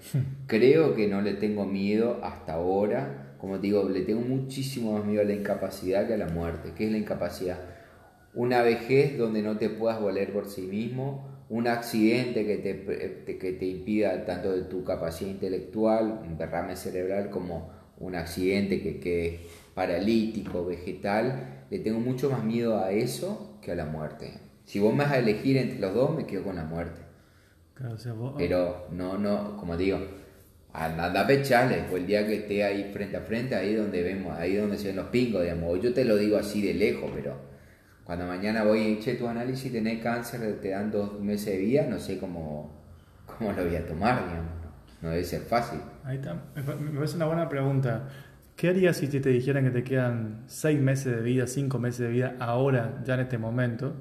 Creo 0.48 0.96
que 0.96 1.08
no 1.08 1.22
le 1.22 1.36
tengo 1.36 1.66
miedo 1.66 2.20
hasta 2.24 2.54
ahora 2.54 3.31
como 3.42 3.56
te 3.56 3.64
digo, 3.64 3.90
le 3.90 4.02
tengo 4.02 4.22
muchísimo 4.22 4.94
más 4.94 5.04
miedo 5.04 5.24
a 5.24 5.26
la 5.26 5.34
incapacidad 5.34 6.06
que 6.06 6.14
a 6.14 6.18
la 6.18 6.28
muerte. 6.28 6.74
¿Qué 6.78 6.86
es 6.86 6.92
la 6.92 7.00
incapacidad? 7.00 7.58
Una 8.36 8.62
vejez 8.62 9.18
donde 9.18 9.42
no 9.42 9.58
te 9.58 9.68
puedas 9.68 10.00
valer 10.00 10.32
por 10.32 10.46
sí 10.46 10.62
mismo, 10.62 11.28
un 11.50 11.68
accidente 11.68 12.46
que 12.46 12.58
te, 12.58 13.38
que 13.40 13.52
te 13.54 13.66
impida 13.66 14.26
tanto 14.26 14.52
de 14.52 14.62
tu 14.62 14.84
capacidad 14.84 15.32
intelectual, 15.32 16.22
un 16.24 16.38
derrame 16.38 16.76
cerebral, 16.76 17.32
como 17.32 17.72
un 17.98 18.14
accidente 18.14 18.84
que 18.84 19.00
quede 19.00 19.40
paralítico, 19.74 20.64
vegetal. 20.64 21.66
Le 21.72 21.80
tengo 21.80 22.00
mucho 22.00 22.30
más 22.30 22.44
miedo 22.44 22.78
a 22.78 22.92
eso 22.92 23.58
que 23.60 23.72
a 23.72 23.76
la 23.76 23.86
muerte. 23.86 24.40
Si 24.66 24.80
vos 24.80 24.94
me 24.94 25.04
vas 25.04 25.14
a 25.14 25.18
elegir 25.18 25.58
entre 25.58 25.80
los 25.80 25.96
dos, 25.96 26.16
me 26.16 26.28
quedo 26.28 26.44
con 26.44 26.58
la 26.58 26.64
muerte. 26.64 27.02
Pero 28.38 28.86
no, 28.92 29.18
no, 29.18 29.58
como 29.58 29.78
digo, 29.78 29.98
a 30.74 31.28
pecharle, 31.28 31.84
o 31.92 31.98
el 31.98 32.08
día 32.08 32.26
que 32.26 32.36
esté 32.38 32.64
ahí 32.64 32.92
frente 32.94 33.18
a 33.18 33.22
frente, 33.22 33.56
ahí 33.56 33.76
donde 33.76 34.04
vemos, 34.04 34.38
ahí 34.38 34.56
donde 34.56 34.78
se 34.78 34.88
ven 34.88 34.98
los 34.98 35.08
pingos, 35.08 35.44
digamos. 35.44 35.82
Yo 35.82 35.94
te 35.94 36.06
lo 36.06 36.16
digo 36.16 36.38
así 36.38 36.62
de 36.62 36.74
lejos, 36.74 37.12
pero 37.14 37.36
cuando 38.04 38.26
mañana 38.26 38.64
voy 38.64 38.80
y 38.80 38.94
eche 38.94 39.16
tu 39.16 39.28
análisis, 39.28 39.72
tenés 39.72 40.02
cáncer, 40.02 40.60
te 40.62 40.70
dan 40.70 40.92
dos 40.92 41.20
meses 41.20 41.54
de 41.54 41.58
vida, 41.58 41.86
no 41.90 42.00
sé 42.00 42.18
cómo, 42.18 42.72
cómo 43.26 43.52
lo 43.52 43.66
voy 43.66 43.76
a 43.76 43.86
tomar, 43.86 44.28
digamos. 44.28 44.52
No, 45.02 45.10
debe 45.10 45.24
ser 45.24 45.42
fácil. 45.42 45.80
Ahí 46.04 46.18
está. 46.18 46.36
Me 46.56 46.92
parece 46.92 47.16
una 47.16 47.26
buena 47.26 47.50
pregunta. 47.50 48.08
¿Qué 48.56 48.70
harías 48.70 48.98
si 48.98 49.08
te 49.08 49.30
dijeran 49.30 49.64
que 49.64 49.72
te 49.72 49.84
quedan 49.84 50.44
seis 50.46 50.80
meses 50.80 51.16
de 51.16 51.22
vida, 51.22 51.48
cinco 51.48 51.80
meses 51.80 52.02
de 52.02 52.10
vida 52.10 52.36
ahora, 52.40 53.02
ya 53.04 53.16
en 53.16 53.22
este 53.22 53.40
momento, 53.40 53.96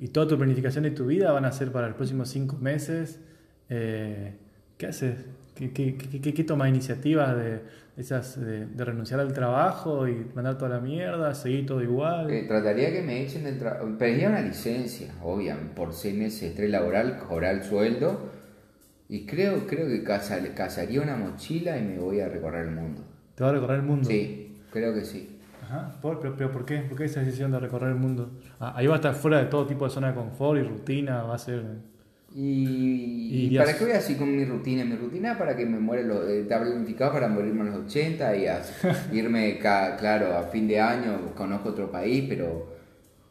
y 0.00 0.08
toda 0.08 0.26
tu 0.26 0.36
planificación 0.36 0.82
de 0.84 0.90
tu 0.90 1.06
vida 1.06 1.30
van 1.30 1.44
a 1.44 1.52
ser 1.52 1.70
para 1.70 1.86
los 1.86 1.96
próximos 1.96 2.28
cinco 2.28 2.56
meses? 2.56 3.20
Eh, 3.68 4.34
¿Qué 4.78 4.86
haces? 4.86 5.24
¿Qué, 5.60 5.94
qué, 5.94 6.20
qué, 6.22 6.32
qué 6.32 6.44
toma 6.44 6.70
iniciativas 6.70 7.36
de, 7.36 7.60
esas, 7.98 8.40
de, 8.40 8.66
renunciar 8.82 9.20
al 9.20 9.34
trabajo 9.34 10.08
y 10.08 10.26
mandar 10.34 10.56
toda 10.56 10.70
la 10.70 10.80
mierda, 10.80 11.34
seguir 11.34 11.66
todo 11.66 11.82
igual? 11.82 12.30
Eh, 12.30 12.44
trataría 12.48 12.90
que 12.90 13.02
me 13.02 13.22
echen 13.22 13.44
del 13.44 13.58
trabajo. 13.58 13.86
Pediría 13.98 14.30
una 14.30 14.40
licencia, 14.40 15.12
obviamente, 15.22 15.74
por 15.74 15.92
seis 15.92 16.14
meses 16.14 16.40
de 16.40 16.46
estrés 16.48 16.70
laboral, 16.70 17.18
cobrar 17.18 17.56
el 17.56 17.62
sueldo. 17.62 18.30
Y 19.10 19.26
creo, 19.26 19.66
creo 19.66 19.86
que 19.86 20.02
cazaría 20.02 21.02
una 21.02 21.16
mochila 21.16 21.76
y 21.76 21.82
me 21.82 21.98
voy 21.98 22.20
a 22.20 22.28
recorrer 22.28 22.66
el 22.66 22.74
mundo. 22.74 23.02
¿Te 23.34 23.42
vas 23.42 23.50
a 23.50 23.54
recorrer 23.56 23.80
el 23.80 23.86
mundo? 23.86 24.08
Sí, 24.08 24.62
creo 24.72 24.94
que 24.94 25.04
sí. 25.04 25.40
Ajá, 25.62 25.94
pero, 26.00 26.34
pero, 26.36 26.50
¿por 26.50 26.64
qué? 26.64 26.78
¿Por 26.78 26.96
qué 26.96 27.04
esa 27.04 27.20
decisión 27.20 27.50
de 27.50 27.60
recorrer 27.60 27.90
el 27.90 27.96
mundo? 27.96 28.30
Ah, 28.58 28.72
ahí 28.76 28.86
va 28.86 28.94
a 28.94 28.96
estar 28.96 29.14
fuera 29.14 29.38
de 29.38 29.44
todo 29.44 29.66
tipo 29.66 29.84
de 29.84 29.90
zona 29.90 30.08
de 30.08 30.14
confort 30.14 30.58
y 30.58 30.62
rutina, 30.62 31.22
va 31.24 31.34
a 31.34 31.38
ser... 31.38 31.89
Y, 32.32 33.56
para 33.56 33.76
qué 33.76 33.84
voy 33.84 33.92
así 33.92 34.14
con 34.14 34.36
mi 34.36 34.44
rutina? 34.44 34.84
Mi 34.84 34.94
rutina 34.94 35.36
para 35.36 35.56
que 35.56 35.66
me 35.66 35.80
muere, 35.80 36.04
lo, 36.04 36.28
eh, 36.28 36.44
planificado 36.44 37.12
para 37.12 37.28
morirme 37.28 37.62
a 37.62 37.64
los 37.64 37.86
80 37.86 38.36
y 38.36 38.46
irme, 39.16 39.58
claro, 39.58 40.36
a 40.36 40.44
fin 40.44 40.68
de 40.68 40.80
año, 40.80 41.34
conozco 41.34 41.70
otro 41.70 41.90
país, 41.90 42.26
pero, 42.28 42.76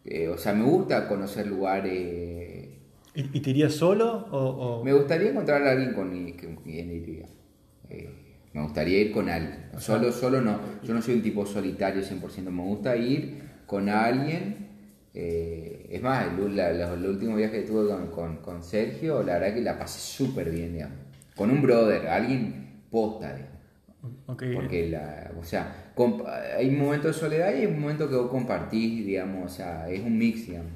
eh, 0.03 0.27
o 0.27 0.37
sea, 0.37 0.53
me 0.53 0.65
gusta 0.65 1.07
conocer 1.07 1.47
lugares. 1.47 2.67
¿Y, 3.15 3.39
te 3.39 3.49
irías 3.49 3.73
solo? 3.73 4.27
O, 4.31 4.83
Me 4.83 4.93
gustaría 4.93 5.29
encontrar 5.29 5.63
a 5.63 5.71
alguien 5.71 5.93
con 5.93 6.09
quien 6.63 6.91
iría. 6.91 7.25
Eh, 7.89 8.09
me 8.53 8.63
gustaría 8.63 8.99
ir 8.99 9.11
con 9.11 9.29
alguien. 9.29 9.69
Solo, 9.77 10.11
solo 10.11 10.41
no. 10.41 10.59
Yo 10.83 10.93
no 10.93 11.01
soy 11.01 11.15
un 11.15 11.21
tipo 11.21 11.45
solitario 11.45 12.01
100%. 12.01 12.49
Me 12.51 12.63
gusta 12.63 12.95
ir 12.97 13.41
con 13.65 13.89
alguien 13.89 14.68
eh, 15.13 15.87
es 15.89 16.01
más, 16.01 16.27
el, 16.27 17.05
último 17.05 17.35
viaje 17.35 17.61
que 17.61 17.67
tuve 17.67 17.89
con, 18.11 18.63
Sergio, 18.63 19.23
la 19.23 19.39
verdad 19.39 19.53
que 19.55 19.61
la 19.61 19.79
pasé 19.79 19.99
súper 19.99 20.51
bien, 20.51 20.73
digamos. 20.73 20.97
Con 21.35 21.49
un 21.49 21.61
brother, 21.61 22.07
alguien 22.07 22.83
posta, 22.91 23.35
Porque, 24.25 24.89
la, 24.89 25.31
o 25.39 25.43
sea, 25.43 25.93
hay 26.57 26.69
un 26.69 26.79
momento 26.79 27.07
de 27.07 27.13
soledad 27.13 27.53
y 27.53 27.61
hay 27.61 27.65
un 27.65 27.79
momento 27.79 28.09
que 28.09 28.15
vos 28.15 28.29
compartís, 28.29 29.05
digamos, 29.05 29.51
o 29.51 29.55
sea, 29.55 29.89
es 29.89 30.01
un 30.01 30.17
mix, 30.17 30.47
digamos. 30.47 30.71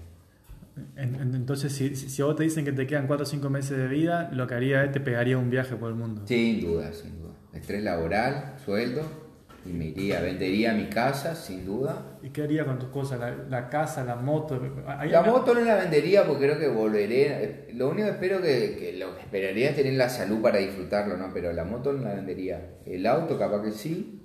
Entonces, 0.95 1.71
si, 1.71 1.95
si 1.95 2.21
vos 2.23 2.36
te 2.36 2.43
dicen 2.43 2.65
que 2.65 2.71
te 2.71 2.88
quedan 2.88 3.05
4 3.05 3.23
o 3.23 3.25
5 3.27 3.49
meses 3.49 3.77
de 3.77 3.88
vida, 3.88 4.31
lo 4.34 4.47
que 4.47 4.55
haría 4.55 4.84
es 4.84 4.91
te 4.91 4.99
pegaría 4.99 5.38
un 5.38 5.51
viaje 5.51 5.75
por 5.75 5.89
el 5.89 5.95
mundo. 5.95 6.23
Sin 6.25 6.61
duda, 6.61 6.91
sin 6.93 7.19
duda. 7.19 7.34
Estrés 7.53 7.84
laboral, 7.84 8.55
sueldo, 8.65 9.22
y 9.66 9.70
me 9.72 9.86
iría, 9.86 10.20
vendería 10.20 10.74
mi 10.74 10.88
casa, 10.88 11.36
sin 11.36 11.66
duda. 11.66 12.18
¿Y 12.22 12.30
qué 12.30 12.43
haría 12.43 12.66
con 12.66 12.80
tus 12.80 12.89
cosas? 12.89 13.20
La, 13.49 13.70
casa, 13.70 14.03
la 14.03 14.16
moto. 14.16 14.61
La 15.09 15.22
moto 15.22 15.53
no 15.53 15.61
la 15.61 15.76
vendería 15.76 16.26
porque 16.26 16.45
creo 16.45 16.59
que 16.59 16.68
volveré. 16.68 17.70
Lo 17.74 17.89
único 17.89 18.07
que 18.07 18.14
espero 18.14 18.41
que, 18.41 18.76
que 18.78 18.97
lo 18.97 19.16
que 19.16 19.22
esperaría 19.22 19.70
es 19.70 19.76
tener 19.76 19.93
la 19.93 20.09
salud 20.09 20.41
para 20.41 20.57
disfrutarlo, 20.57 21.16
¿no? 21.16 21.30
Pero 21.34 21.53
la 21.53 21.64
moto 21.64 21.93
no 21.93 22.03
la 22.03 22.16
vendería. 22.16 22.59
El 22.86 23.05
auto 23.05 23.39
capaz 23.39 23.64
que 23.64 23.72
sí. 23.72 24.20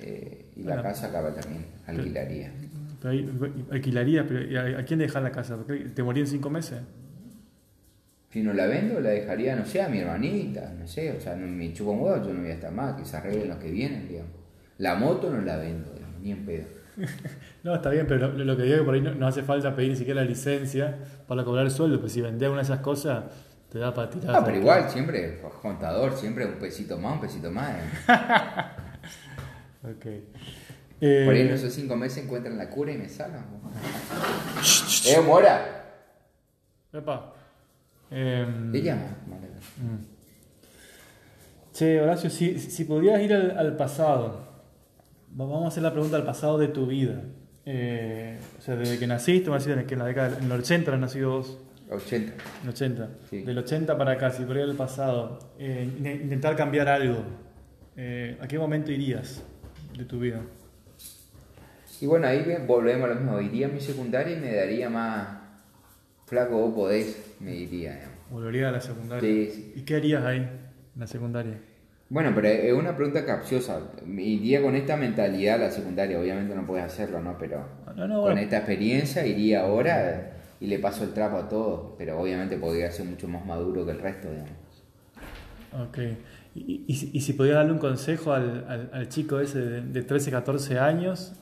Eh, 0.00 0.50
y 0.56 0.62
la 0.64 0.82
casa 0.82 1.10
capaz 1.10 1.34
también. 1.40 1.66
Alquilaría. 1.86 2.52
alquilaría, 3.70 4.26
pero 4.26 4.78
¿a 4.78 4.82
quién 4.84 4.98
dejar 4.98 5.22
la 5.22 5.32
casa? 5.32 5.58
¿Te 5.94 6.02
morí 6.02 6.20
en 6.20 6.26
cinco 6.26 6.50
meses? 6.50 6.80
Si 8.30 8.42
no 8.42 8.52
la 8.52 8.66
vendo, 8.66 9.00
la 9.00 9.10
dejaría, 9.10 9.54
no 9.54 9.64
sé, 9.64 9.80
a 9.80 9.88
mi 9.88 9.98
hermanita, 9.98 10.74
no 10.76 10.88
sé, 10.88 11.12
o 11.12 11.20
sea, 11.20 11.36
no 11.36 11.46
me 11.46 11.72
chupo 11.72 11.92
un 11.92 12.00
huevo, 12.00 12.16
yo 12.16 12.34
no 12.34 12.40
voy 12.40 12.50
a 12.50 12.54
estar 12.54 12.72
más, 12.72 12.96
que 13.00 13.04
se 13.04 13.16
arreglen 13.16 13.48
los 13.48 13.58
que 13.58 13.70
vienen, 13.70 14.08
digamos. 14.08 14.43
La 14.78 14.94
moto 14.96 15.30
no 15.30 15.40
la 15.40 15.56
vendo, 15.56 15.92
ni 16.20 16.32
en 16.32 16.44
pedo. 16.44 16.66
no, 17.62 17.74
está 17.74 17.90
bien, 17.90 18.06
pero 18.06 18.28
lo, 18.32 18.56
que 18.56 18.62
digo 18.62 18.74
es 18.74 18.80
que 18.80 18.84
por 18.84 18.94
ahí 18.94 19.00
no, 19.00 19.26
hace 19.26 19.42
falta 19.42 19.74
pedir 19.74 19.90
ni 19.90 19.96
siquiera 19.96 20.22
la 20.22 20.26
licencia 20.26 20.96
para 21.26 21.44
cobrar 21.44 21.64
el 21.64 21.70
sueldo, 21.70 22.00
pues 22.00 22.12
si 22.12 22.20
vendés 22.20 22.48
una 22.48 22.58
de 22.58 22.64
esas 22.64 22.80
cosas, 22.80 23.24
te 23.70 23.78
da 23.78 23.92
para 23.92 24.10
tirar. 24.10 24.36
Ah, 24.36 24.42
pero 24.44 24.56
igual, 24.58 24.88
siempre, 24.88 25.40
contador, 25.62 26.16
siempre 26.16 26.46
un 26.46 26.54
pesito 26.54 26.98
más, 26.98 27.14
un 27.14 27.20
pesito 27.20 27.50
más. 27.50 27.74
ok. 29.82 30.04
por 30.04 30.08
ahí 31.34 31.40
en 31.40 31.48
eh, 31.48 31.54
esos 31.54 31.72
cinco 31.72 31.96
meses 31.96 32.24
encuentran 32.24 32.56
la 32.56 32.70
cura 32.70 32.92
y 32.92 32.98
me 32.98 33.08
salvan. 33.08 33.44
¡Eh, 35.06 35.20
Mora! 35.20 35.82
Epa. 36.92 37.32
Eh, 38.10 38.46
Te 38.70 38.82
llama, 38.82 39.16
mm. 39.78 40.14
Che, 41.72 42.00
Horacio, 42.00 42.30
si, 42.30 42.60
si 42.60 42.84
podías 42.84 43.20
ir 43.20 43.34
al 43.34 43.76
pasado, 43.76 44.53
Vamos 45.36 45.64
a 45.64 45.68
hacer 45.68 45.82
la 45.82 45.92
pregunta 45.92 46.16
al 46.16 46.24
pasado 46.24 46.58
de 46.58 46.68
tu 46.68 46.86
vida. 46.86 47.20
Eh, 47.66 48.38
o 48.56 48.60
sea, 48.60 48.76
desde 48.76 49.00
que 49.00 49.06
naciste, 49.08 49.50
vamos 49.50 49.66
a 49.66 49.70
decir, 49.70 49.92
en 49.92 49.98
la 49.98 50.04
década, 50.06 50.38
en 50.38 50.44
el 50.44 50.52
80 50.52 50.94
has 50.94 51.00
nacido 51.00 51.30
vos. 51.30 51.58
80. 51.90 52.32
El 52.62 52.68
80. 52.68 53.10
Del 53.32 53.58
80 53.58 53.98
para 53.98 54.12
acá, 54.12 54.30
si 54.30 54.44
por 54.44 54.56
el 54.56 54.76
pasado, 54.76 55.40
eh, 55.58 55.90
intentar 55.98 56.54
cambiar 56.54 56.88
algo, 56.88 57.18
eh, 57.96 58.38
¿a 58.40 58.46
qué 58.46 58.60
momento 58.60 58.92
irías 58.92 59.42
de 59.98 60.04
tu 60.04 60.20
vida? 60.20 60.40
Y 62.00 62.06
bueno, 62.06 62.28
ahí 62.28 62.44
volvemos 62.64 63.10
a 63.10 63.14
lo 63.14 63.20
mismo. 63.20 63.40
Iría 63.40 63.66
a 63.66 63.70
mi 63.70 63.80
secundaria 63.80 64.36
y 64.36 64.40
me 64.40 64.54
daría 64.54 64.88
más 64.88 65.28
flaco 66.26 66.58
vos 66.58 66.74
podés, 66.74 67.34
me 67.40 67.50
diría. 67.50 68.08
Volvería 68.30 68.68
a 68.68 68.72
la 68.72 68.80
secundaria. 68.80 69.28
Sí, 69.28 69.72
¿Y 69.74 69.82
qué 69.82 69.96
harías 69.96 70.24
ahí, 70.24 70.38
en 70.38 71.00
la 71.00 71.08
secundaria? 71.08 71.58
Bueno, 72.10 72.32
pero 72.34 72.48
es 72.48 72.72
una 72.72 72.94
pregunta 72.96 73.24
capciosa. 73.24 73.80
Iría 74.06 74.62
con 74.62 74.76
esta 74.76 74.96
mentalidad 74.96 75.56
a 75.56 75.66
la 75.66 75.70
secundaria, 75.70 76.20
obviamente 76.20 76.54
no 76.54 76.66
puedes 76.66 76.84
hacerlo, 76.84 77.20
¿no? 77.20 77.36
Pero 77.38 77.66
con 77.94 78.38
esta 78.38 78.58
experiencia 78.58 79.26
iría 79.26 79.62
ahora 79.62 80.32
y 80.60 80.66
le 80.66 80.78
paso 80.78 81.04
el 81.04 81.12
trapo 81.12 81.36
a 81.36 81.48
todos, 81.48 81.94
pero 81.98 82.20
obviamente 82.20 82.56
podría 82.56 82.90
ser 82.90 83.06
mucho 83.06 83.28
más 83.28 83.44
maduro 83.44 83.84
que 83.84 83.92
el 83.92 83.98
resto, 83.98 84.30
digamos. 84.30 84.52
Ok. 85.88 85.98
¿Y, 86.54 86.84
y, 86.86 87.20
si 87.20 87.32
podías 87.32 87.56
darle 87.56 87.72
un 87.72 87.78
consejo 87.78 88.32
al, 88.32 88.88
al, 88.92 89.08
chico 89.08 89.40
ese 89.40 89.58
de, 89.58 90.02
13, 90.02 90.30
14 90.30 90.78
años, 90.78 91.32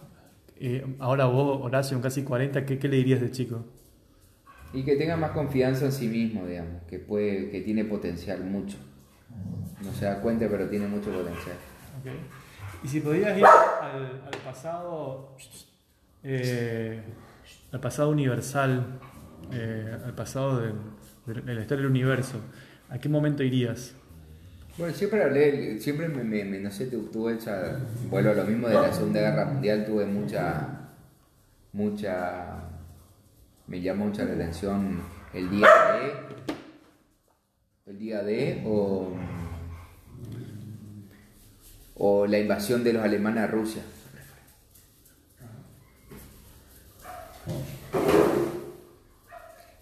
eh, 0.58 0.86
ahora 1.00 1.26
vos, 1.26 1.60
Horacio, 1.62 1.98
un 1.98 2.02
casi 2.02 2.22
40, 2.22 2.64
¿qué, 2.64 2.78
¿qué, 2.78 2.88
le 2.88 2.96
dirías 2.96 3.20
de 3.20 3.30
chico? 3.30 3.66
Y 4.72 4.84
que 4.84 4.96
tenga 4.96 5.18
más 5.18 5.32
confianza 5.32 5.84
en 5.84 5.92
sí 5.92 6.08
mismo, 6.08 6.46
digamos, 6.46 6.82
que, 6.88 6.98
puede, 6.98 7.50
que 7.50 7.60
tiene 7.60 7.84
potencial 7.84 8.42
mucho. 8.42 8.78
No 9.80 9.93
se 9.93 10.05
da 10.05 10.20
cuenta, 10.20 10.47
pero 10.49 10.68
tiene 10.68 10.87
mucho 10.87 11.11
potencial. 11.11 11.57
Y 12.83 12.89
si 12.89 13.01
podías 13.01 13.37
ir 13.37 13.45
al, 13.45 14.39
pasado, 14.45 15.37
eh, 16.22 17.03
al 17.72 17.80
pasado 17.80 18.11
universal, 18.11 18.99
eh, 19.53 19.99
al 20.05 20.14
pasado 20.14 20.61
del, 20.61 21.45
del, 21.45 21.66
del 21.66 21.87
universo, 21.87 22.41
¿a 22.89 22.99
qué 22.99 23.09
momento 23.09 23.43
irías? 23.43 23.95
Bueno, 24.78 24.95
siempre 24.95 25.22
hablé, 25.22 25.78
siempre 25.78 26.09
me, 26.09 26.24
me, 26.24 26.59
no 26.59 26.70
sé, 26.70 26.87
tuve 26.87 27.35
esa, 27.35 27.78
vuelvo 28.09 28.30
a 28.30 28.35
lo 28.35 28.45
mismo 28.45 28.68
de 28.68 28.74
la 28.74 28.91
Segunda 28.93 29.20
Guerra 29.20 29.45
Mundial, 29.45 29.85
tuve 29.85 30.07
mucha, 30.07 30.89
mucha, 31.72 32.70
me 33.66 33.83
llamó 33.83 34.07
mucha 34.07 34.24
la 34.24 34.33
atención 34.33 35.03
el 35.35 35.51
día 35.51 35.68
de, 35.68 36.51
el 37.93 37.99
día 37.99 38.22
de, 38.22 38.62
o 38.66 39.09
o 41.95 42.26
la 42.26 42.38
invasión 42.38 42.82
de 42.82 42.95
los 42.95 43.05
alemanes 43.05 43.45
a 43.45 43.47
Rusia. 43.47 43.82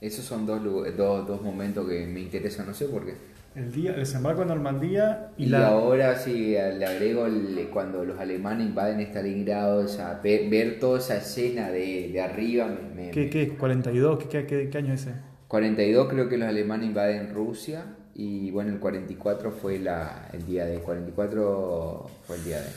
Esos 0.01 0.25
son 0.25 0.45
dos, 0.45 0.61
dos, 0.97 1.27
dos 1.27 1.43
momentos 1.43 1.89
que 1.89 2.07
me 2.07 2.21
interesan, 2.21 2.67
no 2.67 2.75
sé 2.75 2.87
por 2.87 3.07
qué. 3.07 3.15
El 3.55 3.73
día, 3.73 3.93
el 3.93 4.01
desembarco 4.01 4.43
en 4.43 4.49
Normandía 4.49 5.31
y, 5.37 5.47
la... 5.47 5.69
ahora 5.69 6.17
sí 6.17 6.53
le 6.53 6.85
agrego 6.85 7.27
cuando 7.73 8.05
los 8.05 8.19
alemanes 8.19 8.67
invaden 8.67 9.01
Stalingrado, 9.01 9.85
esa, 9.85 10.21
ver, 10.21 10.51
ver 10.51 10.81
toda 10.81 10.99
esa 10.99 11.17
escena 11.17 11.71
de, 11.71 12.11
de 12.13 12.21
arriba. 12.21 12.69
Me, 12.95 13.11
¿Qué, 13.13 13.31
¿Qué, 13.31 13.57
¿42? 13.57 14.19
¿Qué, 14.29 14.47
qué, 14.47 14.69
qué 14.69 14.79
año 14.79 14.95
es 14.95 15.03
ese? 15.03 15.15
42 15.49 16.09
creo 16.09 16.29
que 16.29 16.39
los 16.39 16.49
alemanes 16.49 16.89
invaden 16.89 17.35
Rusia 17.35 17.85
y 18.15 18.51
bueno, 18.51 18.73
el 18.73 18.81
44 18.81 19.51
fue 19.53 19.79
la, 19.79 20.29
el 20.33 20.45
día 20.47 20.67
de 20.67 20.81
44 20.81 22.11
fue 22.27 22.37
el 22.37 22.45
día 22.45 22.61
de 22.61 22.69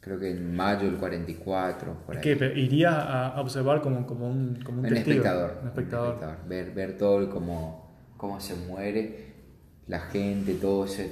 creo 0.00 0.18
que 0.18 0.30
en 0.30 0.54
mayo 0.54 0.86
del 0.90 0.96
44 0.96 1.96
por 2.04 2.20
¿Qué, 2.20 2.32
iría 2.56 3.00
a 3.00 3.40
observar 3.40 3.80
como, 3.80 4.04
como 4.04 4.28
un, 4.28 4.58
como 4.64 4.80
un, 4.80 4.86
espectador, 4.86 5.58
un 5.62 5.68
espectador. 5.68 6.18
ver, 6.48 6.72
ver 6.72 6.98
todo 6.98 7.30
cómo, 7.30 7.94
cómo 8.16 8.40
se 8.40 8.56
muere 8.56 9.32
la 9.86 10.00
gente 10.00 10.54
todo 10.54 10.86
ese 10.86 11.10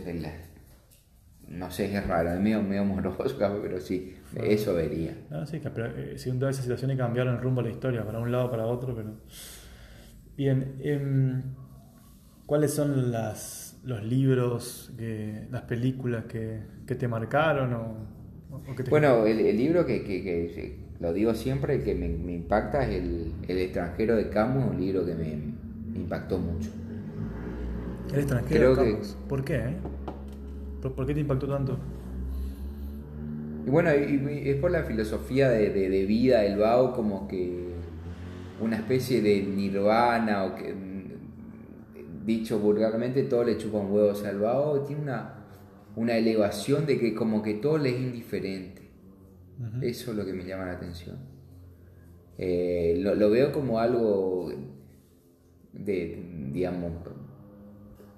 no 1.46 1.70
sé 1.70 1.94
es 1.94 2.06
raro 2.06 2.32
es 2.32 2.40
medio, 2.40 2.62
medio 2.62 2.84
moroso 2.84 3.36
pero 3.62 3.80
sí 3.80 4.16
eso 4.36 4.74
vería. 4.74 5.16
No, 5.28 5.44
sí, 5.46 5.60
pero, 5.74 5.86
eh, 5.86 6.16
sin 6.16 6.38
duda 6.38 6.50
esas 6.50 6.62
situaciones 6.64 6.96
cambiaron 6.96 7.34
el 7.34 7.40
rumbo 7.40 7.62
de 7.62 7.68
la 7.68 7.74
historia 7.74 8.04
para 8.04 8.20
un 8.20 8.30
lado 8.30 8.50
para 8.50 8.66
otro 8.66 8.94
pero 8.94 9.20
bien 10.36 10.76
eh, 10.80 11.42
¿Cuáles 12.50 12.74
son 12.74 13.12
las, 13.12 13.78
los 13.84 14.02
libros, 14.02 14.90
las 15.52 15.62
películas 15.62 16.24
que, 16.24 16.58
que, 16.84 16.96
te 16.96 17.06
marcaron? 17.06 17.72
O, 17.74 17.96
Bueno, 18.90 19.24
el, 19.24 19.56
libro 19.56 19.86
que, 19.86 20.02
que, 20.02 20.80
lo 20.98 21.12
digo 21.12 21.32
siempre, 21.34 21.80
que 21.84 21.94
me, 21.94 22.08
me 22.08 22.32
impacta 22.32 22.82
es 22.82 23.04
el, 23.04 23.34
el, 23.46 23.56
extranjero 23.56 24.16
de 24.16 24.30
Camus, 24.30 24.68
un 24.68 24.80
libro 24.80 25.06
que 25.06 25.14
me, 25.14 25.28
impactó 25.94 26.38
mucho. 26.38 26.70
El 28.12 28.18
extranjero 28.18 28.74
de 28.74 28.94
Camus. 28.94 29.16
¿Por 29.28 29.44
qué? 29.44 29.62
¿Por, 30.82 31.06
qué 31.06 31.14
te 31.14 31.20
impactó 31.20 31.46
tanto? 31.46 31.78
Y 33.64 33.70
bueno, 33.70 33.90
es 33.90 34.56
por 34.56 34.72
la 34.72 34.82
filosofía 34.82 35.50
de, 35.50 36.04
vida 36.04 36.40
del 36.40 36.58
Bao, 36.58 36.94
como 36.94 37.28
que 37.28 37.68
una 38.60 38.74
especie 38.74 39.22
de 39.22 39.40
nirvana, 39.40 40.46
o 40.46 40.56
que, 40.56 40.89
dicho 42.24 42.58
vulgarmente, 42.58 43.22
todo 43.24 43.44
le 43.44 43.56
chupa 43.56 43.78
un 43.78 43.92
huevo. 43.92 44.12
al 44.24 44.38
Bao 44.38 44.82
tiene 44.82 45.02
una, 45.02 45.44
una 45.96 46.16
elevación 46.16 46.86
de 46.86 46.98
que 46.98 47.14
como 47.14 47.42
que 47.42 47.54
todo 47.54 47.78
le 47.78 47.90
es 47.90 48.00
indiferente. 48.00 48.80
Eso 49.82 50.12
es 50.12 50.16
lo 50.16 50.24
que 50.24 50.32
me 50.32 50.44
llama 50.44 50.66
la 50.66 50.72
atención. 50.72 51.18
Eh, 52.38 52.96
lo, 52.98 53.28
veo 53.28 53.52
como 53.52 53.78
algo 53.78 54.50
de, 55.74 56.48
digamos, 56.50 56.92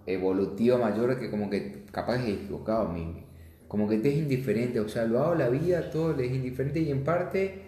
evolutivo 0.06 0.78
mayor 0.78 1.18
que 1.18 1.28
como 1.28 1.50
que 1.50 1.84
capaz 1.90 2.22
es 2.22 2.40
equivocado, 2.40 2.94
como 3.66 3.88
que 3.88 3.98
te 3.98 4.10
es 4.10 4.18
indiferente, 4.18 4.78
o 4.78 4.88
sea, 4.88 5.06
lo 5.06 5.18
hago 5.18 5.34
la 5.34 5.48
vida, 5.48 5.90
todo 5.90 6.12
le 6.12 6.26
es 6.26 6.32
indiferente 6.32 6.78
y 6.78 6.92
en 6.92 7.02
parte, 7.02 7.62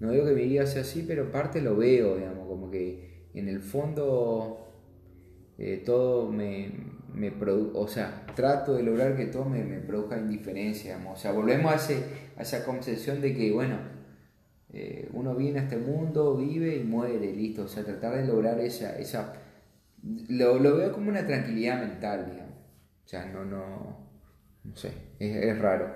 no 0.00 0.10
digo 0.10 0.24
que 0.24 0.32
mi 0.32 0.42
vida 0.42 0.66
sea 0.66 0.82
así, 0.82 1.04
pero 1.06 1.22
en 1.22 1.30
parte 1.30 1.60
lo 1.60 1.76
veo, 1.76 2.16
digamos, 2.16 2.48
como 2.48 2.68
que 2.68 3.28
en 3.34 3.48
el 3.48 3.60
fondo 3.60 4.65
eh, 5.58 5.82
todo 5.84 6.30
me, 6.30 6.70
me 7.14 7.30
produce, 7.30 7.70
o 7.74 7.88
sea, 7.88 8.26
trato 8.34 8.74
de 8.74 8.82
lograr 8.82 9.16
que 9.16 9.26
todo 9.26 9.46
me, 9.46 9.64
me 9.64 9.78
produzca 9.78 10.18
indiferencia, 10.18 10.92
digamos, 10.92 11.18
o 11.18 11.22
sea, 11.22 11.32
volvemos 11.32 11.72
a, 11.72 11.76
ese, 11.76 12.04
a 12.36 12.42
esa 12.42 12.64
concepción 12.64 13.20
de 13.20 13.34
que, 13.34 13.52
bueno, 13.52 13.78
eh, 14.78 15.08
uno 15.14 15.34
viene 15.34 15.60
a 15.60 15.62
este 15.62 15.78
mundo, 15.78 16.36
vive 16.36 16.76
y 16.76 16.84
muere, 16.84 17.32
listo. 17.32 17.64
O 17.64 17.68
sea, 17.68 17.82
tratar 17.82 18.16
de 18.16 18.26
lograr 18.26 18.60
esa... 18.60 18.98
esa 18.98 19.32
lo, 20.28 20.60
veo 20.60 20.92
como 20.92 21.08
una 21.08 21.26
tranquilidad 21.26 21.80
mental, 21.80 22.26
digamos. 22.30 22.54
O 23.04 23.08
sea, 23.08 23.24
no, 23.26 23.44
no, 23.44 24.10
no 24.64 24.76
sé, 24.76 24.92
es, 25.18 25.58
raro. 25.58 25.94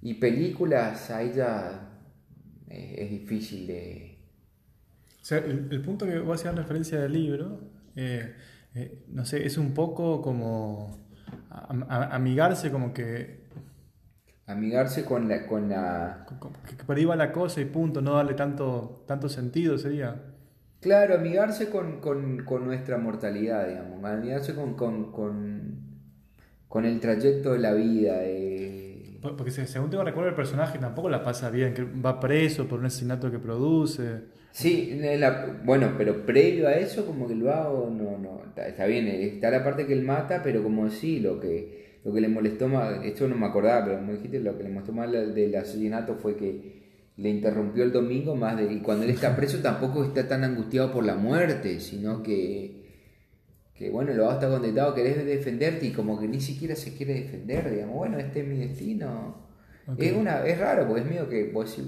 Y 0.00 0.14
películas, 0.14 1.10
ahí 1.10 1.32
ya 1.34 1.90
es, 2.68 3.10
difícil 3.10 3.66
de... 3.66 4.18
O 5.20 5.24
sea, 5.24 5.38
el, 5.38 5.82
punto 5.82 6.06
que 6.06 6.12
a 6.12 6.32
hacer 6.32 6.54
referencia 6.54 7.00
del 7.00 7.12
libro, 7.12 7.60
eh, 7.96 8.32
eh, 8.74 9.04
no 9.08 9.24
sé, 9.24 9.46
es 9.46 9.58
un 9.58 9.74
poco 9.74 10.22
como 10.22 10.98
amigarse 11.50 12.70
como 12.70 12.92
que 12.92 13.38
amigarse 14.48 15.04
con 15.04 15.28
la... 15.28 15.46
Con 15.46 15.68
la... 15.68 16.26
Que 16.76 16.84
por 16.84 16.96
ahí 16.96 17.04
va 17.04 17.14
la 17.14 17.32
cosa 17.32 17.60
y 17.60 17.66
punto, 17.66 18.00
no 18.00 18.14
darle 18.14 18.34
tanto, 18.34 19.04
tanto 19.06 19.28
sentido 19.28 19.78
sería. 19.78 20.16
Claro, 20.80 21.14
amigarse 21.14 21.70
con, 21.70 22.00
con, 22.00 22.44
con 22.44 22.64
nuestra 22.64 22.98
mortalidad, 22.98 23.68
digamos, 23.68 24.02
amigarse 24.04 24.54
con, 24.54 24.74
con, 24.74 25.12
con, 26.68 26.84
el 26.84 27.00
trayecto 27.00 27.52
de 27.52 27.58
la 27.58 27.74
vida. 27.74 28.18
Eh. 28.22 29.18
Porque 29.20 29.50
según 29.50 29.90
tengo 29.90 30.04
recuerdo 30.04 30.30
el 30.30 30.36
personaje 30.36 30.78
tampoco 30.78 31.10
la 31.10 31.22
pasa 31.22 31.50
bien, 31.50 31.74
que 31.74 31.84
va 31.84 32.20
preso 32.20 32.66
por 32.66 32.80
un 32.80 32.86
asesinato 32.86 33.30
que 33.30 33.38
produce. 33.38 34.37
Sí, 34.50 35.00
bueno, 35.64 35.94
pero 35.96 36.26
previo 36.26 36.68
a 36.68 36.74
eso 36.74 37.06
como 37.06 37.28
que 37.28 37.34
lo 37.34 37.52
hago, 37.52 37.90
no, 37.90 38.18
no, 38.18 38.42
está, 38.56 38.86
bien, 38.86 39.06
está 39.06 39.50
la 39.50 39.62
parte 39.62 39.86
que 39.86 39.92
él 39.92 40.02
mata, 40.02 40.42
pero 40.42 40.62
como 40.62 40.90
sí, 40.90 41.20
lo 41.20 41.38
que 41.38 41.78
lo 42.04 42.14
que 42.14 42.20
le 42.20 42.28
molestó 42.28 42.68
más, 42.68 43.04
esto 43.04 43.28
no 43.28 43.36
me 43.36 43.46
acordaba, 43.46 43.84
pero 43.84 44.00
me 44.00 44.14
dijiste, 44.14 44.40
lo 44.40 44.56
que 44.56 44.64
le 44.64 44.70
molestó 44.70 44.92
más 44.92 45.10
del 45.12 45.54
asesinato 45.56 46.14
fue 46.14 46.36
que 46.36 46.78
le 47.16 47.28
interrumpió 47.28 47.82
el 47.82 47.92
domingo 47.92 48.36
más 48.36 48.56
de, 48.56 48.72
y 48.72 48.80
cuando 48.80 49.04
él 49.04 49.10
está 49.10 49.34
preso 49.36 49.58
tampoco 49.58 50.04
está 50.04 50.26
tan 50.26 50.44
angustiado 50.44 50.92
por 50.92 51.04
la 51.04 51.16
muerte, 51.16 51.80
sino 51.80 52.22
que, 52.22 52.86
que 53.74 53.90
bueno, 53.90 54.14
lo 54.14 54.24
va 54.24 54.32
a 54.32 54.34
estar 54.34 54.50
contentado, 54.50 54.94
querés 54.94 55.24
defenderte 55.26 55.86
y 55.86 55.92
como 55.92 56.18
que 56.18 56.28
ni 56.28 56.40
siquiera 56.40 56.76
se 56.76 56.94
quiere 56.94 57.14
defender, 57.14 57.70
digamos, 57.70 57.96
bueno, 57.96 58.18
este 58.18 58.40
es 58.40 58.46
mi 58.46 58.58
destino. 58.58 59.48
Es, 59.96 60.12
una, 60.12 60.46
es 60.46 60.58
raro, 60.58 60.86
porque 60.86 61.02
es 61.02 61.10
mío 61.10 61.28
que 61.28 61.50
vos 61.50 61.78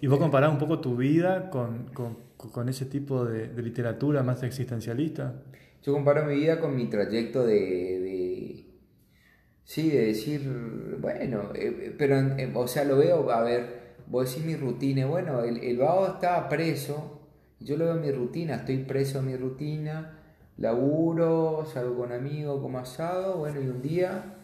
¿Y 0.00 0.06
vos 0.06 0.18
comparás 0.18 0.50
un 0.52 0.58
poco 0.58 0.80
tu 0.80 0.96
vida 0.96 1.50
con, 1.50 1.86
con, 1.92 2.16
con 2.36 2.68
ese 2.68 2.86
tipo 2.86 3.24
de, 3.24 3.48
de 3.48 3.62
literatura 3.62 4.22
más 4.22 4.42
existencialista? 4.42 5.42
Yo 5.82 5.92
comparo 5.92 6.24
mi 6.24 6.34
vida 6.36 6.60
con 6.60 6.76
mi 6.76 6.86
trayecto 6.88 7.44
de, 7.46 8.64
Sí, 9.64 9.90
de 9.90 10.06
decir, 10.06 10.40
bueno, 11.00 11.52
eh, 11.54 11.88
eh, 11.88 11.94
pero, 11.98 12.16
eh, 12.18 12.50
o 12.54 12.66
sea, 12.66 12.84
lo 12.84 12.96
veo, 12.96 13.30
a 13.30 13.42
ver, 13.42 13.96
voy 14.06 14.24
a 14.24 14.28
decir 14.28 14.44
mi 14.44 14.56
rutina, 14.56 15.06
bueno, 15.06 15.44
el, 15.44 15.58
el 15.58 15.76
vago 15.78 16.06
estaba 16.06 16.48
preso, 16.48 17.20
yo 17.60 17.76
lo 17.76 17.84
veo 17.86 17.94
en 17.96 18.00
mi 18.00 18.10
rutina, 18.12 18.56
estoy 18.56 18.78
preso 18.84 19.18
en 19.18 19.26
mi 19.26 19.36
rutina, 19.36 20.18
laburo, 20.56 21.66
salgo 21.72 21.98
con 21.98 22.12
amigos, 22.12 22.62
como 22.62 22.78
asado, 22.78 23.36
bueno, 23.38 23.60
y 23.60 23.68
un 23.68 23.82
día 23.82 24.36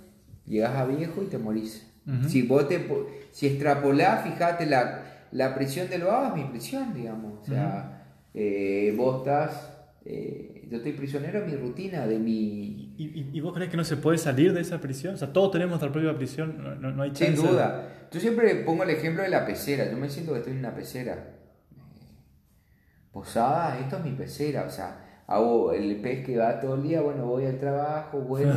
llegas 0.46 0.76
a 0.76 0.84
viejo 0.86 1.22
y 1.22 1.26
te 1.26 1.38
morís. 1.38 1.90
Si 2.28 2.42
vos 2.42 2.68
te, 2.68 2.86
si 3.30 3.46
extrapolás, 3.46 4.24
fíjate, 4.24 4.66
la, 4.66 5.26
la 5.32 5.54
prisión 5.54 5.88
del 5.88 6.02
vago 6.02 6.36
es 6.36 6.42
mi 6.44 6.50
prisión, 6.50 6.92
digamos, 6.92 7.40
o 7.40 7.44
sea, 7.44 8.04
vos 8.96 9.18
estás 9.18 9.74
eh, 10.06 10.66
yo 10.68 10.76
estoy 10.78 10.92
prisionero 10.92 11.40
de 11.40 11.46
mi 11.46 11.56
rutina, 11.56 12.06
de 12.06 12.18
mi... 12.18 12.94
¿Y, 12.96 13.40
vos 13.40 13.54
crees 13.54 13.70
que 13.70 13.76
no 13.76 13.84
se 13.84 13.96
puede 13.96 14.18
salir 14.18 14.52
de 14.52 14.60
esa 14.60 14.80
prisión? 14.80 15.14
O 15.14 15.16
sea, 15.16 15.32
todos 15.32 15.52
tenemos 15.52 15.70
nuestra 15.70 15.90
propia 15.90 16.16
prisión, 16.16 16.80
no, 16.80 16.90
no 16.90 17.02
hay 17.02 17.12
chance. 17.12 17.36
Sin 17.36 17.46
duda. 17.46 17.88
Yo 18.10 18.20
siempre 18.20 18.54
pongo 18.56 18.82
el 18.82 18.90
ejemplo 18.90 19.22
de 19.22 19.30
la 19.30 19.46
pecera, 19.46 19.90
yo 19.90 19.96
me 19.96 20.08
siento 20.08 20.32
que 20.32 20.38
estoy 20.38 20.52
en 20.52 20.58
una 20.60 20.74
pecera. 20.74 21.12
Eh, 21.14 22.04
posada, 23.10 23.78
esto 23.78 23.96
es 23.96 24.04
mi 24.04 24.12
pecera, 24.12 24.64
o 24.66 24.70
sea, 24.70 25.22
hago 25.26 25.72
el 25.72 25.96
pez 25.96 26.24
que 26.24 26.36
va 26.36 26.60
todo 26.60 26.74
el 26.74 26.82
día, 26.82 27.00
bueno, 27.00 27.26
voy 27.26 27.46
al 27.46 27.58
trabajo, 27.58 28.20
bueno, 28.20 28.52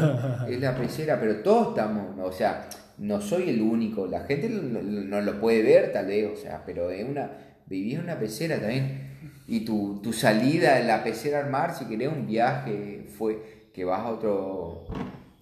es 0.47 0.59
la 0.59 0.75
pecera, 0.75 1.17
pero 1.19 1.41
todos 1.41 1.69
estamos, 1.69 2.17
o 2.19 2.31
sea, 2.31 2.67
no 2.97 3.21
soy 3.21 3.49
el 3.49 3.61
único, 3.61 4.07
la 4.07 4.21
gente 4.21 4.49
no, 4.49 5.21
lo 5.21 5.39
puede 5.39 5.61
ver 5.61 5.91
tal 5.91 6.07
vez, 6.07 6.31
o 6.31 6.35
sea, 6.35 6.63
pero 6.65 6.89
es 6.89 7.07
una, 7.07 7.31
en 7.69 7.99
una 7.99 8.19
pecera 8.19 8.59
también. 8.59 9.07
Y 9.47 9.61
tu, 9.61 10.01
tu 10.01 10.13
salida 10.13 10.75
de 10.75 10.83
la 10.83 11.03
pecera 11.03 11.39
al 11.39 11.49
mar, 11.49 11.73
si 11.73 11.85
querés, 11.85 12.09
un 12.09 12.27
viaje 12.27 13.05
fue 13.17 13.69
que 13.73 13.85
vas 13.85 14.01
a 14.01 14.09
otro, 14.09 14.85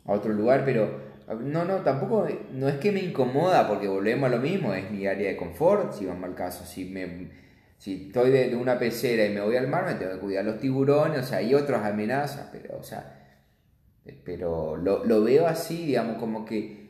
a 0.05 0.11
otro 0.11 0.33
lugar, 0.33 0.63
pero 0.65 1.05
no, 1.41 1.65
no, 1.65 1.77
tampoco, 1.77 2.27
no 2.53 2.67
es 2.67 2.75
que 2.75 2.91
me 2.91 2.99
incomoda 2.99 3.67
porque 3.67 3.87
volvemos 3.87 4.27
a 4.27 4.35
lo 4.35 4.41
mismo, 4.41 4.73
es 4.73 4.91
mi 4.91 5.07
área 5.07 5.29
de 5.29 5.37
confort, 5.37 5.93
si 5.93 6.05
vamos 6.05 6.25
al 6.25 6.35
caso, 6.35 6.65
si 6.65 6.85
me... 6.85 7.45
Si 7.77 8.07
estoy 8.07 8.31
de, 8.31 8.55
una 8.55 8.79
pecera 8.79 9.25
y 9.25 9.33
me 9.33 9.41
voy 9.41 9.57
al 9.57 9.67
mar, 9.67 9.85
me 9.85 9.95
tengo 9.95 10.13
que 10.13 10.19
cuidar 10.19 10.45
los 10.45 10.59
tiburones, 10.59 11.19
o 11.19 11.23
sea, 11.23 11.39
hay 11.39 11.53
otras 11.53 11.83
amenazas, 11.85 12.47
pero, 12.51 12.77
o 12.77 12.83
sea, 12.83 13.37
pero 14.23 14.77
lo, 14.77 15.03
lo 15.03 15.23
veo 15.23 15.45
así, 15.45 15.85
digamos, 15.87 16.17
como 16.17 16.45
que, 16.45 16.84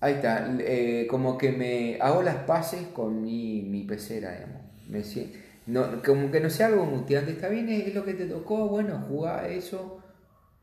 ahí 0.00 0.14
está, 0.14 0.56
eh, 0.60 1.06
como 1.10 1.36
que 1.38 1.52
me 1.52 1.98
hago 2.00 2.22
las 2.22 2.36
paces 2.36 2.88
con 2.88 3.22
mi, 3.22 3.62
mi 3.62 3.84
pecera, 3.84 4.32
digamos, 4.32 4.62
me 4.88 5.02
siento 5.02 5.38
no, 5.68 6.02
como 6.02 6.30
que 6.30 6.40
no 6.40 6.48
sea 6.48 6.68
algo 6.68 6.86
muteante, 6.86 7.32
está 7.32 7.48
bien, 7.50 7.68
es, 7.68 7.94
lo 7.94 8.02
que 8.02 8.14
te 8.14 8.24
tocó, 8.24 8.68
bueno, 8.68 9.04
jugá 9.06 9.46
eso. 9.48 10.02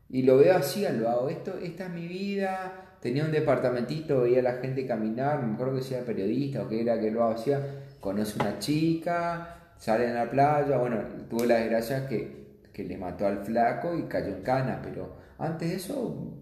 Y 0.08 0.22
lo 0.22 0.38
veo 0.38 0.56
así, 0.56 0.84
lo 0.98 1.08
hago, 1.08 1.28
esto, 1.28 1.54
esta 1.62 1.86
es 1.86 1.90
mi 1.90 2.08
vida. 2.08 2.96
Tenía 3.00 3.24
un 3.24 3.30
departamentito, 3.30 4.22
veía 4.22 4.40
a 4.40 4.42
la 4.42 4.54
gente 4.54 4.84
caminar, 4.84 5.44
me 5.44 5.54
acuerdo 5.54 5.76
que 5.76 5.82
sea 5.82 6.04
periodista 6.04 6.62
o 6.62 6.68
que 6.68 6.80
era 6.82 6.98
que 7.00 7.12
lo 7.12 7.24
hacía. 7.24 7.60
Conoce 8.00 8.40
una 8.40 8.58
chica, 8.58 9.74
sale 9.78 10.08
a 10.08 10.24
la 10.24 10.30
playa, 10.30 10.76
bueno, 10.76 10.98
tuve 11.30 11.46
la 11.46 11.56
desgracia 11.58 12.08
que, 12.08 12.58
que 12.72 12.82
le 12.82 12.98
mató 12.98 13.28
al 13.28 13.44
flaco 13.44 13.96
y 13.96 14.04
cayó 14.08 14.34
en 14.34 14.42
cana, 14.42 14.80
pero 14.82 15.14
antes 15.38 15.70
de 15.70 15.76
eso, 15.76 16.34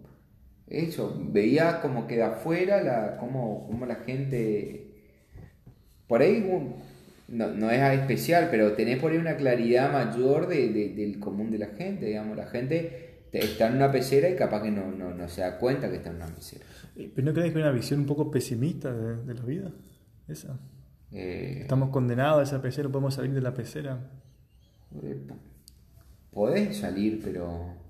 eso, 0.67 1.21
veía 1.31 1.81
como 1.81 2.07
que 2.07 2.17
de 2.17 2.23
afuera 2.23 2.83
la, 2.83 3.17
como, 3.19 3.67
como 3.67 3.87
la 3.87 3.97
gente, 3.97 4.87
por 6.07 6.23
ahí 6.23 6.45
no, 7.29 7.49
no, 7.49 7.71
es 7.71 8.01
especial, 8.01 8.49
pero 8.51 8.73
tenés 8.73 8.99
por 8.99 9.13
ahí 9.13 9.19
una 9.19 9.37
claridad 9.37 9.93
mayor 9.93 10.49
de, 10.49 10.95
del 10.95 11.19
común 11.19 11.51
de 11.51 11.59
la 11.59 11.69
gente, 11.69 12.07
digamos, 12.07 12.37
la 12.37 12.47
gente 12.47 13.05
está 13.33 13.69
en 13.69 13.77
una 13.77 13.91
pecera 13.91 14.29
y 14.29 14.37
capaz 14.37 14.63
que 14.63 14.71
no, 14.71 14.91
no, 14.91 15.29
se 15.29 15.43
da 15.43 15.59
cuenta 15.59 15.91
que 15.91 15.97
está 15.97 16.11
en 16.11 16.17
una 16.17 16.27
pecera. 16.27 16.65
¿Pero 16.95 17.23
no 17.27 17.33
crees 17.33 17.53
que 17.53 17.59
hay 17.59 17.65
una 17.65 17.73
visión 17.73 18.01
un 18.01 18.07
poco 18.07 18.31
pesimista 18.31 18.93
de, 18.93 19.35
la 19.35 19.43
vida? 19.43 19.73
Esa. 20.29 20.59
Eh, 21.13 21.59
Estamos 21.63 21.91
condenados 21.91 22.41
a 22.41 22.43
esa 22.43 22.63
pecera, 22.63 22.89
podemos 22.89 23.15
salir 23.15 23.33
de 23.33 23.41
la 23.41 23.53
pecera. 23.53 23.99
Eh, 25.03 25.27
podés 26.33 26.77
salir, 26.77 27.21
pero... 27.23 27.84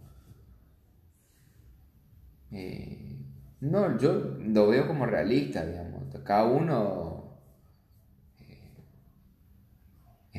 Eh, 2.54 3.16
no, 3.60 3.98
yo 3.98 4.36
lo 4.38 4.68
veo 4.68 4.86
como 4.86 5.06
realista, 5.06 5.64
digamos. 5.64 6.04
Cada 6.24 6.44
uno 6.44 7.14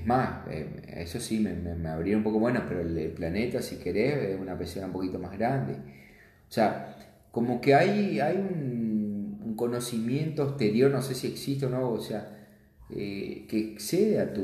más, 0.06 0.48
eh, 0.50 0.94
eso 0.98 1.20
sí, 1.20 1.40
me, 1.40 1.54
me, 1.54 1.90
abriría 1.90 2.18
un 2.18 2.24
poco 2.24 2.40
bueno, 2.40 2.64
pero 2.68 2.82
el, 2.82 3.12
planeta, 3.12 3.62
si 3.62 3.78
querés, 3.78 4.36
es 4.36 4.40
una 4.40 4.58
pecera 4.58 4.86
un 4.86 4.94
poquito 4.94 5.20
más 5.20 5.32
grande. 5.32 5.74
O 5.74 6.52
sea, 6.52 6.96
como 7.32 7.60
que 7.60 7.76
hay, 7.76 8.20
hay 8.20 8.38
un, 8.38 9.56
conocimiento 9.56 10.44
exterior, 10.50 10.92
no 10.92 11.02
sé 11.02 11.16
si 11.16 11.28
existe 11.28 11.66
o 11.66 11.70
no, 11.70 11.92
o 11.92 12.02
sea, 12.02 12.46
eh, 12.90 13.46
que 13.48 13.74
excede 13.74 14.20
a 14.20 14.34
tu... 14.34 14.44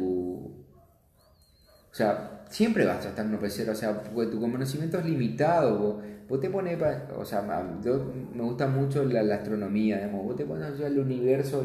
O 1.91 1.93
sea, 1.93 2.45
siempre 2.49 2.85
vas 2.85 3.05
a 3.05 3.09
estar 3.09 3.25
en 3.25 3.31
una 3.31 3.41
pecera, 3.41 3.73
o 3.73 3.75
sea, 3.75 4.03
porque 4.03 4.31
tu 4.31 4.39
conocimiento 4.39 4.99
es 4.99 5.05
limitado, 5.05 6.01
vos 6.31 6.39
te 6.39 6.49
pones, 6.49 6.81
o 7.17 7.25
sea, 7.25 7.45
yo 7.83 8.09
me 8.33 8.43
gusta 8.43 8.65
mucho 8.65 9.03
la, 9.03 9.35
astronomía, 9.35 9.97
digamos, 9.97 10.23
vos 10.23 10.37
te 10.37 10.45
pones 10.45 10.79
el 10.79 10.97
universo, 10.97 11.61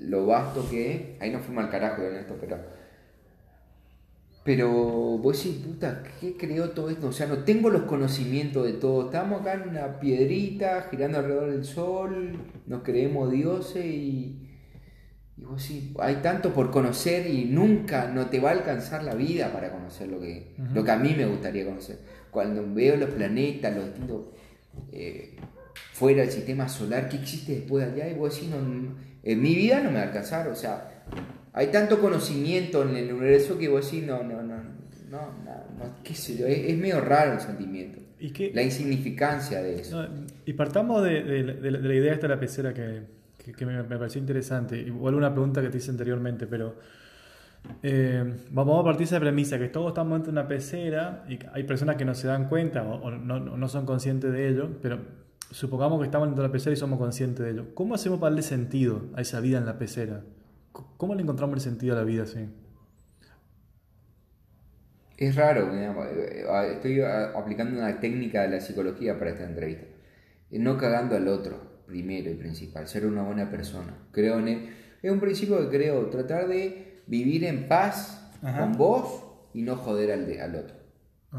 lo 0.00 0.26
vasto 0.26 0.66
que 0.70 0.94
es, 0.94 1.02
ahí 1.20 1.30
no 1.30 1.40
fuimos 1.40 1.64
al 1.64 1.70
carajo 1.70 2.00
en 2.00 2.16
esto, 2.16 2.34
pero 2.40 2.56
pero 4.44 4.70
vos 5.18 5.36
decís, 5.36 5.62
puta, 5.62 6.02
¿qué 6.18 6.36
creó 6.38 6.70
todo 6.70 6.88
esto? 6.88 7.08
O 7.08 7.12
sea, 7.12 7.26
no 7.26 7.44
tengo 7.44 7.70
los 7.70 7.82
conocimientos 7.82 8.64
de 8.64 8.72
todo. 8.72 9.04
Estamos 9.04 9.42
acá 9.42 9.52
en 9.52 9.68
una 9.68 10.00
piedrita, 10.00 10.88
girando 10.90 11.18
alrededor 11.18 11.50
del 11.52 11.64
sol, 11.64 12.38
nos 12.66 12.82
creemos 12.82 13.30
dioses 13.30 13.84
y, 13.84 14.48
y 15.36 15.44
vos 15.44 15.62
decís, 15.62 15.94
hay 16.00 16.16
tanto 16.16 16.52
por 16.54 16.72
conocer 16.72 17.28
y 17.30 17.44
nunca 17.44 18.08
no 18.08 18.30
te 18.30 18.40
va 18.40 18.48
a 18.48 18.52
alcanzar 18.54 19.04
la 19.04 19.14
vida 19.14 19.52
para 19.52 19.70
conocer 19.70 20.08
lo 20.08 20.18
que, 20.18 20.56
lo 20.74 20.82
que 20.82 20.90
a 20.90 20.96
mí 20.96 21.14
me 21.14 21.26
gustaría 21.26 21.64
conocer. 21.64 21.98
Cuando 22.32 22.64
veo 22.74 22.96
los 22.96 23.10
planetas, 23.10 23.76
los 23.76 23.84
distintos, 23.84 24.22
eh, 24.90 25.36
fuera 25.92 26.22
del 26.22 26.32
sistema 26.32 26.68
solar, 26.68 27.08
¿qué 27.08 27.18
existe 27.18 27.52
después 27.52 27.86
de 27.86 27.92
allá? 28.02 28.12
Y 28.12 28.18
vos 28.18 28.34
decís, 28.34 28.50
no, 28.50 28.56
en 29.22 29.40
mi 29.40 29.54
vida 29.54 29.78
no 29.80 29.92
me 29.92 29.98
va 29.98 30.00
a 30.00 30.06
alcanzar, 30.08 30.48
o 30.48 30.56
sea 30.56 30.88
hay 31.52 31.66
tanto 31.68 32.00
conocimiento 32.00 32.82
en 32.82 32.96
el 32.96 33.12
universo 33.12 33.58
que 33.58 33.68
vos 33.68 33.84
decís, 33.84 34.06
no, 34.06 34.22
no, 34.22 34.42
no, 34.42 34.56
no, 35.10 35.20
no, 35.20 35.94
qué 36.02 36.14
sé 36.14 36.36
yo, 36.36 36.46
es, 36.46 36.76
medio 36.78 37.00
raro 37.00 37.34
el 37.34 37.40
sentimiento. 37.40 38.00
¿Y 38.18 38.30
qué? 38.30 38.52
La 38.54 38.62
insignificancia 38.62 39.62
de 39.62 39.80
eso. 39.80 40.06
y 40.46 40.52
partamos 40.54 41.02
de, 41.02 41.22
de, 41.22 41.70
la 41.70 41.94
idea 41.94 42.14
esta 42.14 42.28
de 42.28 42.34
la 42.34 42.40
pecera 42.40 42.72
que, 42.72 43.02
que, 43.56 43.66
me, 43.66 43.82
pareció 43.84 44.20
interesante. 44.20 44.78
Igual 44.78 45.14
una 45.14 45.32
pregunta 45.32 45.60
que 45.60 45.68
te 45.68 45.78
hice 45.78 45.90
anteriormente, 45.90 46.46
pero 46.46 46.76
eh, 47.82 48.36
vamos 48.50 48.80
a 48.80 48.84
partir 48.84 49.00
de 49.00 49.04
esa 49.04 49.20
premisa, 49.20 49.58
que 49.58 49.68
todos 49.68 49.88
estamos 49.88 50.12
dentro 50.12 50.32
de 50.32 50.38
una 50.38 50.48
pecera 50.48 51.24
y 51.28 51.38
hay 51.52 51.64
personas 51.64 51.96
que 51.96 52.04
no 52.04 52.14
se 52.14 52.26
dan 52.26 52.48
cuenta 52.48 52.82
o, 52.82 53.10
no, 53.10 53.40
no, 53.40 53.68
son 53.68 53.86
conscientes 53.86 54.32
de 54.32 54.48
ello, 54.48 54.78
pero 54.80 55.00
supongamos 55.50 55.98
que 56.00 56.06
estamos 56.06 56.28
dentro 56.28 56.42
de 56.42 56.48
la 56.48 56.52
pecera 56.52 56.74
y 56.74 56.76
somos 56.76 56.98
conscientes 56.98 57.44
de 57.44 57.52
ello. 57.52 57.74
¿Cómo 57.74 57.94
hacemos 57.94 58.18
para 58.18 58.30
darle 58.30 58.42
sentido 58.42 59.06
a 59.14 59.20
esa 59.20 59.40
vida 59.40 59.58
en 59.58 59.66
la 59.66 59.78
pecera? 59.78 60.22
¿Cómo 60.72 61.14
le 61.14 61.22
encontramos 61.22 61.56
el 61.56 61.60
sentido 61.60 61.94
a 61.94 61.98
la 61.98 62.04
vida 62.04 62.22
así? 62.22 62.48
Es 65.18 65.36
raro, 65.36 65.72
eh, 65.72 66.44
estoy 66.72 67.00
aplicando 67.00 67.78
una 67.78 68.00
técnica 68.00 68.42
de 68.42 68.48
la 68.48 68.60
psicología 68.60 69.18
para 69.18 69.30
esta 69.30 69.44
entrevista. 69.44 69.86
No 70.50 70.76
cagando 70.76 71.16
al 71.16 71.28
otro, 71.28 71.84
primero 71.86 72.30
y 72.30 72.34
principal, 72.34 72.88
ser 72.88 73.06
una 73.06 73.22
buena 73.22 73.50
persona. 73.50 73.94
Creo 74.10 74.38
en 74.38 74.70
Es 75.02 75.10
un 75.10 75.20
principio 75.20 75.58
que 75.60 75.76
creo, 75.76 76.06
tratar 76.10 76.48
de 76.48 76.91
vivir 77.06 77.44
en 77.44 77.68
paz 77.68 78.30
con 78.40 78.72
vos 78.72 79.24
y 79.54 79.62
no 79.62 79.76
joder 79.76 80.12
al, 80.12 80.40
al 80.40 80.54
otro. 80.56 80.76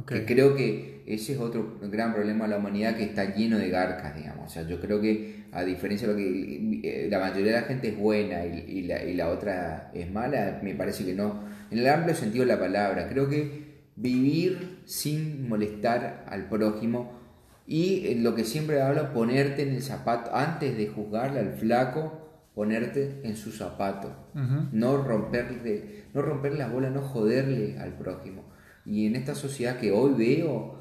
Que 0.08 0.26
creo 0.26 0.56
que 0.56 1.04
ese 1.06 1.34
es 1.34 1.40
otro 1.40 1.78
gran 1.84 2.14
problema 2.14 2.46
de 2.46 2.52
la 2.52 2.58
humanidad 2.58 2.96
que 2.96 3.04
está 3.04 3.36
lleno 3.36 3.60
de 3.60 3.70
garcas, 3.70 4.16
digamos. 4.16 4.48
O 4.48 4.50
sea, 4.50 4.64
yo 4.68 4.80
creo 4.80 5.00
que 5.00 5.44
a 5.52 5.64
diferencia 5.64 6.08
de 6.08 6.14
lo 6.14 6.18
que 6.18 6.82
eh, 6.84 7.08
la 7.12 7.20
mayoría 7.20 7.54
de 7.54 7.62
la 7.62 7.68
gente 7.68 7.90
es 7.90 7.98
buena 7.98 8.44
y, 8.44 8.82
la, 8.84 9.04
y 9.04 9.14
la 9.14 9.30
otra 9.30 9.92
es 9.94 10.10
mala, 10.12 10.60
me 10.64 10.74
parece 10.74 11.06
que 11.06 11.14
no. 11.14 11.44
En 11.70 11.78
el 11.78 11.88
amplio 11.88 12.16
sentido 12.16 12.44
de 12.44 12.54
la 12.54 12.60
palabra, 12.60 13.08
creo 13.08 13.30
que 13.30 13.64
vivir 13.96 14.80
sin 14.86 15.48
molestar 15.48 16.26
al 16.28 16.50
prójimo 16.50 17.20
y 17.68 18.08
en 18.08 18.24
lo 18.24 18.36
que 18.36 18.46
siempre 18.46 18.82
hablo, 18.82 19.14
ponerte 19.14 19.62
en 19.62 19.76
el 19.76 19.82
zapato, 19.82 20.36
antes 20.36 20.76
de 20.76 20.88
juzgarle 20.88 21.40
al 21.40 21.54
flaco, 21.54 22.33
ponerte 22.56 23.22
en 23.24 23.36
su 23.36 23.52
zapato, 23.52 24.12
no 24.72 24.98
romperle, 24.98 26.04
no 26.14 26.22
romperle 26.22 26.60
las 26.60 26.72
bolas, 26.72 26.92
no 26.92 27.02
joderle 27.02 27.80
al 27.80 27.94
prójimo. 27.94 28.44
Y 28.86 29.08
en 29.08 29.16
esta 29.16 29.34
sociedad 29.34 29.80
que 29.80 29.92
hoy 29.92 30.14
veo, 30.14 30.80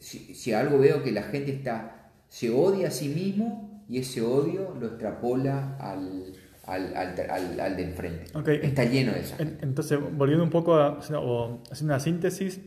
si, 0.00 0.52
algo 0.52 0.78
veo 0.78 1.02
que 1.02 1.12
la 1.12 1.22
gente 1.24 1.52
está, 1.52 2.10
se 2.28 2.50
odia 2.50 2.88
a 2.88 2.90
sí 2.90 3.08
mismo 3.08 3.84
y 3.88 3.98
ese 3.98 4.22
odio 4.22 4.74
lo 4.80 4.86
extrapola 4.88 5.76
al, 5.78 6.32
al, 6.66 6.96
al, 6.96 7.60
al, 7.60 7.76
de 7.76 7.82
enfrente. 7.82 8.24
Está 8.62 8.84
lleno 8.84 9.12
de 9.12 9.20
eso. 9.20 9.36
Entonces, 9.38 9.98
volviendo 10.16 10.42
un 10.42 10.50
poco 10.50 10.74
a 10.74 10.98
o 11.16 11.62
haciendo 11.70 11.94
una 11.94 12.00
síntesis, 12.00 12.60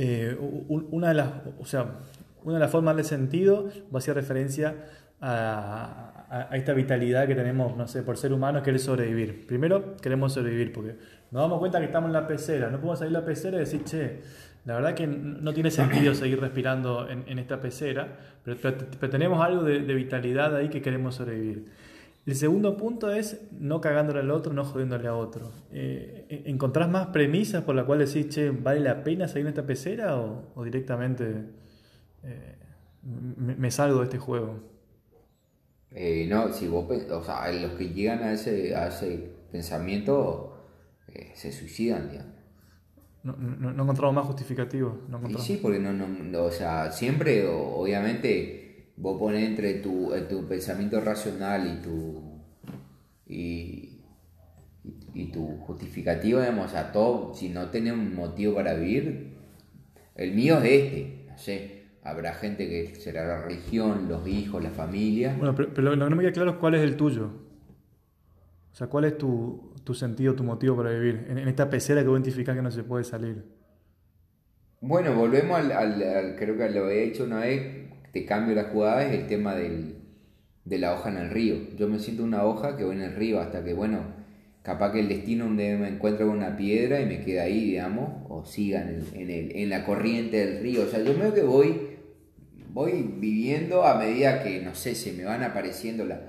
eh, 0.00 0.36
una, 0.38 1.08
de 1.08 1.14
las, 1.14 1.32
o 1.58 1.66
sea, 1.66 1.96
una 2.44 2.54
de 2.54 2.60
las 2.60 2.70
formas 2.70 2.96
de 2.96 3.02
sentido 3.02 3.68
va 3.92 3.98
a 3.98 4.00
ser 4.00 4.14
referencia 4.14 4.76
a, 5.20 6.17
a, 6.30 6.56
esta 6.56 6.72
vitalidad 6.74 7.26
que 7.26 7.34
tenemos, 7.34 7.76
no 7.76 7.86
sé, 7.86 8.02
por 8.02 8.16
ser 8.16 8.32
humanos, 8.32 8.62
querer 8.62 8.80
sobrevivir. 8.80 9.46
Primero, 9.46 9.96
queremos 9.96 10.32
sobrevivir 10.32 10.72
porque 10.72 10.96
nos 11.30 11.42
damos 11.42 11.58
cuenta 11.58 11.78
que 11.78 11.86
estamos 11.86 12.08
en 12.08 12.12
la 12.12 12.26
pecera, 12.26 12.70
no 12.70 12.78
podemos 12.78 12.98
salir 12.98 13.12
de 13.12 13.20
la 13.20 13.26
pecera 13.26 13.56
y 13.56 13.60
decir, 13.60 13.84
che, 13.84 14.20
la 14.64 14.74
verdad 14.74 14.94
que 14.94 15.06
no 15.06 15.54
tiene 15.54 15.70
sentido 15.70 16.14
seguir 16.14 16.40
respirando 16.40 17.08
en, 17.08 17.38
esta 17.38 17.60
pecera, 17.60 18.18
pero, 18.44 19.10
tenemos 19.10 19.44
algo 19.44 19.62
de, 19.62 19.94
vitalidad 19.94 20.54
ahí 20.56 20.68
que 20.68 20.82
queremos 20.82 21.14
sobrevivir. 21.14 21.66
El 22.26 22.34
segundo 22.34 22.76
punto 22.76 23.10
es 23.10 23.40
no 23.58 23.80
cagándole 23.80 24.20
al 24.20 24.30
otro, 24.30 24.52
no 24.52 24.64
jodiéndole 24.64 25.08
a 25.08 25.14
otro. 25.14 25.50
Eh, 25.72 26.42
¿Encontrás 26.44 26.90
más 26.90 27.06
premisas 27.06 27.64
por 27.64 27.74
las 27.74 27.86
cuales 27.86 28.12
decís, 28.12 28.34
che, 28.34 28.50
¿vale 28.50 28.80
la 28.80 29.02
pena 29.02 29.26
salir 29.26 29.46
en 29.46 29.48
esta 29.48 29.64
pecera 29.64 30.18
o, 30.18 30.62
directamente 30.62 31.46
eh, 32.24 32.56
me, 33.02 33.70
salgo 33.70 34.00
de 34.00 34.04
este 34.04 34.18
juego? 34.18 34.77
Eh, 35.92 36.26
no, 36.28 36.52
si 36.52 36.68
vos, 36.68 36.86
o 36.90 37.24
sea, 37.24 37.50
los 37.52 37.72
que 37.72 37.88
llegan 37.88 38.22
a 38.22 38.32
ese, 38.32 38.74
a 38.74 38.88
ese 38.88 39.30
pensamiento 39.50 40.54
se 41.34 41.52
suicidan, 41.52 42.10
digamos. 42.10 42.38
No, 43.22 43.36
no, 43.36 43.72
no 43.72 43.82
encontramos 43.82 44.14
más 44.14 44.26
justificativo. 44.26 45.02
No 45.08 45.38
sí, 45.38 45.58
porque 45.60 45.78
no, 45.78 45.92
no, 45.92 46.44
o 46.44 46.50
sea, 46.50 46.90
siempre, 46.92 47.46
obviamente, 47.48 48.92
vos 48.96 49.18
pones 49.18 49.46
entre 49.46 49.74
tu, 49.74 50.14
eh, 50.14 50.22
tu 50.22 50.46
pensamiento 50.46 51.00
racional 51.00 51.66
y 51.66 51.82
tu. 51.82 52.38
Y, 53.26 54.00
y, 55.12 55.30
tu 55.30 55.58
justificativo, 55.58 56.40
digamos, 56.40 56.74
a 56.74 56.92
todo, 56.92 57.34
si 57.34 57.50
no 57.50 57.68
tenés 57.68 57.92
un 57.92 58.14
motivo 58.14 58.54
para 58.54 58.72
vivir, 58.74 59.36
el 60.14 60.34
mío 60.34 60.58
es 60.58 60.64
este, 60.64 61.26
no 61.28 61.38
sé. 61.38 61.77
Habrá 62.08 62.32
gente 62.32 62.68
que 62.68 62.94
será 62.94 63.26
la 63.26 63.42
religión, 63.42 64.08
los 64.08 64.26
hijos, 64.26 64.62
la 64.62 64.70
familia. 64.70 65.34
Bueno, 65.36 65.54
pero, 65.54 65.68
pero 65.74 65.94
lo 65.94 66.04
que 66.04 66.10
no 66.10 66.16
me 66.16 66.22
queda 66.22 66.32
claro 66.32 66.50
es 66.52 66.56
cuál 66.56 66.74
es 66.74 66.82
el 66.82 66.96
tuyo. 66.96 67.30
O 68.72 68.74
sea, 68.78 68.86
¿cuál 68.86 69.06
es 69.06 69.18
tu, 69.18 69.72
tu 69.82 69.92
sentido, 69.92 70.34
tu 70.34 70.44
motivo 70.44 70.76
para 70.76 70.90
vivir? 70.90 71.26
En, 71.28 71.38
esta 71.38 71.68
pecera 71.68 72.02
que 72.02 72.08
vos 72.08 72.18
identificás 72.18 72.54
que 72.54 72.62
no 72.62 72.70
se 72.70 72.84
puede 72.84 73.04
salir. 73.04 73.44
Bueno, 74.80 75.14
volvemos 75.14 75.58
al, 75.58 76.36
creo 76.36 76.56
que 76.56 76.70
lo 76.70 76.88
he 76.88 77.04
hecho 77.04 77.24
una 77.24 77.40
vez, 77.40 77.90
te 78.12 78.24
cambio 78.24 78.54
la 78.54 78.64
jugada, 78.64 79.04
es 79.04 79.18
el 79.18 79.26
tema 79.26 79.56
del, 79.56 79.96
de 80.64 80.78
la 80.78 80.94
hoja 80.94 81.08
en 81.08 81.16
el 81.16 81.30
río. 81.30 81.56
Yo 81.76 81.88
me 81.88 81.98
siento 81.98 82.22
una 82.22 82.44
hoja 82.44 82.76
que 82.76 82.84
voy 82.84 82.94
en 82.94 83.02
el 83.02 83.16
río 83.16 83.40
hasta 83.40 83.64
que, 83.64 83.74
bueno, 83.74 84.00
capaz 84.62 84.92
que 84.92 85.00
el 85.00 85.08
destino 85.08 85.46
donde 85.46 85.76
me 85.76 85.88
encuentro 85.88 86.28
con 86.28 86.36
una 86.36 86.56
piedra 86.56 87.00
y 87.00 87.06
me 87.06 87.20
queda 87.20 87.42
ahí, 87.42 87.64
digamos, 87.64 88.10
o 88.28 88.44
siga 88.44 88.82
en, 88.82 89.04
en, 89.14 89.30
el, 89.30 89.56
en 89.56 89.70
la 89.70 89.84
corriente 89.84 90.36
del 90.36 90.62
río. 90.62 90.82
O 90.82 90.86
sea, 90.86 91.02
yo 91.02 91.14
creo 91.14 91.34
que 91.34 91.42
voy, 91.42 91.87
voy 92.78 93.02
viviendo 93.02 93.82
a 93.82 93.98
medida 93.98 94.40
que, 94.40 94.62
no 94.62 94.72
sé, 94.72 94.94
se 94.94 95.12
me 95.12 95.24
van 95.24 95.42
apareciendo 95.42 96.04
las 96.04 96.20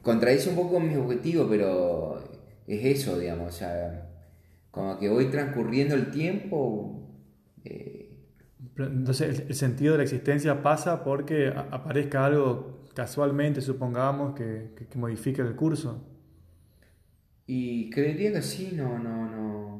contradice 0.00 0.48
un 0.48 0.56
poco 0.56 0.74
con 0.76 0.88
mis 0.88 0.96
objetivos, 0.96 1.46
pero 1.50 2.24
es 2.66 2.84
eso, 2.86 3.18
digamos, 3.18 3.54
o 3.54 3.58
sea, 3.58 4.08
como 4.70 4.98
que 4.98 5.10
voy 5.10 5.26
transcurriendo 5.26 5.94
el 5.94 6.10
tiempo. 6.10 7.06
Eh, 7.66 8.16
entonces, 8.78 9.44
el, 9.46 9.54
sentido 9.54 9.92
de 9.92 9.98
la 9.98 10.04
existencia 10.04 10.62
pasa 10.62 11.04
porque 11.04 11.48
aparezca 11.48 12.24
algo 12.24 12.84
casualmente, 12.94 13.60
supongamos, 13.60 14.34
que, 14.34 14.70
que, 14.74 14.98
modifique 14.98 15.42
el 15.42 15.54
curso. 15.54 16.02
Y 17.46 17.90
creería 17.90 18.32
que 18.32 18.40
sí, 18.40 18.72
no, 18.74 18.98
no, 18.98 19.28
no. 19.28 19.74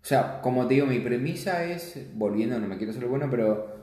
O 0.00 0.06
sea, 0.06 0.40
como 0.40 0.68
te 0.68 0.74
digo, 0.74 0.86
mi 0.86 1.00
premisa 1.00 1.64
es, 1.64 2.08
volviendo, 2.14 2.56
no 2.60 2.68
me 2.68 2.76
quiero 2.76 2.92
ser 2.92 3.06
bueno, 3.06 3.26
pero 3.28 3.73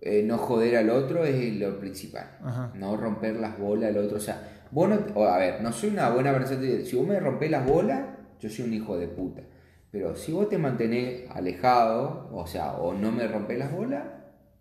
eh, 0.00 0.22
no 0.22 0.38
joder 0.38 0.76
al 0.76 0.90
otro 0.90 1.24
es 1.24 1.54
lo 1.56 1.78
principal. 1.78 2.38
No 2.74 2.96
romper 2.96 3.36
las 3.36 3.58
bolas 3.58 3.90
al 3.90 3.98
otro. 3.98 4.18
O 4.18 4.20
sea, 4.20 4.56
Vos 4.70 4.90
a 4.90 5.38
ver, 5.38 5.62
no 5.62 5.72
soy 5.72 5.90
una 5.90 6.10
buena 6.10 6.32
persona. 6.32 6.60
Si 6.84 6.96
vos 6.96 7.06
me 7.06 7.20
rompés 7.20 7.50
las 7.50 7.66
bolas, 7.66 8.04
yo 8.40 8.50
soy 8.50 8.64
un 8.66 8.74
hijo 8.74 8.98
de 8.98 9.08
puta. 9.08 9.42
Pero 9.90 10.16
si 10.16 10.32
vos 10.32 10.48
te 10.48 10.58
mantenés 10.58 11.30
alejado, 11.30 12.28
o 12.32 12.46
sea, 12.46 12.72
o 12.72 12.92
no 12.92 13.12
me 13.12 13.26
rompés 13.28 13.58
las 13.58 13.72
bolas, 13.72 14.04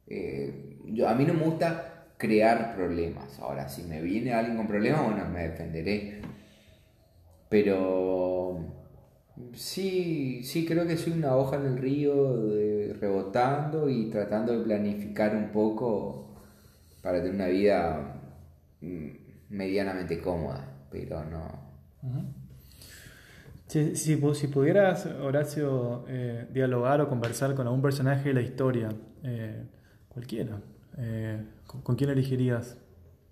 eh, 0.07 0.79
yo, 0.85 1.09
a 1.09 1.15
mí 1.15 1.25
no 1.25 1.33
me 1.33 1.43
gusta 1.43 2.05
crear 2.17 2.75
problemas. 2.75 3.39
Ahora, 3.39 3.67
si 3.67 3.83
me 3.83 4.01
viene 4.01 4.33
alguien 4.33 4.57
con 4.57 4.67
problemas, 4.67 5.03
bueno, 5.03 5.25
me 5.29 5.49
defenderé. 5.49 6.21
Pero 7.49 8.84
sí, 9.53 10.41
sí 10.43 10.65
creo 10.65 10.87
que 10.87 10.97
soy 10.97 11.13
una 11.13 11.35
hoja 11.35 11.57
en 11.57 11.65
el 11.65 11.77
río 11.77 12.53
rebotando 12.99 13.89
y 13.89 14.09
tratando 14.09 14.57
de 14.57 14.63
planificar 14.63 15.35
un 15.35 15.51
poco 15.51 16.25
para 17.01 17.19
tener 17.19 17.35
una 17.35 17.47
vida 17.47 18.19
mm, 18.81 19.09
medianamente 19.49 20.19
cómoda, 20.19 20.87
pero 20.89 21.23
no. 21.23 21.65
si, 23.67 23.95
si, 23.95 24.15
pudieras, 24.17 25.05
Horacio, 25.05 26.05
eh, 26.07 26.47
dialogar 26.51 27.01
o 27.01 27.09
conversar 27.09 27.53
con 27.55 27.67
algún 27.67 27.81
personaje 27.81 28.29
de 28.29 28.33
la 28.33 28.41
historia, 28.41 28.89
eh, 29.23 29.63
cualquiera, 30.09 30.61
Eh, 30.97 31.43
¿con, 31.67 31.95
quién 31.97 32.09
elegirías? 32.09 32.77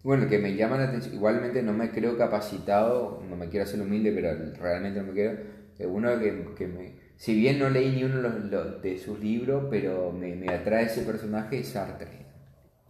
Bueno, 0.04 0.28
que 0.28 0.38
me 0.38 0.56
llama 0.56 0.78
la 0.78 0.90
atención, 0.90 1.16
igualmente 1.16 1.64
no 1.64 1.74
me 1.74 1.92
creo 1.92 2.18
capacitado, 2.18 3.24
no 3.28 3.36
me 3.38 3.48
quiero 3.50 3.64
hacer 3.64 3.80
humilde, 3.82 4.12
pero 4.12 4.54
realmente 4.62 5.00
no 5.00 5.08
me 5.08 5.14
quiero. 5.14 5.63
Uno 5.80 6.20
que, 6.20 6.46
que 6.56 6.68
me, 6.68 6.94
si 7.18 7.36
bien 7.36 7.60
no 7.60 7.70
leí 7.70 7.92
ni 7.92 8.04
uno 8.04 8.22
de 8.22 8.98
sus 8.98 9.20
libros, 9.20 9.66
pero 9.70 10.12
me, 10.12 10.36
me 10.36 10.54
atrae 10.54 10.86
ese 10.86 11.04
personaje 11.04 11.60
es 11.60 11.70
Sartre. 11.70 12.26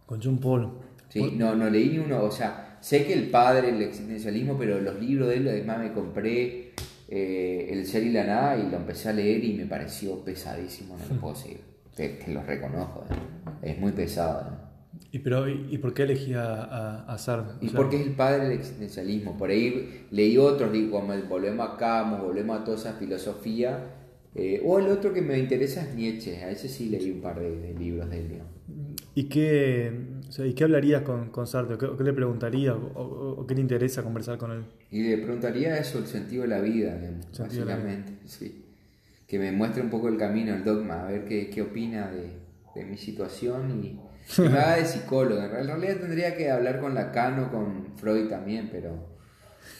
Con 0.06 0.20
John 0.22 0.38
Paul. 0.38 0.72
Sí, 1.08 1.34
no, 1.36 1.54
no 1.54 1.70
leí 1.70 1.90
ni 1.90 1.98
uno, 1.98 2.24
o 2.24 2.30
sea, 2.30 2.78
sé 2.80 3.06
que 3.06 3.12
el 3.12 3.30
padre, 3.30 3.68
el 3.68 3.80
existencialismo, 3.82 4.58
pero 4.58 4.80
los 4.80 5.00
libros 5.00 5.28
de 5.28 5.36
él, 5.36 5.48
además 5.48 5.78
me 5.78 5.92
compré 5.92 6.72
eh, 7.08 7.68
El 7.70 7.86
ser 7.86 8.02
y 8.02 8.10
la 8.10 8.24
nada 8.24 8.56
y 8.56 8.68
lo 8.70 8.78
empecé 8.78 9.10
a 9.10 9.12
leer 9.12 9.44
y 9.44 9.52
me 9.54 9.66
pareció 9.66 10.24
pesadísimo, 10.24 10.96
no 10.96 11.14
lo 11.14 11.20
puedo 11.20 11.36
seguir. 11.36 11.60
Te, 11.94 12.18
lo 12.26 12.42
reconozco, 12.42 13.04
¿eh? 13.10 13.70
es 13.70 13.78
muy 13.78 13.92
pesado. 13.92 14.73
¿Y, 15.14 15.20
pero, 15.20 15.48
y, 15.48 15.78
por 15.78 15.94
qué 15.94 16.02
elegí 16.02 16.34
a, 16.34 17.04
a, 17.04 17.18
Sartre? 17.18 17.54
Y 17.60 17.70
porque 17.70 18.00
es 18.00 18.06
el 18.06 18.14
padre 18.14 18.48
del 18.48 18.58
existencialismo. 18.58 19.38
Por 19.38 19.50
ahí 19.50 20.06
leí 20.10 20.36
otros, 20.38 20.70
como 20.90 21.12
el 21.12 21.22
Volvemos 21.22 21.68
a 21.68 21.76
Camus, 21.76 22.20
Volvemos 22.20 22.60
a 22.60 22.64
toda 22.64 22.76
esa 22.76 22.94
filosofía. 22.94 23.92
Eh, 24.34 24.60
o 24.64 24.80
el 24.80 24.88
otro 24.88 25.12
que 25.12 25.22
me 25.22 25.38
interesa 25.38 25.82
es 25.82 25.94
Nietzsche, 25.94 26.42
a 26.42 26.50
ese 26.50 26.68
sí 26.68 26.88
leí 26.88 27.12
un 27.12 27.20
par 27.20 27.38
de, 27.38 27.74
libros 27.78 28.10
de 28.10 28.20
él. 28.20 28.42
¿Y 29.14 29.24
qué, 29.28 29.92
¿y 30.44 30.52
qué 30.54 30.64
hablarías 30.64 31.02
con, 31.02 31.30
con 31.30 31.46
Sartre? 31.46 31.78
¿Qué, 31.78 32.02
le 32.02 32.12
preguntarías? 32.12 32.74
O, 32.74 33.44
qué 33.46 33.54
te 33.54 33.60
interesa 33.60 34.02
conversar 34.02 34.36
con 34.36 34.50
él? 34.50 34.64
Y 34.90 35.04
le 35.04 35.18
preguntaría 35.18 35.78
eso, 35.78 35.98
el 35.98 36.06
sentido 36.06 36.42
de 36.42 36.48
la 36.48 36.60
vida, 36.60 37.00
básicamente. 37.38 38.14
Sí. 38.24 38.64
Que 39.28 39.38
me 39.38 39.52
muestre 39.52 39.80
un 39.80 39.90
poco 39.90 40.08
el 40.08 40.16
camino, 40.16 40.52
el 40.52 40.64
dogma, 40.64 41.06
a 41.06 41.10
ver 41.12 41.24
qué, 41.26 41.48
qué 41.50 41.62
opina 41.62 42.10
de, 42.10 42.30
de 42.74 42.84
mi 42.84 42.96
situación 42.96 43.80
y 43.84 44.00
haga 44.38 44.76
de 44.76 44.84
psicólogo. 44.84 45.40
En 45.42 45.66
realidad 45.66 45.96
tendría 45.96 46.36
que 46.36 46.50
hablar 46.50 46.80
con 46.80 46.94
Lacan 46.94 47.40
o 47.40 47.50
con 47.50 47.96
Freud 47.96 48.28
también, 48.28 48.68
pero 48.70 49.08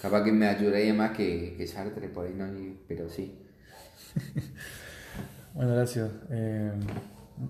capaz 0.01 0.24
que 0.24 0.32
me 0.32 0.47
ayudaría 0.47 0.95
más 0.95 1.16
que, 1.16 1.55
que 1.57 1.66
Sartre, 1.66 2.09
por 2.09 2.26
ahí 2.26 2.34
no, 2.34 2.47
pero 2.86 3.09
sí. 3.09 3.38
bueno, 5.55 5.74
gracias. 5.74 6.11
Eh, 6.30 6.72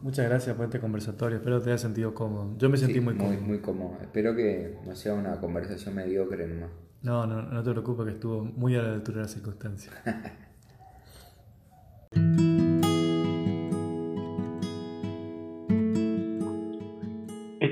muchas 0.03 0.27
gracias 0.29 0.57
por 0.57 0.67
este 0.67 0.81
conversatorio. 0.81 1.39
Espero 1.39 1.59
que 1.59 1.65
te 1.65 1.71
haya 1.71 1.79
sentido 1.79 2.15
cómodo. 2.15 2.57
Yo 2.59 2.71
me 2.71 2.77
sentí 2.77 3.01
muy 3.01 3.17
cómodo. 3.17 3.41
Muy, 3.41 3.59
cómodo. 3.59 3.99
Espero 4.01 4.35
que 4.35 4.79
no 4.87 4.95
sea 4.95 5.15
una 5.15 5.39
conversación 5.41 5.95
mediocre 5.95 6.47
¿no? 6.47 6.69
No, 7.03 7.27
no, 7.27 7.43
no 7.43 7.63
te 7.63 7.71
preocupes 7.71 8.07
que 8.07 8.13
estuvo 8.13 8.43
muy 8.43 8.77
a 8.77 8.83
la 8.83 8.95
altura 8.95 9.19
de 9.19 9.23
las 9.25 9.33
circunstancias. 9.33 9.95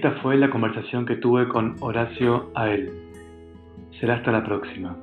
Esta 0.03 0.21
fue 0.21 0.37
la 0.37 0.51
conversación 0.51 1.07
que 1.07 1.15
tuve 1.15 1.47
con 1.47 1.77
Horacio 1.79 2.51
Ael. 2.57 2.91
Será 4.01 4.17
hasta 4.17 4.33
la 4.33 4.43
próxima. 4.43 4.97